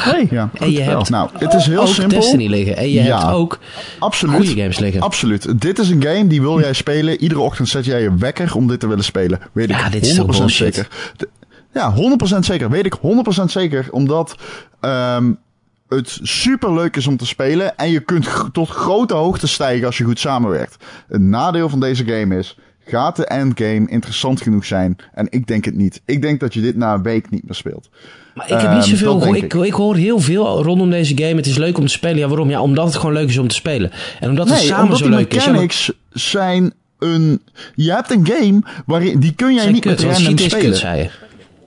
[0.03, 2.21] Hey, Ja, En je hebt Nou, het is heel ook simpel.
[2.21, 2.77] Destiny liggen.
[2.77, 3.19] En je Ja.
[3.19, 3.59] hebt ook
[3.99, 4.35] Absoluut.
[4.37, 5.01] goede games liggen.
[5.01, 5.61] Absoluut.
[5.61, 7.21] Dit is een game die wil jij spelen.
[7.21, 9.41] Iedere ochtend zet jij je wekker om dit te willen spelen.
[9.53, 10.75] Weet Ja, ik dit is toch 100% bullshit?
[10.75, 10.89] zeker.
[11.73, 12.71] Ja, 100% zeker.
[12.71, 13.87] Weet ik 100% zeker.
[13.91, 14.37] Omdat
[14.81, 15.33] ehm,
[15.89, 17.77] het super leuk is om te spelen.
[17.77, 20.77] En je kunt tot grote hoogte stijgen als je goed samenwerkt.
[21.09, 22.59] Het nadeel van deze game is...
[22.89, 24.97] Gaat de endgame interessant genoeg zijn?
[25.13, 26.03] En ik denk het niet.
[26.05, 27.89] Ik denk dat je dit na een week niet meer speelt.
[28.37, 29.19] Maar ik heb niet Ehm, zoveel.
[29.21, 29.37] gehoord.
[29.43, 31.35] Ik, ik hoor heel veel rondom deze game.
[31.35, 32.17] Het is leuk om te spelen.
[32.19, 32.51] Ja, waarom?
[32.51, 33.91] Ja, omdat het gewoon leuk is om te spelen.
[34.21, 35.47] En omdat het Nee, samen omdat zo leuk is.
[35.47, 37.43] Mechanics zijn een...
[37.75, 39.21] Je hebt een game waarin...
[39.21, 40.65] Die kun jij zijn niet kut, met random spelen.
[40.65, 41.09] kut, zei je.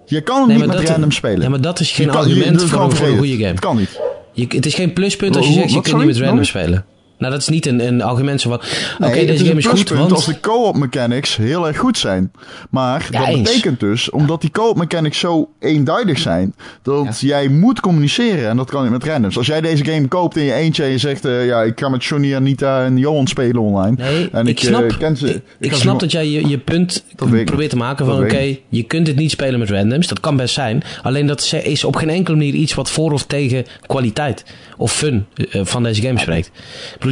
[0.05, 1.41] Je kan hem Nee, niet met random spelen.
[1.41, 3.17] Ja, maar dat is geen Je kan- je- argument voor, een- voor een vervelend.
[3.17, 3.47] goede game.
[3.49, 3.99] Het kan niet.
[4.33, 6.85] Je, het is geen pluspunt als je zegt je kunt niet met random spelen.
[7.19, 8.57] Nou, dat is niet een, een argument zo van...
[8.57, 8.67] Oké,
[9.09, 10.11] Nee, het deze game is goed, want...
[10.11, 12.31] als de co-op mechanics heel erg goed zijn.
[12.69, 13.41] Maar Ja, dat eens.
[13.49, 18.69] betekent dus, omdat die co-op mechanics zo eenduidig zijn, dat jij moet communiceren en dat
[18.69, 19.37] kan niet met randoms.
[19.37, 21.89] Als jij deze game koopt in je eentje en je zegt, eh, ja, ik ga
[21.89, 23.95] met Johnny, Anita en Johan spelen online.
[23.97, 27.03] Nee, en ik, eh, snap, ken ze, ik, ik snap dat jij je, je punt
[27.31, 28.23] ik probeert te maken van...
[28.23, 30.07] Oké, je kunt dit niet spelen met randoms.
[30.07, 30.83] Dat kan best zijn.
[31.01, 34.43] Alleen dat ze- is op geen enkele manier iets wat voor of tegen kwaliteit
[34.77, 36.51] of fun eh, van deze game spreekt.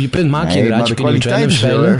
[0.01, 0.79] Je punt maak je Nee, inderdaad.
[0.79, 1.99] maar Je de kunt niet spelen.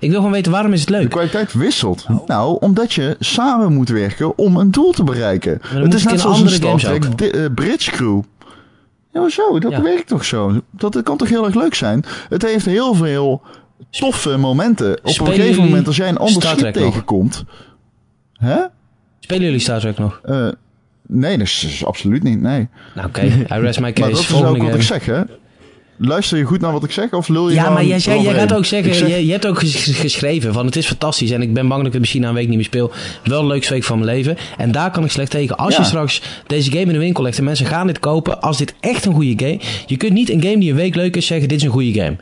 [0.00, 1.10] Ik wil gewoon weten waarom is het De leuk.
[1.10, 2.06] kwaliteit wisselt.
[2.26, 5.58] Nou, omdat je samen moet werken om een doel te bereiken.
[5.62, 8.20] Het is net zoals een Star Trek eh, Bridge Crew.
[9.12, 9.82] Ja, maar zo, dat Ja.
[9.82, 10.60] werkt toch zo?
[10.70, 12.04] Dat, dat kan toch heel erg leuk zijn?
[12.28, 13.42] Het heeft heel veel
[13.90, 14.92] toffe momenten.
[15.02, 17.44] Op Spelen een gegeven moment, als jij een ander schip tegenkomt...
[18.32, 18.56] Hè?
[19.20, 20.20] Spelen jullie Star Trek nog?
[20.24, 20.48] Eh,
[21.06, 22.68] nee, dat is, absoluut niet, nee.
[22.94, 24.10] Nou oké, I rest my Maar case.
[24.10, 25.20] dat is ook wat ik zeg, hè?
[26.00, 28.34] Luister je goed naar wat ik zeg, of lul je Ja, maar jij, zei, jij
[28.34, 31.42] gaat ook zeggen, zeg- je, je hebt ook ges- geschreven van het is fantastisch en
[31.42, 32.90] ik ben bang dat ik het misschien na een week niet meer speel.
[33.24, 34.36] Wel de leukste week van mijn leven.
[34.56, 35.56] En daar kan ik slecht tegen.
[35.56, 35.80] Als Ja.
[35.80, 38.74] je straks deze game in de winkel legt en mensen gaan dit kopen, als dit
[38.80, 39.60] echt een goede game...
[39.86, 41.92] Je kunt niet een game die een week leuk is zeggen, dit is een goede
[42.00, 42.16] game.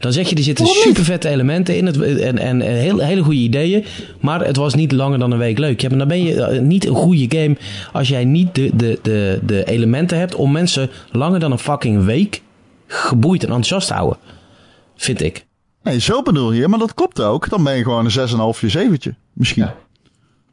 [0.00, 3.22] Dan zeg je, er zitten super vette elementen in het, en, en, en hele, hele
[3.22, 3.84] goede ideeën.
[4.20, 5.80] Maar het was niet langer dan een week leuk.
[5.80, 7.56] Ja, maar dan ben je eh, niet een goede game
[7.92, 12.04] als jij niet de, de, de, de elementen hebt om mensen langer dan een fucking
[12.04, 12.40] week
[12.92, 14.18] geboeid en enthousiast te houden.
[14.96, 15.46] Vind ik.
[15.82, 17.48] Nee, zo bedoel je, maar dat klopt ook.
[17.48, 18.10] Dan ben je gewoon een
[18.54, 19.14] 6,5 zeventje.
[19.32, 19.68] Misschien.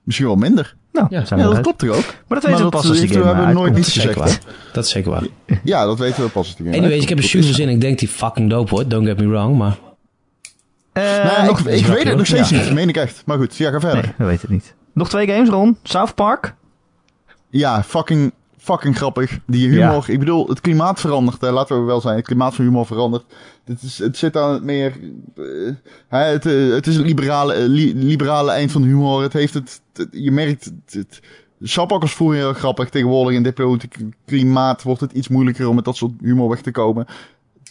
[0.04, 0.76] Misschien wel minder.
[0.92, 1.22] Nou, Ja.
[1.22, 2.06] dat klopt toch ook?
[2.28, 3.76] Maar dat weten we pas als die heeft- we game hebben nooit uitkomt.
[3.76, 4.44] niet Dat is zeker gezegd.
[4.46, 4.74] waar.
[4.74, 5.24] Dat is zeker waar.
[5.64, 7.44] Ja, dat weten we pas als die game Anyways, ik heb er uitkomt.
[7.46, 7.76] super zin in.
[7.76, 8.90] Ik denk die fucking dope wordt.
[8.90, 9.78] Don't get me wrong, maar...
[10.94, 12.62] Eh, Nee, nog, ik, ik weet het nog steeds Ja.
[12.62, 13.22] niet, meen ik echt.
[13.26, 14.04] Maar goed, ja, ga verder.
[14.04, 14.74] Nee, we weten het niet.
[14.94, 15.78] Nog twee games, Ron.
[15.84, 16.56] South Park.
[17.50, 18.34] Ja, fucking,
[18.72, 19.40] fucking grappig.
[19.46, 21.42] Die humor, ik bedoel, het klimaat verandert.
[21.42, 23.26] Hè, laten we wel zijn, het klimaat van humor verandert.
[23.66, 24.94] Het, is, het zit aan het meer...
[25.36, 25.74] eh,
[26.08, 29.22] het, eh, het is het liberale, eh, li- liberale eind van humor.
[29.22, 29.82] Het heeft het...
[29.94, 30.66] het- je merkt...
[30.66, 31.20] Het, het,
[31.88, 32.90] was vroeger heel grappig.
[32.90, 36.62] Tegenwoordig in dit politieke klimaat wordt het iets moeilijker om met dat soort humor weg
[36.62, 37.06] te komen.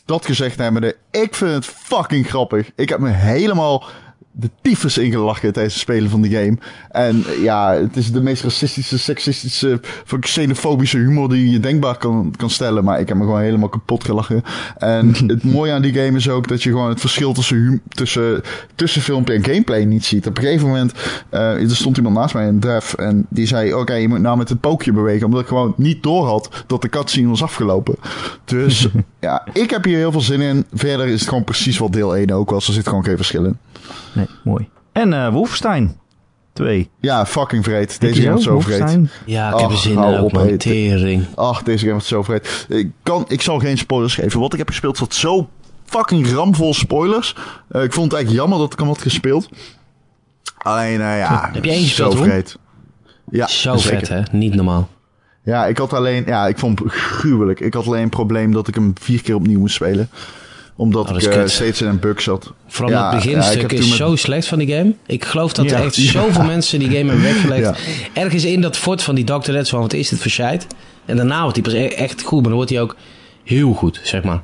[0.05, 2.71] Dat gezegd hebbende, ik vind het fucking grappig.
[2.75, 3.85] Ik heb me helemaal
[4.41, 6.59] de tyfus ingelachen tijdens het spelen van de game.
[6.91, 9.81] En ja, het is de meest racistische, seksistische,
[10.21, 12.85] xenofobische humor die je denkbaar kan, kan stellen.
[12.85, 14.43] Maar ik heb me gewoon helemaal kapot gelachen.
[14.77, 18.43] En het mooie aan die game is ook dat je gewoon het verschil tussen, tussen,
[18.75, 20.27] tussen filmpje en gameplay niet ziet.
[20.27, 20.93] Op een gegeven moment,
[21.31, 24.39] eh, er stond iemand naast mij, een dev, en die zei, oké, je moet nou
[24.39, 25.27] met het pookje bewegen.
[25.27, 27.95] Omdat ik gewoon niet door had dat de cutscene was afgelopen.
[28.45, 28.89] Dus
[29.21, 30.67] ja, ik heb hier heel veel zin in.
[30.73, 32.67] Verder is het gewoon precies wat deel 1 ook was.
[32.67, 33.59] Er zit gewoon geen verschil in.
[34.13, 34.69] Nee, mooi.
[34.93, 35.97] En eh Wolfenstein
[36.53, 36.91] 2.
[37.01, 38.01] Ja, fucking vreed.
[38.01, 39.11] Deze game wordt zo vreed.
[39.25, 40.33] Ja, ik heb er zin in ook.
[41.35, 42.67] Ach, deze game wordt zo vreed.
[42.69, 44.41] Ik, kan, ik zal geen spoilers geven.
[44.41, 45.49] Wat ik heb gespeeld zat zo
[45.85, 47.35] fucking ramvol spoilers.
[47.69, 49.49] Eh, ik vond het eigenlijk jammer dat ik hem had gespeeld.
[50.59, 52.25] Alleen, nou ja, Heb je één zo gespeeld, Ron?
[52.25, 52.59] vreed.
[53.31, 53.99] Ja, Zo zeker.
[53.99, 54.37] vet, hè?
[54.37, 54.89] Niet normaal.
[55.49, 57.61] Ja, ik had alleen, ja, ik vond hem gruwelijk.
[57.61, 60.09] Ik had alleen een probleem dat ik hem vier keer opnieuw moest spelen.
[60.77, 61.51] Omdat Oh, ik kut.
[61.51, 62.53] steeds in een bug zat.
[62.67, 64.95] Vooral Ja, het beginstuk is met- zo slecht van die game.
[65.07, 67.79] Ik geloof dat er echt zoveel mensen die game hebben weggelegd.
[68.13, 69.51] Ergens in dat fort van die Dr.
[69.51, 70.67] Red van wat is dit voor shit?
[71.05, 72.97] En daarna wordt hij pas e- echt goed, maar dan wordt hij ook
[73.45, 74.41] heel goed, zeg maar.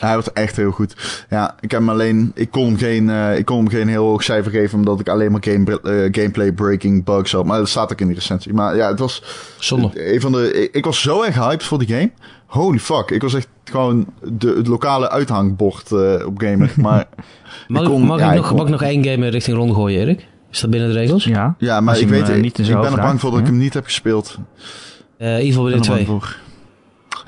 [0.00, 1.24] Hij was echt heel goed.
[1.30, 4.04] Ja, ik heb hem alleen, ik kon hem geen, eh, ik kon hem geen heel
[4.04, 7.44] hoog cijfer geven omdat ik alleen maar game, eh, gameplay breaking bugs had.
[7.44, 8.52] Maar dat staat ook in de recensie.
[8.52, 9.22] Maar ja, het was
[9.58, 10.12] Zonde.
[10.14, 12.10] een van de, ik, ik was zo erg hyped voor die game.
[12.46, 16.72] Holy fuck, ik was echt gewoon de, het lokale uithangbord eh, op gamer.
[16.86, 17.06] Maar
[17.68, 19.28] Mag, ik ik, kon- mag, ja, ik ik nog, kon- mag ik nog één game
[19.28, 20.26] richting rond gooien, Erik?
[20.50, 21.24] Is dat binnen de regels?
[21.24, 21.54] Ja.
[21.58, 23.46] ja, maar ik hem, weet, ik, niet ik zijn ben er bang voor dat ik
[23.46, 24.38] hem niet heb gespeeld.
[25.18, 26.06] Eh Evil Ik Within ben er bang 2.
[26.06, 26.36] voor.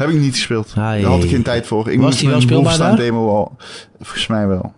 [0.00, 0.74] Heb ik niet gespeeld.
[0.74, 1.90] Daar had ik geen tijd voor.
[1.90, 2.96] Ik Was moest die wel speelbaar daar?
[2.96, 3.56] demo al.
[4.00, 4.72] Volgens mij wel.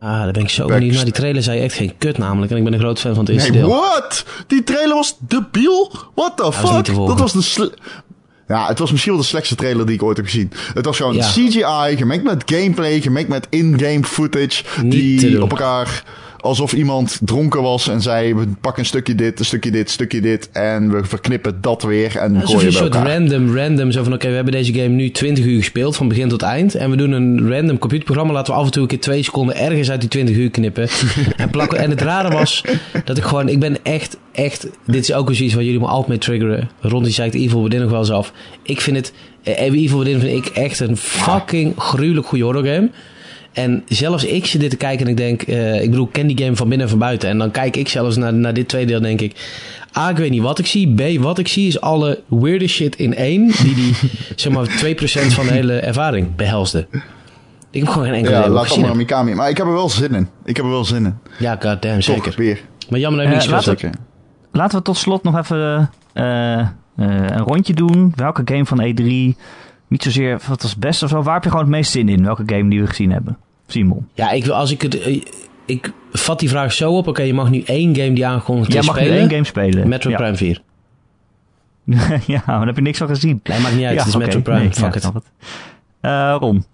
[0.00, 1.04] Ah, daar ben ik zo Back- benieuwd naar.
[1.04, 2.50] Die trailer zei echt geen kut namelijk.
[2.52, 3.68] En ik ben een groot fan van het eerste Nee, deel.
[3.70, 4.24] what?
[4.46, 5.92] Die trailer was debiel?
[6.14, 6.86] What the fuck?
[7.06, 7.72] Dat was de
[8.48, 10.52] Ja, het was misschien wel de slechtste trailer die ik ooit heb gezien.
[10.74, 11.26] Het was gewoon Ja.
[11.26, 14.64] CGI, gemengd met gameplay, gemengd met in-game footage.
[14.82, 16.04] Niet die op elkaar,
[16.40, 19.92] alsof iemand dronken was en zei, we pakken een stukje dit, een stukje dit, een
[19.92, 20.50] stukje dit.
[20.52, 23.12] En we verknippen dat weer en je gooien een soort elkaar.
[23.12, 26.28] random, random, zo van oké, we hebben deze game nu 20 uur gespeeld, van begin
[26.28, 26.74] tot eind.
[26.74, 29.56] En we doen een random computerprogramma, laten we af en toe een keer twee seconden
[29.56, 30.88] ergens uit die 20 uur knippen.
[31.36, 31.78] en plakken.
[31.78, 32.64] En het rare was
[33.04, 35.86] dat ik gewoon, ik ben echt, echt, dit is ook weer zoiets wat jullie me
[35.86, 36.70] altijd mee triggeren.
[36.80, 38.32] Rond die zei het Evil Within nog wel eens af.
[38.62, 39.12] Ik vind het,
[39.42, 42.90] eh, Evil Within vind ik echt een fucking gruwelijk goede horror game.
[43.52, 46.26] En zelfs ik zit dit te kijken en ik denk, eh, ik bedoel, ik ken
[46.26, 47.28] die game van binnen en van buiten.
[47.28, 49.56] En dan kijk ik zelfs naar, naar dit tweede deel en denk ik,
[49.96, 50.94] A, ik weet niet wat ik zie.
[50.94, 53.94] B, wat ik zie is alle weirde shit in één, die die,
[54.36, 54.70] zeg maar, 2%
[55.32, 56.86] van de hele ervaring behelsde.
[57.70, 59.34] Ik heb gewoon geen enkele Ja, laat allemaal Mikami.
[59.34, 60.28] Maar ik heb er wel zin in.
[60.44, 61.14] Ik heb er wel zin in.
[61.38, 62.34] Ja, goddamn, Toch zeker.
[62.36, 62.60] weer.
[62.88, 63.78] Maar jammer dat ik Eh, niet heb.
[63.78, 63.90] Zeker.
[64.52, 66.66] Laten we tot slot nog even eh, eh,
[66.96, 68.12] een rondje doen.
[68.16, 69.36] Welke game van E3?
[69.88, 71.22] Niet zozeer wat was het beste of zo.
[71.22, 72.24] Waar heb je gewoon het meest zin in?
[72.24, 73.38] Welke game die we gezien hebben?
[73.66, 74.08] Simon.
[74.14, 75.22] Ja, ik wil, als ik het, eh,
[75.66, 77.06] ik vat die vraag zo op.
[77.06, 79.20] Oké, je mag nu één game die aangekondigd Jij is mag nu spelen.
[79.20, 79.88] één game spelen.
[79.88, 80.16] Metro ja.
[80.16, 80.62] Prime 4.
[82.26, 83.40] ja, maar daar heb je niks van gezien.
[83.44, 83.94] Nee, maakt niet uit.
[83.94, 84.16] ja, het is.
[84.16, 84.58] Metro Prime.
[84.58, 85.00] Nee, Fuck ja, it.
[85.00, 85.24] snap het.
[86.00, 86.64] Eh, Ron.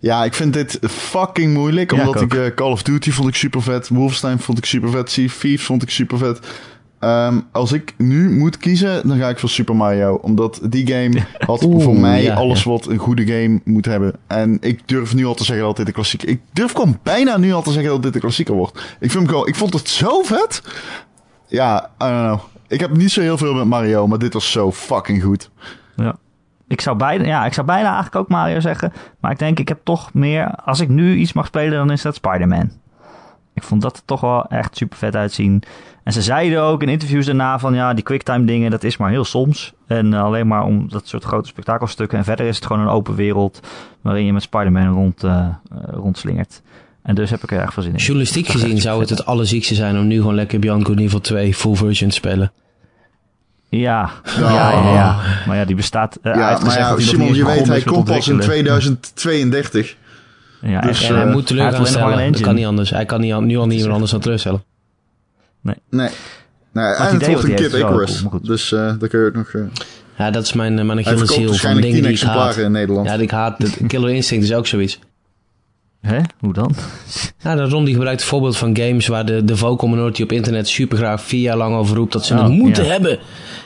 [0.00, 1.92] Ja, ik vind dit fucking moeilijk.
[1.94, 3.88] Ja, Omdat ik ik, eh, Call of Duty vond ik super vet.
[3.88, 5.10] Wolfenstein vond ik super vet.
[5.10, 6.40] Sea Thieves vond ik super vet.
[7.04, 10.14] Ehm, als ik nu moet kiezen, dan ga ik voor Super Mario.
[10.14, 12.70] Omdat die game had Oeh, voor mij ja, alles ja.
[12.70, 14.14] wat een goede game moet hebben.
[14.26, 16.28] En ik durf nu al te zeggen dat dit een klassieker...
[16.28, 18.96] Ik durf gewoon bijna nu al te zeggen dat dit een klassieker wordt.
[19.00, 20.62] Ik, vind gewoon, ik vond het zo vet.
[21.46, 22.40] Ja, I don't know.
[22.68, 25.50] Ik heb niet zo heel veel met Mario, maar dit was zo fucking goed.
[25.96, 26.16] Ja.
[26.68, 28.92] Ik zou, bijna, ja, ik zou bijna eigenlijk ook Mario zeggen.
[29.20, 30.54] Maar ik denk, ik heb toch meer...
[30.54, 32.70] Als ik nu iets mag spelen, dan is dat Spider-Man.
[33.54, 35.62] Ik vond dat er toch wel echt super vet uitzien.
[36.04, 37.74] En ze zeiden ook in interviews daarna van...
[37.74, 39.72] Ja, die quicktime dingen, dat is maar heel soms.
[39.86, 42.18] En eh, alleen maar om dat soort grote spektakelstukken.
[42.18, 43.60] En verder is het gewoon een open wereld...
[44.00, 45.48] waarin je met Spider-Man rond, eh, eh,
[45.90, 46.62] rondslingert.
[47.02, 47.98] En dus heb ik er erg veel zin in.
[47.98, 51.54] Journalistiek echt gezien zou het het allerziekste zijn om nu gewoon lekker and Evil 2
[51.54, 52.52] full version te spelen.
[53.68, 54.50] Ja, Ja.
[54.50, 55.20] ja, ja, ja.
[55.46, 56.18] Maar ja, die bestaat...
[56.22, 58.34] hij ja, maar ja, dat hij nog Simon, niet je weet, hij komt pas in
[58.34, 58.40] ontwikkelen.
[58.40, 59.96] 2032.
[60.60, 61.10] Ja, Dus, echt.
[61.10, 62.32] En hij eh, moet teleurgaan stellen.
[62.32, 62.90] Dat kan niet anders.
[62.90, 64.64] Hij kan niet, nu al niet meer anders dan teleurstellen.
[65.64, 65.76] Nee.
[65.90, 66.08] Nee,
[66.86, 68.24] het en het wordt een Kid Icarus.
[68.42, 69.48] Dus eh daar kun je ook nog...
[69.52, 69.60] eh
[70.18, 72.56] Ja, dat is mijn, mijn verkoopt Achilleshiel van dingen 10 die ik haat.
[72.56, 73.08] in Nederland.
[73.08, 73.78] Ja, ik haat het.
[73.86, 74.98] Killer Instinct is ook zoiets.
[76.00, 76.18] Hè?
[76.38, 76.74] Hoe dan?
[77.38, 80.32] Ja, de Ron die gebruikt het voorbeeld van games waar de, de vocal minority op
[80.32, 82.90] internet super graag vier jaar lang over roept dat ze Oh, het moeten ja.
[82.90, 83.18] hebben.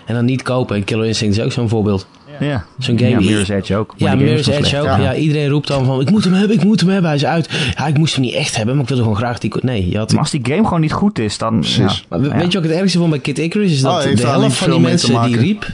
[0.07, 0.77] En dan niet kopen.
[0.77, 2.07] En Killer Instinct is ook zo'n voorbeeld.
[2.41, 2.65] Ja.
[2.79, 3.95] Zo'n game- Ja, Mirror's Edge ook.
[3.97, 4.83] Ja, Mirror's Edge slecht.
[4.83, 4.87] ook.
[5.01, 5.15] Ja.
[5.15, 7.07] iedereen roept dan van ik moet hem hebben, ik moet hem hebben.
[7.11, 7.49] Hij is uit.
[7.77, 9.53] Ja, ik moest hem niet echt hebben, maar ik wilde gewoon graag die...
[9.61, 10.11] Nee, je had...
[10.11, 11.65] Maar als die game gewoon niet goed is, dan...
[12.09, 12.29] Maar Ja.
[12.29, 13.73] weet je wat ik het ergste vond bij Kid Icarus?
[13.73, 15.67] Is dat heeft de helft van die mensen die riep,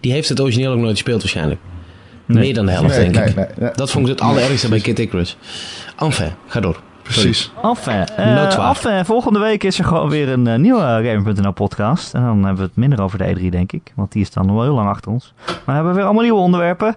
[0.00, 1.60] die heeft het origineel ook nooit gespeeld waarschijnlijk.
[2.26, 2.38] Nee.
[2.44, 3.36] Meer dan de helft, Nee, denk nee, ik.
[3.36, 3.70] nee, nee.
[3.74, 5.36] Dat vond ik het allerergste bij Kid Icarus.
[5.98, 6.80] Enfin, ga door.
[7.02, 7.52] Precies.
[7.62, 8.68] Enfin, Noodwaar.
[8.68, 12.14] enfin, volgende week is er gewoon weer een eh, nieuwe Gamer.nl podcast.
[12.14, 13.92] En dan hebben we het minder over de E3, denk ik.
[13.96, 15.32] Want die is dan nog wel heel lang achter ons.
[15.46, 16.96] Maar dan hebben we weer allemaal nieuwe onderwerpen.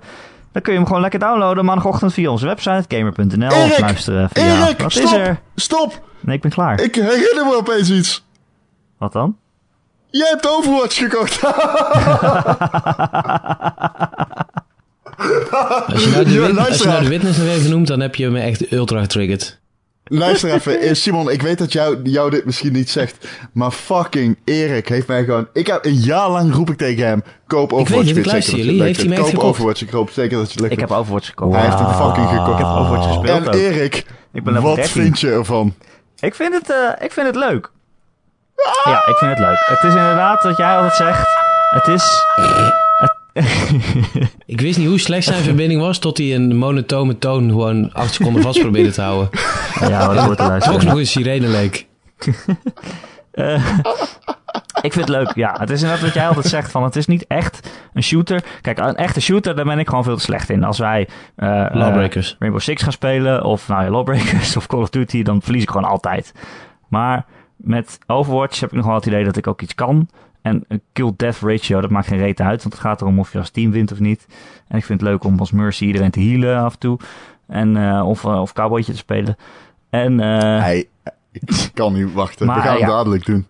[0.52, 3.48] Dan kun je hem gewoon lekker downloaden maandagochtend via onze website gamer.nl.
[3.48, 3.80] Of Erik!
[3.80, 4.44] luisteren via...
[4.66, 5.04] Erik, Wat stop!
[5.04, 5.40] is er?
[5.56, 6.02] Stop!
[6.20, 6.80] Nee, ik ben klaar.
[6.82, 8.26] Ik herinner me opeens iets.
[8.98, 9.36] Wat dan?
[10.10, 11.44] Jij hebt Overwatch gekocht.
[15.88, 16.94] Als je nou de, Ja, wit- als je luisteraar.
[16.94, 19.60] nou de witness nog even noemt, dan heb je me echt ultra getriggerd.
[20.20, 24.38] Luister even, eh, Simon, ik weet dat jou, jou dit misschien niet zegt, maar fucking
[24.46, 25.48] Erik heeft mij gewoon...
[25.54, 27.90] Ik heb een jaar lang roep ik tegen hem, koop Overwatch.
[27.90, 28.88] weet het, ik weet luister dat je jullie.
[28.88, 29.40] het Heeft hij vindt.
[29.40, 29.50] Koop?
[29.50, 30.92] Overwatch, ik hoop zeker dat je het leuk Ik heb.
[30.92, 31.56] Overwatch gekocht.
[31.56, 32.52] Hij heeft hem fucking gekocht.
[32.52, 33.54] Ik heb Overwatch gespeeld En.
[33.54, 35.02] Erik, Ik wat 13.
[35.02, 35.74] vind je ervan?
[36.20, 37.72] Ik vind het, eh, ik vind het leuk.
[38.84, 39.64] Ja, ik vind het leuk.
[39.66, 41.28] Het is inderdaad wat jij altijd zegt.
[41.70, 42.26] Het is...
[44.46, 48.14] Ik wist niet hoe slecht zijn verbinding was, tot hij een monotone toon gewoon acht
[48.14, 49.30] seconden vast probeerde te houden.
[49.80, 51.86] Ja, wat hoort te Ook nog een sirene leek.
[54.82, 55.36] Ik vind het leuk.
[55.36, 56.72] Ja, het is inderdaad wat jij altijd zegt.
[56.72, 58.44] Van, het is niet echt een shooter.
[58.62, 60.64] Kijk, een echte shooter, daar ben ik gewoon veel te slecht in.
[60.64, 62.32] Als wij eh, Lawbreakers.
[62.32, 65.62] eh, Rainbow Six gaan spelen, of nou ja, Lawbreakers of Call of Duty, dan verlies
[65.62, 66.34] ik gewoon altijd.
[66.88, 70.10] Maar met Overwatch heb ik nog wel het idee dat ik ook iets kan.
[70.44, 72.62] En een kill-death ratio, dat maakt geen reet uit.
[72.62, 74.26] Want het gaat erom of je als team wint of niet.
[74.68, 77.00] En ik vind het leuk om als Mercy iedereen te healen af en toe.
[77.48, 79.36] En, eh, of, eh, of cowboytje te spelen.
[79.90, 80.86] En Hij,
[81.32, 82.46] ik kan niet wachten.
[82.46, 82.88] Maar, We gaan het ja.
[82.88, 83.48] dadelijk doen.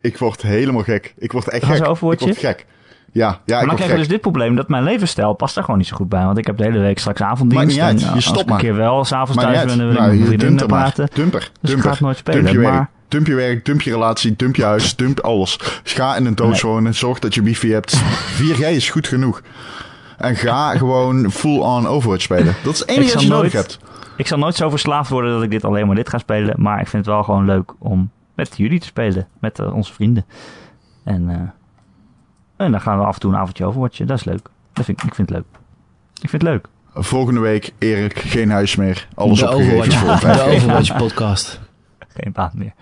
[0.00, 1.14] Ik word helemaal gek.
[1.18, 1.86] Ik word echt gek.
[1.86, 2.66] Ik word gek.
[3.12, 5.64] Ja, ja, maar ik dan krijg je dus dit probleem dat mijn levensstijl past daar
[5.64, 6.24] gewoon niet zo goed bij.
[6.24, 7.64] Want ik heb de hele week straks avonddienst.
[7.78, 8.60] Maakt niet uit, en, je stopt ik een maar.
[8.60, 10.82] keer wel s'avonds Maar thuis ben, ik Nou, met mijn je vriendin dumpt er maar.
[10.82, 11.08] praten.
[11.14, 11.82] Dumper, Dus ik dumper.
[11.84, 12.60] ga het nooit spelen.
[12.62, 15.58] Maar dump je werk, dump je relatie, dump je huis, dump alles.
[15.82, 16.72] Ga in een doos Nee.
[16.72, 17.96] wonen, zorg dat je wifi hebt.
[17.96, 19.42] 4G is goed genoeg.
[20.18, 22.54] En ga gewoon full-on Overwatch spelen.
[22.64, 23.78] Dat is het enige Ik wat zal je nodig nooit- hebt.
[24.16, 26.54] ik zal nooit zo verslaafd worden dat ik dit alleen maar dit ga spelen.
[26.58, 29.28] Maar ik vind het wel gewoon leuk om met jullie te spelen.
[29.40, 30.24] Met eh, onze vrienden.
[31.04, 34.06] En, eh, en dan gaan we af en toe een avondje overwatchen.
[34.06, 34.48] Dat is leuk.
[34.72, 35.46] Dat vind ik, ik vind het leuk.
[36.22, 36.66] Ik vind het leuk.
[36.96, 39.08] Volgende week, Erik, geen huis meer.
[39.14, 40.54] Alles de opgegeven Overwatch, voor de 5G.
[40.54, 41.60] Overwatch podcast.
[42.14, 42.72] Geen baan meer.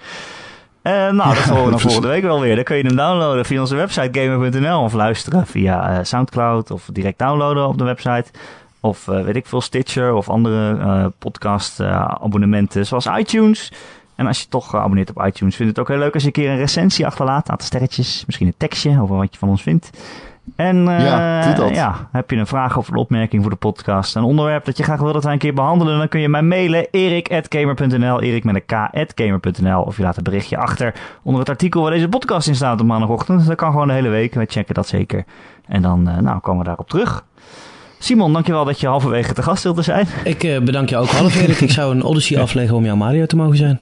[0.83, 2.55] Eh, nou, dat horen we dan volgende week wel weer.
[2.55, 6.89] Dan kun je hem downloaden via onze website gamer.nl of luisteren via eh, Soundcloud of
[6.93, 8.31] direct downloaden op de website.
[8.83, 13.73] Of eh, weet ik veel, Stitcher of andere eh, podcast eh, abonnementen zoals iTunes.
[14.15, 16.29] En als je toch geabonneerd op iTunes, vind ik het ook heel leuk als je
[16.29, 17.45] een keer een recensie achterlaat.
[17.45, 19.91] Een aantal sterretjes, misschien een tekstje over wat je van ons vindt.
[20.57, 24.65] En eh, Ja, heb je een vraag of een opmerking voor de podcast, een onderwerp
[24.65, 28.21] dat je graag wil dat wij een keer behandelen, dan kun je mij mailen erik.gamer.nl,
[28.21, 32.09] erik met een k.gamer.nl of je laat een berichtje achter onder het artikel waar deze
[32.09, 33.47] podcast in staat op maandagochtend.
[33.47, 35.25] Dat kan gewoon de hele week, wij checken dat zeker.
[35.69, 37.25] En dan eh, nou, komen we daarop terug.
[37.99, 40.07] Simon, dankjewel dat je halverwege te gast wilde zijn.
[40.25, 41.61] Ik eh, bedank je ook half, Erik.
[41.61, 43.81] Ik zou een Odyssey afleggen om jouw Mario te mogen zijn.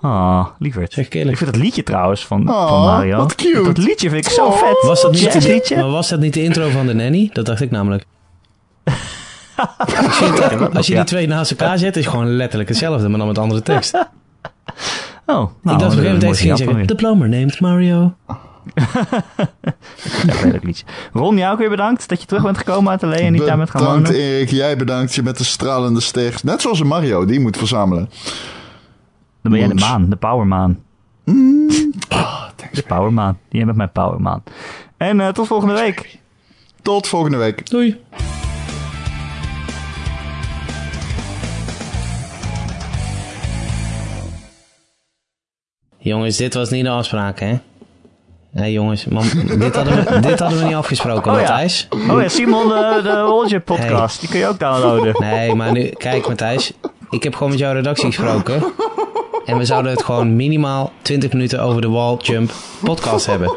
[0.00, 0.92] Ah, lieverd.
[0.92, 1.32] Zeg ik eerlijk.
[1.32, 3.16] Ik vind dat liedje trouwens van, Oh, van Mario.
[3.16, 3.62] wat cute.
[3.62, 4.56] Dat liedje vind ik zo Oh.
[4.56, 4.82] vet.
[4.82, 5.76] Was dat, niet Jazzliedje?
[5.76, 7.30] maar was dat niet de intro van de nanny?
[7.32, 8.04] Dat dacht ik namelijk.
[9.58, 13.18] Als je, als je die twee naast elkaar zet, is het gewoon letterlijk hetzelfde, maar
[13.18, 13.94] dan met andere tekst.
[13.94, 14.06] Oh,
[15.26, 18.14] nou, ik dacht op een gegeven moment ging zeggen, The plumber named Mario.
[20.26, 20.84] ja, leuk liedje.
[21.12, 23.46] Ron, jou ook weer bedankt dat je terug bent gekomen uit de Lee en niet
[23.46, 24.02] daar met gaan wonen.
[24.02, 26.34] Bedankt Erik, jij bedankt je met de stralende ster.
[26.42, 28.10] Net zoals een Mario, die moet verzamelen.
[29.42, 30.78] Dan ben jij de maan, de powermaan.
[31.24, 31.66] Mm.
[32.12, 33.38] Oh, de powermaan.
[33.48, 34.42] Die met mijn powermaan.
[34.96, 36.18] En uh, tot volgende week.
[36.82, 37.70] Tot volgende week.
[37.70, 38.00] Doei.
[45.98, 47.58] Jongens, dit was niet de afspraak, hè?
[48.50, 49.24] Nee, jongens, man,
[49.58, 51.88] dit, hadden we, dit hadden we niet afgesproken, oh, Matthijs.
[51.90, 52.14] Ja.
[52.14, 55.14] Oh ja, Simon, de, de Roger podcast, die kun je ook downloaden.
[55.18, 56.72] Nee, maar nu, kijk Matthijs,
[57.10, 58.62] ik heb gewoon met jouw redactie gesproken.
[59.48, 62.52] En we zouden het gewoon minimaal 20 minuten over de wall jump
[62.84, 63.56] podcast hebben.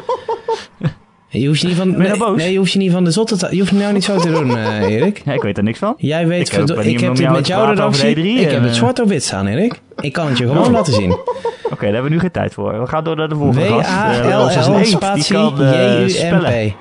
[1.28, 3.48] Je hoeft je niet van, nee, nee, je hoeft je niet van de zotte te,
[3.50, 5.22] Je hoeft nou niet zo te doen, uh, Erik.
[5.24, 5.94] Ja, ik weet er niks van.
[5.96, 8.16] Jij weet, ik, ik, ik heb het met jouw redactie.
[8.16, 9.80] E ik heb het zwart op wit staan, Erik.
[10.00, 10.72] Ik kan het je gewoon oh.
[10.72, 11.12] laten zien.
[11.12, 11.22] Oké,
[11.64, 12.80] okay, daar hebben we nu geen tijd voor.
[12.80, 13.88] We gaan door naar de volgende gast.
[13.88, 16.74] W-A-L-L spatie J-U-M-P.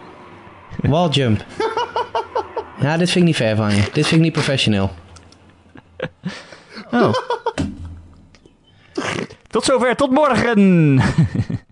[0.81, 1.45] Wall jump.
[2.81, 3.81] Ja, dit vind ik niet fair van je.
[3.81, 4.91] Dit vind ik niet professioneel.
[6.91, 7.13] Oh.
[9.51, 10.99] Tot zover, tot morgen!